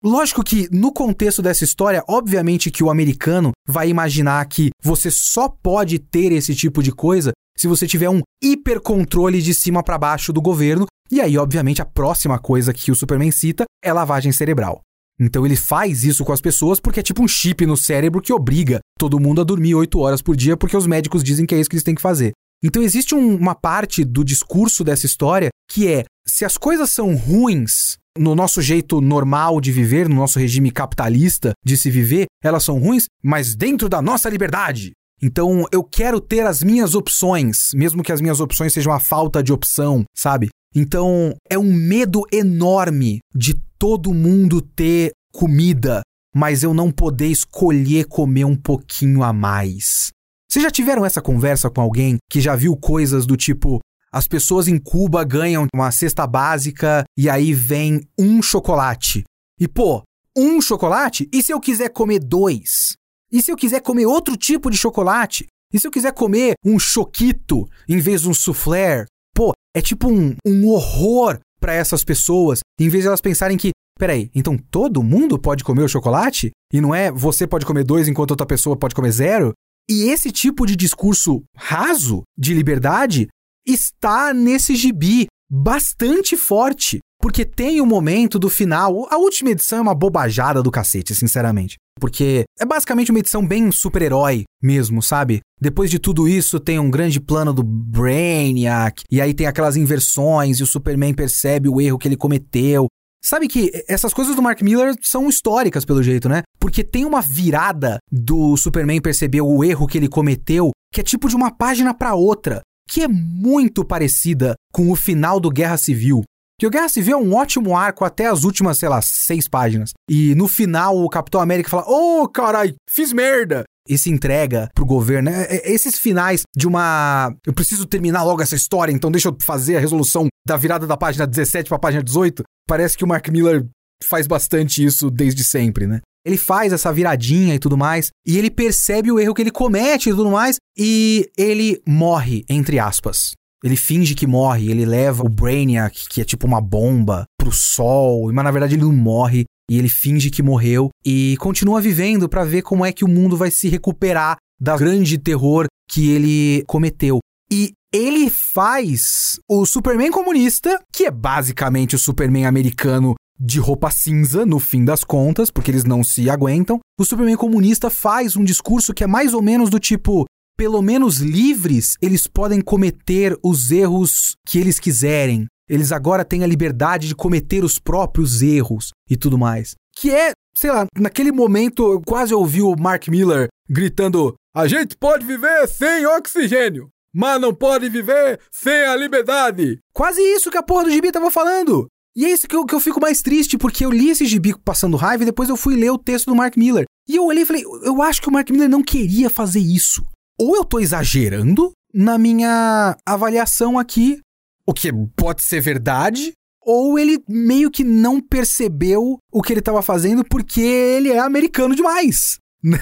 Lógico 0.03 0.43
que, 0.43 0.67
no 0.71 0.91
contexto 0.91 1.43
dessa 1.43 1.63
história, 1.63 2.03
obviamente 2.09 2.71
que 2.71 2.83
o 2.83 2.89
americano 2.89 3.51
vai 3.67 3.87
imaginar 3.87 4.43
que 4.47 4.71
você 4.81 5.11
só 5.11 5.47
pode 5.47 5.99
ter 5.99 6.31
esse 6.31 6.55
tipo 6.55 6.81
de 6.81 6.91
coisa 6.91 7.31
se 7.55 7.67
você 7.67 7.85
tiver 7.85 8.09
um 8.09 8.21
hipercontrole 8.43 9.39
de 9.39 9.53
cima 9.53 9.83
para 9.83 9.99
baixo 9.99 10.33
do 10.33 10.41
governo 10.41 10.87
e 11.11 11.21
aí, 11.21 11.37
obviamente, 11.37 11.83
a 11.83 11.85
próxima 11.85 12.39
coisa 12.39 12.73
que 12.73 12.89
o 12.89 12.95
Superman 12.95 13.29
cita 13.29 13.65
é 13.83 13.93
lavagem 13.93 14.31
cerebral. 14.31 14.81
Então 15.19 15.45
ele 15.45 15.55
faz 15.55 16.03
isso 16.03 16.25
com 16.25 16.33
as 16.33 16.41
pessoas 16.41 16.79
porque 16.79 16.99
é 16.99 17.03
tipo 17.03 17.21
um 17.21 17.27
chip 17.27 17.63
no 17.67 17.77
cérebro 17.77 18.23
que 18.23 18.33
obriga 18.33 18.79
todo 18.97 19.19
mundo 19.19 19.39
a 19.39 19.43
dormir 19.43 19.75
8 19.75 19.99
horas 19.99 20.19
por 20.19 20.35
dia 20.35 20.57
porque 20.57 20.75
os 20.75 20.87
médicos 20.87 21.23
dizem 21.23 21.45
que 21.45 21.53
é 21.53 21.59
isso 21.59 21.69
que 21.69 21.75
eles 21.75 21.83
têm 21.83 21.93
que 21.93 22.01
fazer. 22.01 22.31
Então 22.63 22.81
existe 22.81 23.15
um, 23.15 23.35
uma 23.35 23.55
parte 23.55 24.03
do 24.03 24.23
discurso 24.23 24.83
dessa 24.83 25.05
história 25.05 25.49
que 25.69 25.87
é: 25.87 26.03
se 26.27 26.45
as 26.45 26.57
coisas 26.57 26.89
são 26.89 27.15
ruins 27.15 27.97
no 28.17 28.35
nosso 28.35 28.61
jeito 28.61 28.99
normal 28.99 29.61
de 29.61 29.71
viver, 29.71 30.07
no 30.07 30.15
nosso 30.15 30.37
regime 30.37 30.69
capitalista 30.69 31.53
de 31.65 31.77
se 31.77 31.89
viver, 31.89 32.25
elas 32.43 32.63
são 32.63 32.77
ruins, 32.77 33.05
mas 33.23 33.55
dentro 33.55 33.87
da 33.87 34.01
nossa 34.01 34.29
liberdade. 34.29 34.91
Então 35.21 35.65
eu 35.71 35.83
quero 35.83 36.19
ter 36.19 36.45
as 36.45 36.61
minhas 36.63 36.95
opções, 36.95 37.69
mesmo 37.73 38.03
que 38.03 38.11
as 38.11 38.21
minhas 38.21 38.39
opções 38.39 38.73
sejam 38.73 38.91
a 38.91 38.99
falta 38.99 39.41
de 39.41 39.53
opção, 39.53 40.03
sabe? 40.15 40.49
Então, 40.73 41.35
é 41.49 41.59
um 41.59 41.73
medo 41.73 42.23
enorme 42.31 43.19
de 43.35 43.55
todo 43.77 44.13
mundo 44.13 44.61
ter 44.61 45.11
comida, 45.33 46.01
mas 46.33 46.63
eu 46.63 46.73
não 46.73 46.89
poder 46.89 47.27
escolher 47.27 48.05
comer 48.05 48.45
um 48.45 48.55
pouquinho 48.55 49.21
a 49.21 49.33
mais. 49.33 50.11
Vocês 50.51 50.63
já 50.63 50.69
tiveram 50.69 51.05
essa 51.05 51.21
conversa 51.21 51.69
com 51.69 51.79
alguém 51.79 52.17
que 52.29 52.41
já 52.41 52.57
viu 52.57 52.75
coisas 52.75 53.25
do 53.25 53.37
tipo: 53.37 53.79
as 54.11 54.27
pessoas 54.27 54.67
em 54.67 54.77
Cuba 54.77 55.23
ganham 55.23 55.65
uma 55.73 55.89
cesta 55.91 56.27
básica 56.27 57.05
e 57.17 57.29
aí 57.29 57.53
vem 57.53 58.01
um 58.19 58.41
chocolate. 58.41 59.23
E 59.57 59.65
pô, 59.65 60.03
um 60.37 60.59
chocolate? 60.59 61.29
E 61.31 61.41
se 61.41 61.53
eu 61.53 61.59
quiser 61.61 61.87
comer 61.87 62.19
dois? 62.19 62.95
E 63.31 63.41
se 63.41 63.49
eu 63.49 63.55
quiser 63.55 63.79
comer 63.79 64.05
outro 64.05 64.35
tipo 64.35 64.69
de 64.69 64.75
chocolate? 64.75 65.47
E 65.73 65.79
se 65.79 65.87
eu 65.87 65.91
quiser 65.91 66.11
comer 66.11 66.55
um 66.65 66.77
choquito 66.77 67.65
em 67.87 67.99
vez 67.99 68.23
de 68.23 68.27
um 68.27 68.33
soufflé? 68.33 69.05
Pô, 69.33 69.53
é 69.73 69.81
tipo 69.81 70.11
um, 70.11 70.35
um 70.45 70.67
horror 70.67 71.39
para 71.61 71.73
essas 71.73 72.03
pessoas, 72.03 72.59
em 72.77 72.89
vez 72.89 73.05
de 73.05 73.07
elas 73.07 73.21
pensarem 73.21 73.57
que, 73.57 73.71
peraí, 73.97 74.29
então 74.35 74.57
todo 74.57 75.01
mundo 75.01 75.39
pode 75.39 75.63
comer 75.63 75.83
o 75.83 75.87
chocolate? 75.87 76.51
E 76.73 76.81
não 76.81 76.93
é 76.93 77.09
você 77.09 77.47
pode 77.47 77.65
comer 77.65 77.85
dois 77.85 78.09
enquanto 78.09 78.31
outra 78.31 78.45
pessoa 78.45 78.75
pode 78.75 78.93
comer 78.93 79.11
zero? 79.11 79.53
E 79.91 80.09
esse 80.09 80.31
tipo 80.31 80.65
de 80.65 80.77
discurso 80.77 81.43
raso 81.53 82.21
de 82.37 82.53
liberdade 82.53 83.27
está 83.67 84.33
nesse 84.33 84.73
gibi 84.73 85.27
bastante 85.51 86.37
forte. 86.37 86.99
Porque 87.21 87.43
tem 87.43 87.81
o 87.81 87.85
momento 87.85 88.39
do 88.39 88.49
final. 88.49 89.05
A 89.11 89.17
última 89.17 89.49
edição 89.49 89.79
é 89.79 89.81
uma 89.81 89.93
bobajada 89.93 90.63
do 90.63 90.71
cacete, 90.71 91.13
sinceramente. 91.13 91.75
Porque 91.99 92.45
é 92.57 92.65
basicamente 92.65 93.11
uma 93.11 93.19
edição 93.19 93.45
bem 93.45 93.69
super-herói 93.69 94.45
mesmo, 94.63 95.03
sabe? 95.03 95.41
Depois 95.59 95.91
de 95.91 95.99
tudo 95.99 96.25
isso, 96.25 96.57
tem 96.57 96.79
um 96.79 96.89
grande 96.89 97.19
plano 97.19 97.51
do 97.53 97.61
Brainiac, 97.61 99.03
e 99.11 99.19
aí 99.19 99.33
tem 99.33 99.45
aquelas 99.45 99.75
inversões, 99.75 100.59
e 100.59 100.63
o 100.63 100.67
Superman 100.67 101.13
percebe 101.13 101.67
o 101.67 101.81
erro 101.81 101.99
que 101.99 102.07
ele 102.07 102.15
cometeu. 102.15 102.87
Sabe 103.21 103.47
que 103.47 103.69
essas 103.87 104.13
coisas 104.13 104.35
do 104.35 104.41
Mark 104.41 104.61
Miller 104.61 104.95
são 105.03 105.29
históricas, 105.29 105.85
pelo 105.85 106.01
jeito, 106.01 106.27
né? 106.27 106.41
Porque 106.61 106.83
tem 106.83 107.03
uma 107.05 107.21
virada 107.21 107.97
do 108.11 108.55
Superman 108.55 109.01
perceber 109.01 109.41
o 109.41 109.63
erro 109.63 109.87
que 109.87 109.97
ele 109.97 110.07
cometeu, 110.07 110.69
que 110.93 111.01
é 111.01 111.03
tipo 111.03 111.27
de 111.27 111.35
uma 111.35 111.49
página 111.49 111.91
para 111.91 112.13
outra, 112.13 112.61
que 112.87 113.01
é 113.01 113.07
muito 113.07 113.83
parecida 113.83 114.53
com 114.71 114.91
o 114.91 114.95
final 114.95 115.39
do 115.39 115.49
Guerra 115.49 115.75
Civil. 115.75 116.21
Que 116.59 116.67
o 116.67 116.69
Guerra 116.69 116.87
Civil 116.87 117.17
é 117.17 117.19
um 117.19 117.33
ótimo 117.33 117.75
arco 117.75 118.05
até 118.05 118.27
as 118.27 118.43
últimas, 118.43 118.77
sei 118.77 118.87
lá, 118.87 119.01
seis 119.01 119.47
páginas. 119.47 119.93
E 120.07 120.35
no 120.35 120.47
final 120.47 120.95
o 120.95 121.09
Capitão 121.09 121.41
América 121.41 121.67
fala: 121.67 121.89
Ô, 121.89 122.21
oh, 122.21 122.29
carai, 122.29 122.75
fiz 122.87 123.11
merda! 123.11 123.63
E 123.89 123.97
se 123.97 124.11
entrega 124.11 124.69
pro 124.75 124.85
governo. 124.85 125.31
É, 125.31 125.55
é, 125.55 125.71
esses 125.71 125.97
finais 125.97 126.43
de 126.55 126.67
uma. 126.67 127.33
Eu 127.43 127.53
preciso 127.53 127.87
terminar 127.87 128.21
logo 128.21 128.43
essa 128.43 128.55
história, 128.55 128.91
então 128.91 129.09
deixa 129.09 129.29
eu 129.29 129.37
fazer 129.41 129.77
a 129.77 129.79
resolução 129.79 130.27
da 130.45 130.55
virada 130.55 130.85
da 130.85 130.95
página 130.95 131.25
17 131.25 131.67
pra 131.67 131.79
página 131.79 132.03
18. 132.03 132.43
Parece 132.67 132.95
que 132.95 133.03
o 133.03 133.07
Mark 133.07 133.27
Miller 133.29 133.65
faz 134.03 134.27
bastante 134.27 134.85
isso 134.85 135.09
desde 135.09 135.43
sempre, 135.43 135.87
né? 135.87 135.99
Ele 136.25 136.37
faz 136.37 136.71
essa 136.71 136.93
viradinha 136.93 137.55
e 137.55 137.59
tudo 137.59 137.77
mais, 137.77 138.09
e 138.25 138.37
ele 138.37 138.51
percebe 138.51 139.11
o 139.11 139.19
erro 139.19 139.33
que 139.33 139.41
ele 139.41 139.51
comete 139.51 140.09
e 140.09 140.13
tudo 140.13 140.29
mais, 140.29 140.57
e 140.77 141.29
ele 141.37 141.81
morre, 141.87 142.43
entre 142.49 142.79
aspas. 142.79 143.31
Ele 143.63 143.75
finge 143.75 144.15
que 144.15 144.25
morre, 144.25 144.71
ele 144.71 144.85
leva 144.85 145.23
o 145.23 145.29
Brainiac, 145.29 146.07
que 146.09 146.21
é 146.21 146.23
tipo 146.23 146.47
uma 146.47 146.59
bomba, 146.59 147.25
pro 147.37 147.51
sol, 147.51 148.31
mas 148.33 148.43
na 148.43 148.51
verdade 148.51 148.75
ele 148.75 148.83
não 148.83 148.93
morre 148.93 149.45
e 149.69 149.77
ele 149.77 149.89
finge 149.89 150.29
que 150.29 150.43
morreu 150.43 150.89
e 151.05 151.35
continua 151.39 151.81
vivendo 151.81 152.27
para 152.27 152.43
ver 152.43 152.61
como 152.61 152.85
é 152.85 152.91
que 152.91 153.05
o 153.05 153.07
mundo 153.07 153.37
vai 153.37 153.49
se 153.49 153.67
recuperar 153.67 154.37
da 154.59 154.77
grande 154.77 155.17
terror 155.17 155.65
que 155.89 156.11
ele 156.11 156.63
cometeu. 156.67 157.19
E 157.51 157.71
ele 157.93 158.29
faz 158.29 159.39
o 159.49 159.65
Superman 159.65 160.11
comunista, 160.11 160.79
que 160.93 161.05
é 161.05 161.11
basicamente 161.11 161.95
o 161.95 161.99
Superman 161.99 162.45
americano 162.45 163.15
de 163.43 163.59
roupa 163.59 163.89
cinza, 163.89 164.45
no 164.45 164.59
fim 164.59 164.85
das 164.85 165.03
contas, 165.03 165.49
porque 165.49 165.71
eles 165.71 165.83
não 165.83 166.03
se 166.03 166.29
aguentam. 166.29 166.79
O 166.99 167.03
Superman 167.03 167.35
comunista 167.35 167.89
faz 167.89 168.35
um 168.35 168.43
discurso 168.43 168.93
que 168.93 169.03
é 169.03 169.07
mais 169.07 169.33
ou 169.33 169.41
menos 169.41 169.69
do 169.71 169.79
tipo: 169.79 170.25
pelo 170.55 170.79
menos 170.81 171.17
livres, 171.17 171.95
eles 171.99 172.27
podem 172.27 172.61
cometer 172.61 173.35
os 173.43 173.71
erros 173.71 174.35
que 174.45 174.59
eles 174.59 174.79
quiserem. 174.79 175.47
Eles 175.67 175.91
agora 175.91 176.23
têm 176.23 176.43
a 176.43 176.47
liberdade 176.47 177.07
de 177.07 177.15
cometer 177.15 177.63
os 177.63 177.79
próprios 177.79 178.43
erros 178.43 178.91
e 179.09 179.17
tudo 179.17 179.37
mais. 179.37 179.73
Que 179.97 180.11
é, 180.11 180.33
sei 180.55 180.69
lá, 180.69 180.85
naquele 180.95 181.31
momento 181.31 181.93
eu 181.93 182.01
quase 182.01 182.33
ouvi 182.33 182.61
o 182.61 182.75
Mark 182.75 183.07
Miller 183.07 183.47
gritando: 183.67 184.35
A 184.55 184.67
gente 184.67 184.95
pode 184.95 185.25
viver 185.25 185.67
sem 185.67 186.05
oxigênio, 186.05 186.89
mas 187.11 187.41
não 187.41 187.55
pode 187.55 187.89
viver 187.89 188.39
sem 188.51 188.83
a 188.83 188.95
liberdade. 188.95 189.79
Quase 189.91 190.21
isso 190.21 190.51
que 190.51 190.57
a 190.57 190.63
porra 190.63 190.83
do 190.83 190.91
gibi 190.91 191.11
tava 191.11 191.31
falando. 191.31 191.87
E 192.15 192.25
é 192.25 192.31
isso 192.31 192.47
que 192.47 192.55
eu, 192.55 192.65
que 192.65 192.75
eu 192.75 192.79
fico 192.79 192.99
mais 192.99 193.21
triste, 193.21 193.57
porque 193.57 193.85
eu 193.85 193.91
li 193.91 194.09
esse 194.09 194.25
gibi 194.25 194.53
passando 194.59 194.97
raiva 194.97 195.23
e 195.23 195.25
depois 195.25 195.49
eu 195.49 195.55
fui 195.55 195.75
ler 195.75 195.91
o 195.91 195.97
texto 195.97 196.25
do 196.25 196.35
Mark 196.35 196.57
Miller. 196.57 196.85
E 197.07 197.15
eu 197.15 197.25
olhei 197.25 197.43
e 197.43 197.45
falei, 197.45 197.63
eu 197.83 198.01
acho 198.01 198.21
que 198.21 198.29
o 198.29 198.31
Mark 198.31 198.49
Miller 198.49 198.69
não 198.69 198.83
queria 198.83 199.29
fazer 199.29 199.59
isso. 199.59 200.05
Ou 200.39 200.55
eu 200.55 200.65
tô 200.65 200.79
exagerando 200.79 201.71
na 201.93 202.17
minha 202.17 202.97
avaliação 203.05 203.77
aqui, 203.79 204.19
o 204.65 204.73
que 204.73 204.91
pode 205.15 205.43
ser 205.43 205.61
verdade, 205.61 206.33
ou 206.61 206.97
ele 206.99 207.23
meio 207.27 207.71
que 207.71 207.83
não 207.83 208.21
percebeu 208.21 209.17
o 209.31 209.41
que 209.41 209.53
ele 209.53 209.59
estava 209.59 209.81
fazendo 209.81 210.23
porque 210.23 210.61
ele 210.61 211.09
é 211.09 211.19
americano 211.19 211.75
demais. 211.75 212.37
Né? 212.63 212.77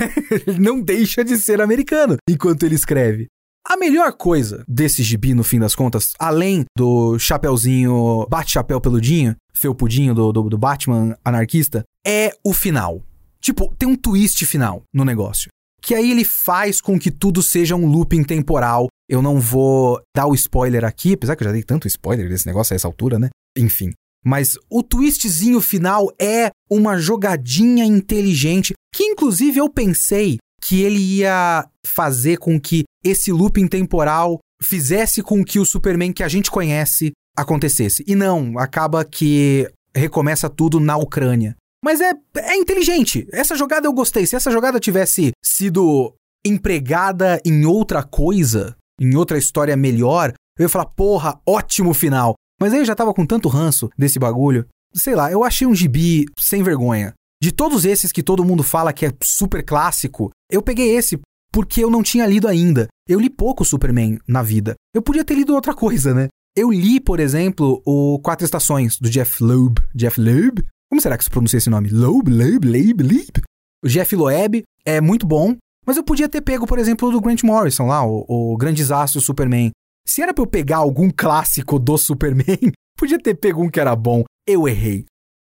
Ele 0.46 0.60
não 0.60 0.82
deixa 0.82 1.24
de 1.24 1.38
ser 1.38 1.62
americano 1.62 2.18
enquanto 2.30 2.64
ele 2.64 2.76
escreve. 2.76 3.28
A 3.68 3.78
melhor 3.78 4.14
coisa 4.14 4.64
desse 4.68 5.03
gibi, 5.03 5.34
no 5.34 5.43
fim 5.43 5.60
das 5.60 5.76
contas, 5.76 6.14
além 6.18 6.66
do 6.78 7.20
chapeuzinho 7.20 8.26
bate-chapéu 8.30 8.82
peludinho, 8.82 9.36
felpudinho 9.53 10.16
do, 10.16 10.32
do, 10.32 10.43
do 10.49 10.57
Batman 10.57 11.18
anarquista, 11.24 11.84
é 12.05 12.32
o 12.43 12.53
final. 12.53 13.03
Tipo, 13.41 13.74
tem 13.78 13.88
um 13.88 13.95
twist 13.95 14.45
final 14.45 14.84
no 14.93 15.05
negócio. 15.05 15.49
Que 15.82 15.95
aí 15.95 16.12
ele 16.12 16.26
faz 16.26 16.82
com 16.82 16.99
que 16.99 17.12
tudo 17.12 17.41
seja 17.41 17.76
um 17.76 17.86
looping 17.86 18.24
temporal. 18.24 18.88
Eu 19.07 19.22
não 19.22 19.39
vou 19.39 20.01
dar 20.16 20.28
o 20.28 20.34
spoiler 20.34 20.84
aqui, 20.84 21.14
apesar 21.14 21.36
que 21.36 21.43
eu 21.43 21.47
já 21.47 21.53
dei 21.53 21.64
tanto 21.64 21.88
spoiler 21.88 22.28
desse 22.28 22.45
negócio 22.45 22.74
a 22.74 22.76
essa 22.76 22.88
altura, 22.88 23.18
né? 23.18 23.30
Enfim. 23.57 23.91
Mas 24.26 24.57
o 24.70 24.84
twistzinho 24.84 25.62
final 25.62 26.12
é 26.20 26.49
uma 26.70 26.97
jogadinha 26.97 27.86
inteligente 27.86 28.74
que, 28.93 29.03
inclusive, 29.03 29.60
eu 29.60 29.70
pensei 29.70 30.38
que 30.62 30.82
ele 30.82 30.99
ia 30.99 31.66
fazer 31.86 32.38
com 32.38 32.60
que 32.60 32.84
esse 33.04 33.32
looping 33.32 33.68
temporal 33.68 34.39
fizesse 34.62 35.22
com 35.22 35.43
que 35.43 35.60
o 35.60 35.66
Superman 35.66 36.12
que 36.12 36.24
a 36.24 36.28
gente 36.28 36.52
conhece 36.52 37.12
acontecesse. 37.36 38.04
E 38.08 38.16
não, 38.16 38.58
acaba 38.58 39.06
que 39.06 39.70
recomeça 39.95 40.50
tudo 40.50 40.80
na 40.80 40.97
Ucrânia. 40.97 41.56
Mas 41.84 42.02
é, 42.02 42.12
é 42.36 42.56
inteligente. 42.56 43.28
Essa 43.32 43.56
jogada 43.56 43.88
eu 43.88 43.93
gostei. 43.93 44.26
Se 44.26 44.36
essa 44.36 44.52
jogada 44.52 44.80
tivesse 44.80 45.32
sido 45.43 46.14
empregada 46.45 47.41
em 47.45 47.66
outra 47.66 48.04
coisa, 48.04 48.76
em 49.00 49.16
outra 49.16 49.38
história 49.38 49.76
melhor, 49.78 50.34
eu 50.58 50.64
ia 50.64 50.70
falar, 50.70 50.86
porra, 50.88 51.39
ótimo 51.47 51.93
final. 51.93 52.34
Mas 52.60 52.74
aí 52.74 52.80
eu 52.80 52.86
já 52.86 52.95
tava 52.95 53.14
com 53.14 53.26
tanto 53.26 53.47
ranço 53.47 53.89
desse 53.97 54.20
bagulho. 54.20 54.68
Sei 54.93 55.16
lá, 55.16 55.32
eu 55.32 55.43
achei 55.43 55.66
um 55.66 55.76
gibi 55.76 56.26
sem 56.38 56.62
vergonha. 56.62 57.14
De 57.41 57.54
todos 57.54 57.86
esses 57.86 58.12
que 58.12 58.22
todo 58.22 58.43
mundo 58.43 58.64
fala 58.64 58.91
que 58.91 59.06
é 59.06 59.14
super 59.24 59.64
clássico, 59.64 60.30
eu 60.52 60.62
peguei 60.62 60.93
esse 60.97 61.18
porque 61.52 61.84
eu 61.84 61.89
não 61.89 62.04
tinha 62.04 62.26
lido 62.26 62.47
ainda. 62.47 62.88
Eu 63.08 63.20
li 63.20 63.30
pouco 63.30 63.66
Superman 63.66 64.20
na 64.28 64.41
vida. 64.43 64.76
Eu 64.93 65.02
podia 65.02 65.26
ter 65.26 65.36
lido 65.36 65.54
outra 65.54 65.74
coisa, 65.74 66.14
né? 66.14 66.28
Eu 66.56 66.72
li, 66.72 67.00
por 67.00 67.20
exemplo, 67.20 67.82
o 67.86 68.20
Quatro 68.20 68.45
Estações, 68.45 68.97
do 69.00 69.10
Jeff 69.10 69.43
Loeb. 69.43 69.80
Jeff 69.95 70.20
Loeb? 70.20 70.66
Como 70.89 71.02
será 71.02 71.18
que 71.18 71.24
se 71.24 71.30
pronuncia 71.30 71.58
esse 71.58 71.70
nome? 71.70 71.89
Loeb, 71.89 72.30
Loeb, 72.30 72.66
Loeb, 72.66 73.04
Loeb? 73.04 73.41
O 73.84 73.88
Jeff 73.88 74.16
Loeb 74.16 74.64
é 74.84 75.00
muito 75.00 75.26
bom, 75.26 75.56
mas 75.86 75.97
eu 75.97 76.04
podia 76.04 76.28
ter 76.28 76.41
pego, 76.41 76.68
por 76.68 76.78
exemplo, 76.78 77.08
o 77.08 77.12
do 77.12 77.22
Grant 77.22 77.43
Morrison 77.43 77.88
lá, 77.88 78.04
o, 78.06 78.26
o 78.28 78.58
Grande 78.58 78.78
Desastre 78.78 79.22
Superman. 79.22 79.72
Se 80.06 80.22
era 80.22 80.34
pra 80.34 80.43
eu 80.43 80.47
pegar 80.47 80.78
algum 80.78 81.10
clássico 81.10 81.80
do 81.80 81.97
Superman, 81.97 82.72
podia 82.97 83.20
ter 83.20 83.36
pego 83.36 83.64
um 83.64 83.70
que 83.70 83.80
era 83.80 83.95
bom. 83.95 84.24
Eu 84.45 84.68
errei. 84.68 85.06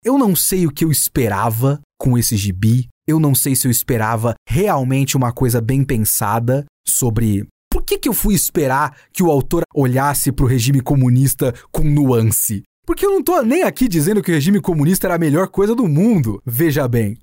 Eu 0.04 0.16
não 0.16 0.34
sei 0.36 0.66
o 0.66 0.70
que 0.70 0.84
eu 0.84 0.90
esperava 0.90 1.80
com 1.98 2.16
esse 2.16 2.36
gibi. 2.36 2.88
Eu 3.06 3.20
não 3.20 3.34
sei 3.34 3.54
se 3.54 3.66
eu 3.66 3.70
esperava 3.70 4.34
realmente 4.48 5.16
uma 5.16 5.32
coisa 5.32 5.60
bem 5.60 5.84
pensada 5.84 6.64
sobre 6.86 7.46
por 7.70 7.82
que, 7.82 7.98
que 7.98 8.08
eu 8.08 8.14
fui 8.14 8.34
esperar 8.34 8.96
que 9.12 9.22
o 9.22 9.30
autor 9.30 9.62
olhasse 9.74 10.32
para 10.32 10.44
o 10.44 10.48
regime 10.48 10.80
comunista 10.80 11.52
com 11.70 11.82
nuance. 11.82 12.62
Porque 12.86 13.04
eu 13.04 13.10
não 13.10 13.22
tô 13.22 13.42
nem 13.42 13.62
aqui 13.62 13.88
dizendo 13.88 14.22
que 14.22 14.30
o 14.30 14.34
regime 14.34 14.60
comunista 14.60 15.06
era 15.06 15.16
a 15.16 15.18
melhor 15.18 15.48
coisa 15.48 15.74
do 15.74 15.88
mundo, 15.88 16.40
veja 16.46 16.86
bem. 16.86 17.18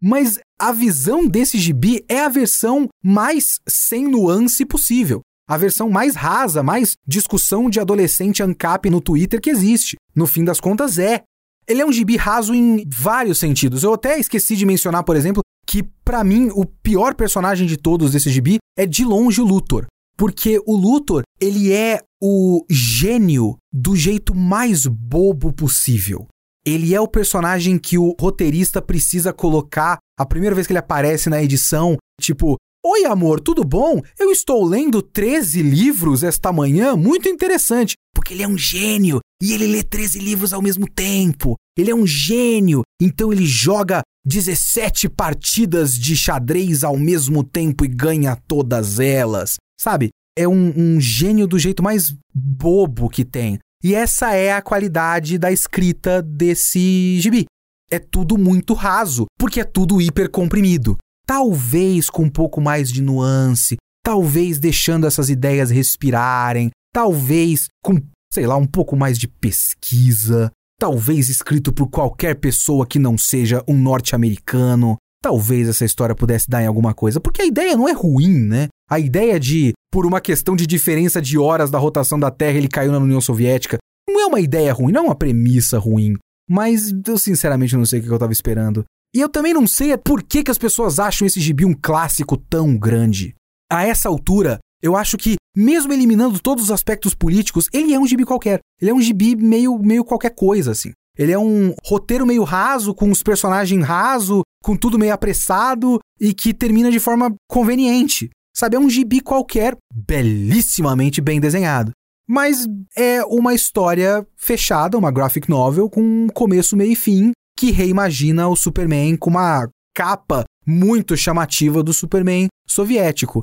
Mas 0.00 0.38
a 0.58 0.72
visão 0.72 1.26
desse 1.26 1.58
gibi 1.58 2.04
é 2.08 2.20
a 2.20 2.28
versão 2.28 2.88
mais 3.02 3.58
sem 3.66 4.06
nuance 4.06 4.64
possível. 4.64 5.20
A 5.48 5.56
versão 5.56 5.88
mais 5.88 6.14
rasa, 6.14 6.62
mais 6.62 6.96
discussão 7.06 7.70
de 7.70 7.80
adolescente 7.80 8.42
ANCAP 8.42 8.90
no 8.90 9.00
Twitter 9.00 9.40
que 9.40 9.50
existe. 9.50 9.96
No 10.14 10.26
fim 10.26 10.44
das 10.44 10.60
contas, 10.60 10.98
é. 10.98 11.22
Ele 11.68 11.82
é 11.82 11.86
um 11.86 11.92
gibi 11.92 12.16
raso 12.16 12.54
em 12.54 12.84
vários 12.88 13.38
sentidos. 13.38 13.82
Eu 13.82 13.94
até 13.94 14.18
esqueci 14.18 14.54
de 14.54 14.64
mencionar, 14.64 15.02
por 15.02 15.16
exemplo, 15.16 15.42
que 15.66 15.82
para 16.04 16.22
mim 16.22 16.50
o 16.54 16.64
pior 16.64 17.14
personagem 17.14 17.66
de 17.66 17.76
todos 17.76 18.12
desse 18.12 18.30
gibi 18.30 18.58
é 18.78 18.86
de 18.86 19.04
longe 19.04 19.40
o 19.40 19.44
Luthor. 19.44 19.86
Porque 20.16 20.60
o 20.64 20.76
Luthor, 20.76 21.22
ele 21.40 21.72
é 21.72 22.00
o 22.22 22.64
gênio 22.70 23.56
do 23.72 23.96
jeito 23.96 24.34
mais 24.34 24.86
bobo 24.86 25.52
possível. 25.52 26.26
Ele 26.64 26.94
é 26.94 27.00
o 27.00 27.08
personagem 27.08 27.78
que 27.78 27.98
o 27.98 28.16
roteirista 28.18 28.80
precisa 28.80 29.32
colocar 29.32 29.98
a 30.18 30.24
primeira 30.24 30.54
vez 30.54 30.66
que 30.66 30.72
ele 30.72 30.78
aparece 30.78 31.28
na 31.28 31.42
edição, 31.42 31.96
tipo, 32.20 32.56
Oi, 32.88 33.04
amor, 33.04 33.40
tudo 33.40 33.64
bom? 33.64 34.00
Eu 34.16 34.30
estou 34.30 34.64
lendo 34.64 35.02
13 35.02 35.60
livros 35.60 36.22
esta 36.22 36.52
manhã, 36.52 36.94
muito 36.94 37.28
interessante, 37.28 37.94
porque 38.14 38.32
ele 38.32 38.44
é 38.44 38.48
um 38.48 38.56
gênio 38.56 39.18
e 39.42 39.52
ele 39.52 39.66
lê 39.66 39.82
13 39.82 40.18
livros 40.18 40.52
ao 40.52 40.62
mesmo 40.62 40.88
tempo. 40.88 41.54
Ele 41.76 41.90
é 41.90 41.94
um 41.94 42.06
gênio, 42.06 42.82
então 43.00 43.32
ele 43.32 43.46
joga 43.46 44.02
17 44.24 45.08
partidas 45.08 45.92
de 45.92 46.16
xadrez 46.16 46.82
ao 46.82 46.96
mesmo 46.96 47.44
tempo 47.44 47.84
e 47.84 47.88
ganha 47.88 48.36
todas 48.48 48.98
elas. 48.98 49.56
Sabe? 49.80 50.10
É 50.38 50.46
um, 50.46 50.72
um 50.76 51.00
gênio 51.00 51.46
do 51.46 51.58
jeito 51.58 51.82
mais 51.82 52.14
bobo 52.34 53.08
que 53.08 53.24
tem. 53.24 53.58
E 53.82 53.94
essa 53.94 54.34
é 54.34 54.52
a 54.52 54.62
qualidade 54.62 55.38
da 55.38 55.52
escrita 55.52 56.22
desse 56.22 57.20
gibi. 57.20 57.44
É 57.90 57.98
tudo 57.98 58.36
muito 58.36 58.74
raso, 58.74 59.26
porque 59.38 59.60
é 59.60 59.64
tudo 59.64 60.00
hiper 60.00 60.30
comprimido 60.30 60.96
talvez 61.26 62.08
com 62.08 62.22
um 62.22 62.30
pouco 62.30 62.60
mais 62.60 62.90
de 62.90 63.02
nuance, 63.02 63.76
talvez 64.02 64.60
deixando 64.60 65.06
essas 65.06 65.28
ideias 65.28 65.70
respirarem, 65.70 66.70
talvez 66.94 67.66
com, 67.82 68.00
sei 68.32 68.46
lá, 68.46 68.56
um 68.56 68.66
pouco 68.66 68.96
mais 68.96 69.18
de 69.18 69.28
pesquisa, 69.28 70.50
talvez 70.78 71.28
escrito 71.28 71.72
por 71.72 71.88
qualquer 71.88 72.36
pessoa 72.36 72.86
que 72.86 72.98
não 72.98 73.16
seja 73.16 73.62
um 73.66 73.76
norte-americano. 73.76 74.96
Talvez 75.22 75.68
essa 75.68 75.84
história 75.84 76.14
pudesse 76.14 76.48
dar 76.48 76.62
em 76.62 76.66
alguma 76.66 76.94
coisa, 76.94 77.20
porque 77.20 77.42
a 77.42 77.46
ideia 77.46 77.76
não 77.76 77.88
é 77.88 77.92
ruim, 77.92 78.38
né? 78.38 78.68
A 78.88 79.00
ideia 79.00 79.40
de, 79.40 79.72
por 79.90 80.06
uma 80.06 80.20
questão 80.20 80.54
de 80.54 80.66
diferença 80.66 81.20
de 81.20 81.36
horas 81.36 81.70
da 81.70 81.78
rotação 81.78 82.18
da 82.18 82.30
Terra, 82.30 82.58
ele 82.58 82.68
caiu 82.68 82.92
na 82.92 82.98
União 82.98 83.20
Soviética, 83.20 83.78
não 84.08 84.20
é 84.20 84.26
uma 84.26 84.40
ideia 84.40 84.72
ruim, 84.72 84.92
não 84.92 85.02
é 85.02 85.06
uma 85.06 85.16
premissa 85.16 85.78
ruim. 85.78 86.14
Mas 86.48 86.92
eu 87.06 87.18
sinceramente 87.18 87.76
não 87.76 87.84
sei 87.84 87.98
o 87.98 88.02
que 88.04 88.08
eu 88.08 88.18
tava 88.18 88.32
esperando. 88.32 88.84
E 89.14 89.20
eu 89.20 89.28
também 89.28 89.52
não 89.52 89.66
sei 89.66 89.96
por 89.96 90.22
que, 90.22 90.44
que 90.44 90.50
as 90.50 90.58
pessoas 90.58 90.98
acham 90.98 91.26
esse 91.26 91.40
gibi 91.40 91.64
um 91.64 91.74
clássico 91.74 92.36
tão 92.36 92.76
grande. 92.76 93.34
A 93.70 93.84
essa 93.84 94.08
altura, 94.08 94.58
eu 94.82 94.96
acho 94.96 95.16
que, 95.16 95.36
mesmo 95.54 95.92
eliminando 95.92 96.38
todos 96.38 96.64
os 96.64 96.70
aspectos 96.70 97.14
políticos, 97.14 97.68
ele 97.72 97.94
é 97.94 97.98
um 97.98 98.06
gibi 98.06 98.24
qualquer. 98.24 98.60
Ele 98.80 98.90
é 98.90 98.94
um 98.94 99.00
gibi 99.00 99.34
meio, 99.34 99.78
meio 99.78 100.04
qualquer 100.04 100.30
coisa, 100.30 100.72
assim. 100.72 100.92
Ele 101.18 101.32
é 101.32 101.38
um 101.38 101.74
roteiro 101.84 102.26
meio 102.26 102.44
raso, 102.44 102.94
com 102.94 103.10
os 103.10 103.22
personagens 103.22 103.84
raso, 103.84 104.42
com 104.62 104.76
tudo 104.76 104.98
meio 104.98 105.14
apressado 105.14 105.98
e 106.20 106.34
que 106.34 106.52
termina 106.52 106.90
de 106.90 107.00
forma 107.00 107.34
conveniente. 107.48 108.30
Sabe, 108.54 108.76
é 108.76 108.78
um 108.78 108.88
gibi 108.88 109.20
qualquer, 109.20 109.76
belíssimamente 109.94 111.20
bem 111.20 111.40
desenhado. 111.40 111.92
Mas 112.28 112.66
é 112.96 113.24
uma 113.24 113.54
história 113.54 114.26
fechada, 114.36 114.98
uma 114.98 115.12
graphic 115.12 115.48
novel 115.48 115.88
com 115.88 116.00
um 116.00 116.28
começo, 116.28 116.76
meio 116.76 116.92
e 116.92 116.96
fim, 116.96 117.32
que 117.56 117.70
reimagina 117.70 118.48
o 118.48 118.56
Superman 118.56 119.16
com 119.16 119.30
uma 119.30 119.68
capa 119.94 120.44
muito 120.66 121.16
chamativa 121.16 121.82
do 121.82 121.92
Superman 121.92 122.48
soviético. 122.66 123.42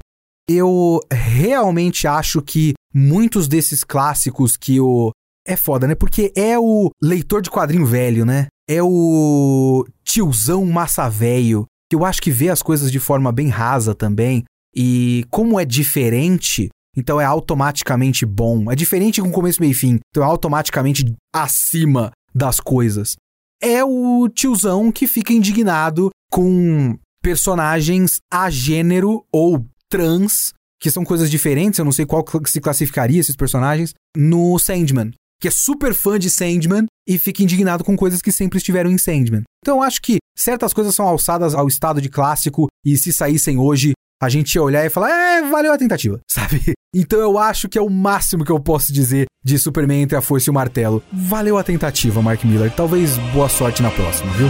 Eu 0.49 0.99
realmente 1.11 2.07
acho 2.07 2.41
que 2.41 2.73
muitos 2.93 3.47
desses 3.47 3.83
clássicos 3.83 4.57
que 4.57 4.79
o. 4.79 5.11
É 5.45 5.55
foda, 5.55 5.87
né? 5.87 5.95
Porque 5.95 6.31
é 6.35 6.57
o 6.57 6.89
leitor 7.01 7.41
de 7.41 7.49
quadrinho 7.49 7.85
velho, 7.85 8.25
né? 8.25 8.47
É 8.69 8.81
o 8.81 9.85
tiozão 10.05 10.65
massa 10.65 11.09
velho, 11.09 11.65
que 11.89 11.95
eu 11.95 12.05
acho 12.05 12.21
que 12.21 12.31
vê 12.31 12.49
as 12.49 12.61
coisas 12.61 12.89
de 12.91 12.99
forma 12.99 13.31
bem 13.31 13.49
rasa 13.49 13.93
também. 13.93 14.43
E 14.73 15.25
como 15.29 15.59
é 15.59 15.65
diferente, 15.65 16.69
então 16.95 17.19
é 17.19 17.25
automaticamente 17.25 18.25
bom. 18.25 18.71
É 18.71 18.75
diferente 18.75 19.21
com 19.21 19.31
começo, 19.31 19.59
meio 19.59 19.71
e 19.71 19.75
fim. 19.75 19.99
Então 20.09 20.23
é 20.23 20.25
automaticamente 20.25 21.13
acima 21.33 22.11
das 22.33 22.59
coisas 22.59 23.15
é 23.63 23.81
o 23.81 24.27
tiozão 24.27 24.91
que 24.91 25.07
fica 25.07 25.31
indignado 25.31 26.09
com 26.29 26.99
personagens 27.21 28.17
a 28.29 28.49
gênero 28.49 29.25
ou 29.31 29.65
trans, 29.93 30.53
que 30.81 30.89
são 30.89 31.05
coisas 31.05 31.29
diferentes, 31.29 31.77
eu 31.77 31.85
não 31.85 31.91
sei 31.91 32.03
qual 32.03 32.25
se 32.47 32.59
classificaria 32.59 33.19
esses 33.19 33.35
personagens, 33.35 33.93
no 34.17 34.57
Sandman, 34.57 35.11
que 35.39 35.47
é 35.47 35.51
super 35.51 35.93
fã 35.93 36.17
de 36.17 36.31
Sandman 36.31 36.87
e 37.07 37.19
fica 37.19 37.43
indignado 37.43 37.83
com 37.83 37.95
coisas 37.95 38.19
que 38.19 38.31
sempre 38.31 38.57
estiveram 38.57 38.89
em 38.89 38.97
Sandman. 38.97 39.43
Então 39.63 39.77
eu 39.77 39.83
acho 39.83 40.01
que 40.01 40.17
certas 40.35 40.73
coisas 40.73 40.95
são 40.95 41.07
alçadas 41.07 41.53
ao 41.53 41.67
estado 41.67 42.01
de 42.01 42.09
clássico 42.09 42.67
e 42.83 42.97
se 42.97 43.13
saíssem 43.13 43.59
hoje, 43.59 43.93
a 44.19 44.29
gente 44.29 44.55
ia 44.55 44.63
olhar 44.63 44.83
e 44.83 44.89
falar, 44.89 45.11
é, 45.11 45.47
valeu 45.47 45.71
a 45.71 45.77
tentativa, 45.77 46.19
sabe? 46.27 46.73
Então 46.95 47.19
eu 47.19 47.37
acho 47.37 47.69
que 47.69 47.77
é 47.77 47.81
o 47.81 47.89
máximo 47.89 48.43
que 48.43 48.51
eu 48.51 48.59
posso 48.59 48.91
dizer 48.91 49.27
de 49.45 49.59
Superman 49.59 50.01
entre 50.01 50.17
a 50.17 50.21
Força 50.21 50.49
e 50.49 50.51
o 50.51 50.53
Martelo. 50.55 51.03
Valeu 51.13 51.55
a 51.55 51.63
tentativa, 51.63 52.19
Mark 52.19 52.43
Miller. 52.43 52.71
Talvez 52.71 53.15
boa 53.31 53.47
sorte 53.47 53.83
na 53.83 53.91
próxima, 53.91 54.31
viu? 54.33 54.47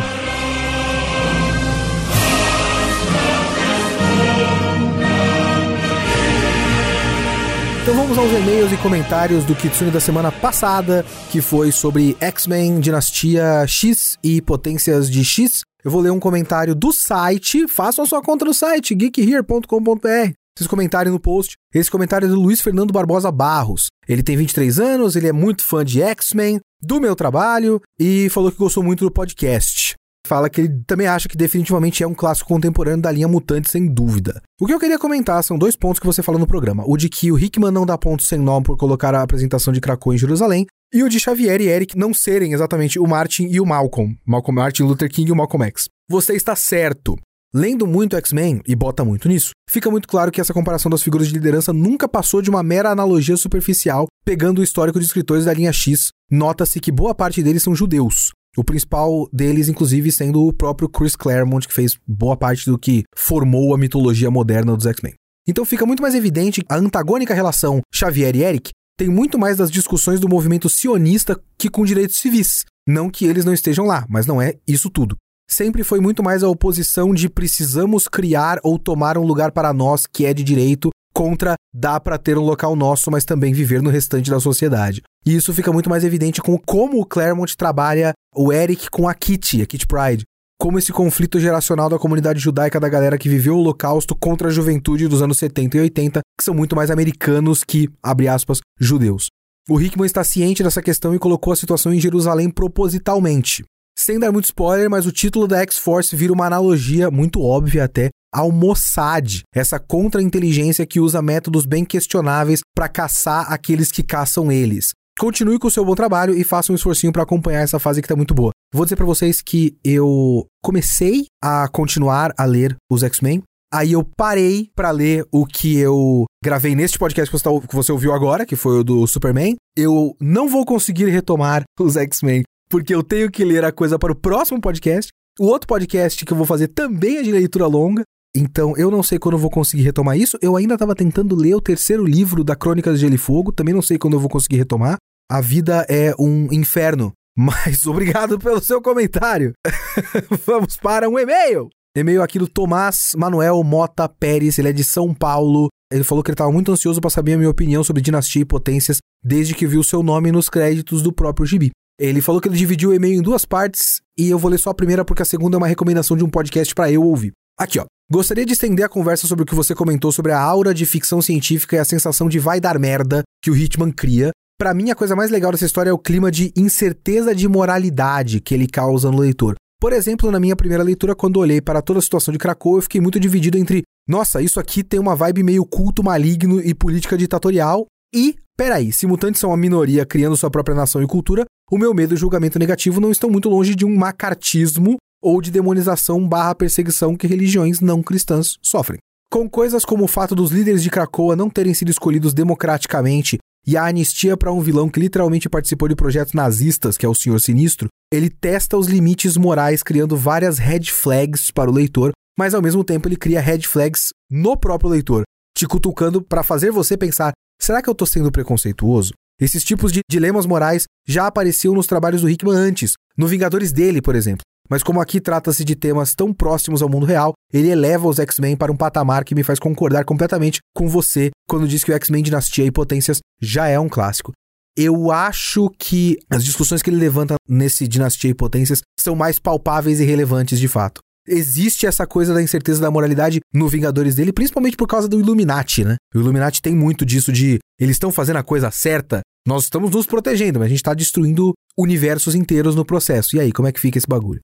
Vamos 8.16 8.32
aos 8.32 8.44
e-mails 8.44 8.72
e 8.72 8.78
comentários 8.78 9.44
do 9.44 9.56
Kitsune 9.56 9.90
da 9.90 10.00
semana 10.00 10.32
passada, 10.32 11.04
que 11.32 11.42
foi 11.42 11.72
sobre 11.72 12.16
X-Men 12.20 12.80
Dinastia 12.80 13.66
X 13.66 14.20
e 14.24 14.42
Potências 14.42 15.10
de 15.10 15.24
X. 15.24 15.62
Eu 15.84 15.90
vou 15.90 16.02
ler 16.02 16.12
um 16.12 16.20
comentário 16.20 16.76
do 16.76 16.92
site, 16.92 17.68
façam 17.68 18.06
sua 18.06 18.22
conta 18.22 18.46
no 18.46 18.54
site, 18.54 18.94
geekhere.com.br. 18.94 20.32
Vocês 20.56 20.68
comentarem 20.68 21.12
no 21.12 21.20
post. 21.20 21.56
Esse 21.74 21.90
comentário 21.90 22.28
é 22.28 22.30
do 22.30 22.40
Luiz 22.40 22.62
Fernando 22.62 22.92
Barbosa 22.92 23.32
Barros. 23.32 23.88
Ele 24.08 24.22
tem 24.22 24.38
23 24.38 24.80
anos, 24.80 25.16
ele 25.16 25.28
é 25.28 25.34
muito 25.34 25.64
fã 25.64 25.84
de 25.84 26.02
X-Men, 26.02 26.60
do 26.82 27.02
meu 27.02 27.16
trabalho 27.16 27.82
e 28.00 28.30
falou 28.30 28.52
que 28.52 28.58
gostou 28.58 28.84
muito 28.84 29.06
do 29.06 29.12
podcast 29.12 29.96
fala 30.26 30.50
que 30.50 30.62
ele 30.62 30.84
também 30.88 31.08
acha 31.08 31.28
que 31.28 31.38
definitivamente 31.38 32.04
é 32.04 32.08
um 32.08 32.14
clássico 32.14 32.50
contemporâneo 32.50 33.02
da 33.02 33.12
linha 33.12 33.28
Mutante, 33.28 33.70
sem 33.70 33.86
dúvida. 33.86 34.42
O 34.60 34.66
que 34.66 34.74
eu 34.74 34.80
queria 34.80 35.00
comentar 35.00 35.44
são 35.44 35.58
dois 35.58 35.76
pontos 35.76 36.00
que 36.00 36.06
você 36.06 36.24
falou 36.24 36.40
no 36.40 36.48
programa. 36.48 36.84
O 36.88 36.98
de 36.98 37.10
que 37.10 37.32
o 37.32 37.38
Hickman 37.38 37.72
não 37.72 37.86
dá 37.86 37.98
ponto 37.98 38.24
sem 38.24 38.40
nó 38.40 38.62
por 38.62 38.78
colocar 38.78 39.14
a 39.14 39.22
apresentação 39.22 39.74
de 39.74 39.82
Krakow 39.82 40.14
em 40.14 40.18
Jerusalém, 40.18 40.66
e 40.94 41.04
o 41.04 41.10
de 41.10 41.20
Xavier 41.20 41.60
e 41.60 41.68
Eric 41.68 41.98
não 41.98 42.14
serem 42.14 42.54
exatamente 42.54 43.00
o 43.00 43.08
Martin 43.08 43.48
e 43.48 43.60
o 43.60 43.66
Malcolm. 43.66 44.16
Malcolm 44.26 44.62
Martin 44.62 44.84
Luther 44.84 45.10
King 45.10 45.30
e 45.30 45.32
o 45.34 45.36
Malcolm 45.36 45.66
X. 45.66 45.90
Você 46.08 46.34
está 46.34 46.56
certo. 46.56 47.18
Lendo 47.56 47.86
muito 47.86 48.16
X-Men, 48.16 48.62
e 48.68 48.76
bota 48.76 49.06
muito 49.06 49.28
nisso, 49.28 49.52
fica 49.70 49.90
muito 49.92 50.08
claro 50.08 50.32
que 50.32 50.42
essa 50.42 50.54
comparação 50.54 50.90
das 50.90 51.04
figuras 51.04 51.28
de 51.28 51.34
liderança 51.34 51.72
nunca 51.72 52.08
passou 52.08 52.42
de 52.42 52.50
uma 52.50 52.64
mera 52.64 52.90
analogia 52.90 53.38
superficial, 53.38 54.08
pegando 54.26 54.60
o 54.60 54.64
histórico 54.64 55.00
de 55.00 55.06
escritores 55.06 55.46
da 55.46 55.54
linha 55.54 55.72
X. 55.72 56.10
Nota-se 56.32 56.80
que 56.80 56.92
boa 56.92 57.14
parte 57.14 57.44
deles 57.44 57.62
são 57.62 57.76
judeus. 57.76 58.32
O 58.56 58.64
principal 58.64 59.28
deles, 59.34 59.68
inclusive, 59.68 60.12
sendo 60.12 60.46
o 60.46 60.54
próprio 60.54 60.88
Chris 60.88 61.16
Claremont, 61.16 61.68
que 61.68 61.74
fez 61.74 61.98
boa 62.08 62.38
parte 62.38 62.70
do 62.70 62.78
que 62.78 63.04
formou 63.16 63.74
a 63.74 63.78
mitologia 63.78 64.30
moderna 64.30 64.76
dos 64.76 64.86
X-Men. 64.86 65.14
Então 65.48 65.66
fica 65.66 65.86
muito 65.86 66.02
mais 66.02 66.16
evidente 66.16 66.64
a 66.70 66.78
antagônica 66.78 67.34
relação 67.34 67.82
Xavier 67.94 68.36
e 68.36 68.44
Eric 68.44 68.72
tem 68.98 69.10
muito 69.10 69.40
mais 69.40 69.58
das 69.58 69.72
discussões 69.72 70.20
do 70.20 70.30
movimento 70.30 70.70
sionista 70.70 71.40
que 71.58 71.70
com 71.70 71.84
direitos 71.84 72.18
civis. 72.18 72.64
Não 72.88 73.10
que 73.10 73.26
eles 73.26 73.44
não 73.44 73.54
estejam 73.54 73.86
lá, 73.86 74.06
mas 74.08 74.26
não 74.26 74.42
é 74.42 74.56
isso 74.68 74.90
tudo. 74.90 75.16
Sempre 75.50 75.84
foi 75.84 76.00
muito 76.00 76.24
mais 76.24 76.44
a 76.44 76.48
oposição 76.48 77.14
de 77.14 77.28
precisamos 77.28 78.08
criar 78.08 78.60
ou 78.64 78.78
tomar 78.78 79.18
um 79.18 79.26
lugar 79.26 79.52
para 79.52 79.74
nós 79.74 80.06
que 80.06 80.26
é 80.26 80.34
de 80.34 80.44
direito 80.44 80.90
contra 81.14 81.56
dá 81.74 82.00
para 82.00 82.18
ter 82.18 82.38
um 82.38 82.44
local 82.44 82.76
nosso, 82.76 83.12
mas 83.12 83.26
também 83.26 83.54
viver 83.54 83.82
no 83.82 83.90
restante 83.90 84.30
da 84.32 84.40
sociedade. 84.40 85.02
E 85.26 85.36
isso 85.36 85.54
fica 85.54 85.72
muito 85.72 85.90
mais 85.90 86.04
evidente 86.04 86.42
com 86.42 86.58
como 86.58 87.00
o 87.00 87.06
Claremont 87.06 87.56
trabalha 87.56 88.14
o 88.36 88.52
Eric 88.52 88.90
com 88.90 89.08
a 89.08 89.14
Kitty, 89.14 89.62
a 89.62 89.66
Kitty 89.66 89.88
Pride. 89.88 90.24
Como 90.60 90.80
esse 90.80 90.94
conflito 90.94 91.40
geracional 91.40 91.90
da 91.90 92.00
comunidade 92.00 92.40
judaica 92.40 92.80
da 92.80 92.88
galera 92.88 93.18
que 93.18 93.28
viveu 93.28 93.56
o 93.56 93.60
Holocausto 93.60 94.16
contra 94.16 94.48
a 94.48 94.52
juventude 94.52 95.08
dos 95.08 95.22
anos 95.22 95.38
70 95.38 95.78
e 95.78 95.82
80, 95.82 96.22
que 96.38 96.44
são 96.44 96.54
muito 96.54 96.76
mais 96.76 96.90
americanos 96.90 97.64
que, 97.64 97.90
abre 98.02 98.28
aspas, 98.28 98.60
judeus. 98.80 99.28
O 99.70 99.80
Hickman 99.80 100.06
está 100.06 100.24
ciente 100.24 100.64
dessa 100.64 100.82
questão 100.82 101.16
e 101.16 101.20
colocou 101.20 101.54
a 101.54 101.56
situação 101.56 101.94
em 101.94 102.00
Jerusalém 102.00 102.50
propositalmente. 102.50 103.64
Sem 103.98 104.20
dar 104.20 104.32
muito 104.32 104.46
spoiler, 104.46 104.90
mas 104.90 105.06
o 105.06 105.12
título 105.12 105.48
da 105.48 105.60
X-Force 105.62 106.16
vira 106.16 106.34
uma 106.34 106.48
analogia, 106.48 107.12
muito 107.12 107.42
óbvia 107.42 107.84
até, 107.84 108.10
ao 108.34 108.52
Mossad, 108.52 109.44
essa 109.54 109.80
contra-inteligência 109.80 110.86
que 110.86 111.00
usa 111.00 111.22
métodos 111.22 111.66
bem 111.66 111.86
questionáveis 111.86 112.62
para 112.76 112.90
caçar 112.90 113.52
aqueles 113.54 113.92
que 113.92 114.02
caçam 114.02 114.52
eles. 114.52 114.94
Continue 115.20 115.60
com 115.60 115.68
o 115.68 115.72
seu 115.72 115.86
bom 115.86 115.96
trabalho 115.96 116.34
e 116.34 116.44
faça 116.44 116.72
um 116.72 116.76
esforcinho 116.76 117.14
para 117.14 117.24
acompanhar 117.24 117.62
essa 117.62 117.80
fase 117.80 118.02
que 118.02 118.08
tá 118.08 118.16
muito 118.16 118.34
boa. 118.34 118.52
Vou 118.74 118.84
dizer 118.86 118.96
para 118.96 119.06
vocês 119.06 119.42
que 119.42 119.78
eu 119.84 120.46
comecei 120.64 121.26
a 121.42 121.68
continuar 121.68 122.34
a 122.38 122.46
ler 122.46 122.76
os 122.90 123.04
X-Men. 123.04 123.44
Aí 123.72 123.94
eu 123.94 124.04
parei 124.18 124.70
para 124.76 124.92
ler 124.92 125.26
o 125.32 125.46
que 125.46 125.78
eu 125.78 126.26
gravei 126.44 126.76
neste 126.76 126.98
podcast 126.98 127.32
que 127.32 127.38
você, 127.38 127.44
tá, 127.44 127.68
que 127.68 127.76
você 127.76 127.92
ouviu 127.92 128.14
agora, 128.14 128.46
que 128.46 128.56
foi 128.56 128.80
o 128.80 128.84
do 128.84 129.08
Superman. 129.08 129.56
Eu 129.76 130.16
não 130.20 130.48
vou 130.48 130.66
conseguir 130.66 131.10
retomar 131.10 131.64
os 131.80 131.96
X-Men 131.96 132.44
porque 132.70 132.94
eu 132.94 133.04
tenho 133.04 133.32
que 133.32 133.46
ler 133.46 133.64
a 133.64 133.72
coisa 133.72 134.00
para 134.00 134.12
o 134.12 134.16
próximo 134.16 134.60
podcast. 134.60 135.10
O 135.40 135.46
outro 135.46 135.68
podcast 135.68 136.26
que 136.26 136.34
eu 136.34 136.38
vou 136.38 136.46
fazer 136.46 136.68
também 136.70 137.18
é 137.18 137.24
de 137.24 137.32
leitura 137.32 137.66
longa. 137.68 138.04
Então, 138.36 138.76
eu 138.76 138.90
não 138.90 139.04
sei 139.04 139.20
quando 139.20 139.36
eu 139.36 139.40
vou 139.40 139.50
conseguir 139.50 139.84
retomar 139.84 140.18
isso. 140.18 140.38
Eu 140.42 140.56
ainda 140.56 140.74
estava 140.74 140.96
tentando 140.96 141.36
ler 141.36 141.54
o 141.54 141.62
terceiro 141.62 142.04
livro 142.04 142.44
da 142.44 142.56
Crônicas 142.56 142.96
de 142.96 143.02
Gelo 143.02 143.14
e 143.14 143.18
Fogo. 143.18 143.52
Também 143.52 143.74
não 143.74 143.82
sei 143.82 143.98
quando 143.98 144.14
eu 144.14 144.20
vou 144.20 144.30
conseguir 144.30 144.58
retomar. 144.58 144.98
A 145.32 145.40
vida 145.40 145.86
é 145.88 146.14
um 146.18 146.52
inferno. 146.52 147.14
Mas 147.38 147.86
obrigado 147.86 148.40
pelo 148.40 148.62
seu 148.62 148.82
comentário. 148.82 149.54
Vamos 150.46 150.78
para 150.78 151.08
um 151.08 151.18
e-mail. 151.20 151.70
E-mail 151.96 152.24
aqui 152.24 152.40
do 152.40 152.48
Tomás 152.48 153.12
Manuel 153.16 153.64
Mota 153.64 154.10
Pérez. 154.10 154.58
Ele 154.58 154.70
é 154.70 154.74
de 154.74 154.84
São 154.84 155.14
Paulo. 155.14 155.68
Ele 155.92 156.04
falou 156.04 156.24
que 156.24 156.32
ele 156.32 156.34
estava 156.34 156.52
muito 156.52 156.72
ansioso 156.72 157.00
para 157.00 157.12
saber 157.12 157.34
a 157.34 157.38
minha 157.38 157.50
opinião 157.50 157.84
sobre 157.84 158.02
dinastia 158.02 158.42
e 158.42 158.46
potências 158.46 158.98
desde 159.24 159.54
que 159.54 159.68
viu 159.68 159.84
seu 159.84 160.02
nome 160.02 160.32
nos 160.32 160.50
créditos 160.50 161.04
do 161.04 161.14
próprio 161.14 161.46
gibi. 161.46 161.70
Ele 162.00 162.20
falou 162.20 162.42
que 162.42 162.48
ele 162.48 162.58
dividiu 162.58 162.90
o 162.90 162.94
e-mail 162.96 163.20
em 163.20 163.22
duas 163.22 163.46
partes 163.46 164.02
e 164.18 164.28
eu 164.28 164.40
vou 164.40 164.50
ler 164.50 164.58
só 164.58 164.72
a 164.72 164.74
primeira 164.74 165.06
porque 165.06 165.22
a 165.22 165.26
segunda 165.26 165.56
é 165.56 165.60
uma 165.60 165.68
recomendação 165.68 166.18
de 166.18 166.24
um 166.24 166.30
podcast 166.30 166.74
para 166.74 166.92
eu 166.92 167.04
ouvir. 167.04 167.32
Aqui, 167.58 167.80
ó. 167.80 167.86
Gostaria 168.12 168.46
de 168.46 168.54
estender 168.54 168.86
a 168.86 168.90
conversa 168.90 169.28
sobre 169.28 169.44
o 169.44 169.46
que 169.46 169.56
você 169.56 169.74
comentou 169.74 170.12
sobre 170.12 170.32
a 170.32 170.40
aura 170.40 170.74
de 170.74 170.86
ficção 170.86 171.22
científica 171.22 171.76
e 171.76 171.80
a 171.80 171.86
sensação 171.86 172.28
de 172.28 172.40
vai 172.40 172.60
dar 172.60 172.78
merda 172.78 173.24
que 173.42 173.50
o 173.50 173.56
Hitman 173.56 173.92
cria. 173.92 174.32
Para 174.60 174.74
mim, 174.74 174.90
a 174.90 174.96
coisa 174.96 175.16
mais 175.16 175.32
legal 175.32 175.52
dessa 175.52 175.66
história 175.66 175.90
é 175.90 175.94
o 175.94 175.98
clima 175.98 176.32
de 176.32 176.52
incerteza 176.56 177.34
de 177.34 177.48
moralidade 177.48 178.40
que 178.40 178.54
ele 178.54 178.68
causa 178.68 179.10
no 179.10 179.20
leitor. 179.20 179.56
Por 179.80 179.94
exemplo, 179.94 180.32
na 180.32 180.40
minha 180.40 180.56
primeira 180.56 180.84
leitura, 180.84 181.16
quando 181.16 181.38
olhei 181.38 181.62
para 181.62 181.82
toda 181.82 182.00
a 182.00 182.02
situação 182.02 182.32
de 182.32 182.38
Krakow, 182.38 182.78
eu 182.78 182.82
fiquei 182.82 183.02
muito 183.02 183.20
dividido 183.20 183.58
entre, 183.58 183.84
nossa, 184.08 184.42
isso 184.42 184.60
aqui 184.60 184.84
tem 184.84 185.00
uma 185.00 185.16
vibe 185.16 185.44
meio 185.44 185.66
culto 185.66 186.04
maligno 186.04 186.62
e 186.62 186.74
política 186.74 187.18
ditatorial, 187.18 187.86
e, 188.14 188.36
peraí, 188.56 188.92
se 188.92 189.06
mutantes 189.06 189.42
são 189.42 189.50
uma 189.50 189.58
minoria 189.58 190.06
criando 190.06 190.38
sua 190.38 190.50
própria 190.50 190.76
nação 190.76 191.04
e 191.04 191.08
cultura, 191.08 191.46
o 191.72 191.78
meu 191.78 191.94
medo 191.94 192.14
e 192.14 192.18
julgamento 192.18 192.60
negativo 192.60 193.02
não 193.02 193.12
estão 193.12 193.30
muito 193.30 193.50
longe 193.50 193.76
de 193.76 193.86
um 193.86 193.96
macartismo 193.96 194.98
ou 195.24 195.42
de 195.42 195.50
demonização 195.50 196.28
barra 196.28 196.54
perseguição 196.54 197.16
que 197.16 197.26
religiões 197.26 197.80
não 197.80 198.04
cristãs 198.04 198.58
sofrem. 198.62 199.00
Com 199.32 199.50
coisas 199.50 199.86
como 199.86 200.04
o 200.04 200.08
fato 200.08 200.36
dos 200.36 200.52
líderes 200.52 200.84
de 200.84 200.90
Krakoa 200.90 201.36
não 201.36 201.50
terem 201.50 201.74
sido 201.74 201.90
escolhidos 201.90 202.34
democraticamente 202.34 203.38
e 203.66 203.78
a 203.78 203.86
anistia 203.86 204.36
para 204.36 204.52
um 204.52 204.60
vilão 204.60 204.90
que 204.90 205.00
literalmente 205.00 205.50
participou 205.50 205.88
de 205.88 205.96
projetos 205.96 206.34
nazistas, 206.34 206.98
que 206.98 207.06
é 207.06 207.10
o 207.10 207.16
Senhor 207.16 207.40
Sinistro, 207.40 207.88
ele 208.14 208.30
testa 208.30 208.78
os 208.78 208.88
limites 208.88 209.38
morais 209.38 209.82
criando 209.82 210.18
várias 210.18 210.58
red 210.58 210.84
flags 210.84 211.50
para 211.50 211.72
o 211.72 211.74
leitor, 211.74 212.12
mas 212.38 212.54
ao 212.54 212.62
mesmo 212.62 212.84
tempo 212.84 213.08
ele 213.08 213.16
cria 213.16 213.40
red 213.40 213.62
flags 213.62 214.10
no 214.30 214.58
próprio 214.58 214.90
leitor, 214.90 215.24
te 215.58 215.66
cutucando 215.66 216.22
para 216.22 216.44
fazer 216.44 216.72
você 216.72 216.98
pensar: 216.98 217.32
será 217.60 217.82
que 217.82 217.90
eu 217.90 217.94
estou 217.94 218.06
sendo 218.06 218.32
preconceituoso? 218.32 219.14
Esses 219.40 219.64
tipos 219.64 219.92
de 219.92 220.02
dilemas 220.10 220.46
morais 220.46 220.84
já 221.08 221.26
apareciam 221.26 221.74
nos 221.74 221.88
trabalhos 221.88 222.22
do 222.22 222.30
Hickman 222.30 222.56
antes, 222.56 222.94
no 223.18 223.28
Vingadores 223.28 223.72
dele, 223.72 224.02
por 224.02 224.16
exemplo. 224.16 224.44
Mas 224.70 224.82
como 224.82 225.02
aqui 225.02 225.20
trata-se 225.20 225.64
de 225.64 225.76
temas 225.76 226.16
tão 226.16 226.34
próximos 226.34 226.82
ao 226.82 226.90
mundo 226.90 227.06
real, 227.06 227.34
ele 227.52 227.70
eleva 227.70 228.08
os 228.08 228.20
X-Men 228.20 228.56
para 228.56 228.72
um 228.72 228.78
patamar 228.78 229.24
que 229.24 229.36
me 229.36 229.44
faz 229.44 229.60
concordar 229.60 230.06
completamente 230.06 230.60
com 230.76 230.88
você 230.88 231.32
quando 231.48 231.68
diz 231.68 231.84
que 231.84 231.92
o 231.92 231.96
X-Men 231.96 232.24
Dinastia 232.24 232.66
e 232.66 232.72
Potências 232.72 233.20
já 233.42 233.68
é 233.68 233.80
um 233.80 233.90
clássico. 233.90 234.32
Eu 234.76 235.12
acho 235.12 235.70
que 235.78 236.18
as 236.32 236.44
discussões 236.44 236.82
que 236.82 236.90
ele 236.90 236.98
levanta 236.98 237.36
nesse 237.48 237.88
Dinastia 237.88 238.32
e 238.32 238.34
Potências 238.34 238.82
são 239.00 239.16
mais 239.16 239.38
palpáveis 239.38 240.00
e 240.00 240.04
relevantes 240.04 240.60
de 240.60 240.68
fato. 240.68 241.02
Existe 241.28 241.86
essa 241.86 242.06
coisa 242.06 242.34
da 242.34 242.42
incerteza 242.42 242.82
da 242.82 242.92
moralidade 242.92 243.40
no 243.54 243.70
Vingadores 243.70 244.16
dele, 244.16 244.34
principalmente 244.34 244.76
por 244.76 244.88
causa 244.88 245.08
do 245.08 245.20
Illuminati, 245.20 245.86
né? 245.86 245.96
O 246.14 246.20
Illuminati 246.20 246.62
tem 246.62 246.76
muito 246.76 247.06
disso 247.06 247.32
de 247.32 247.60
eles 247.80 247.96
estão 247.96 248.12
fazendo 248.12 248.38
a 248.38 248.44
coisa 248.44 248.72
certa, 248.72 249.22
nós 249.48 249.64
estamos 249.64 249.92
nos 249.92 250.06
protegendo, 250.06 250.60
mas 250.60 250.66
a 250.66 250.70
gente 250.70 250.80
está 250.80 250.94
destruindo 250.94 251.54
universos 251.78 252.36
inteiros 252.36 252.76
no 252.76 252.84
processo. 252.84 253.36
E 253.36 253.40
aí, 253.40 253.52
como 253.52 253.68
é 253.68 253.72
que 253.72 253.80
fica 253.80 253.98
esse 253.98 254.08
bagulho? 254.08 254.42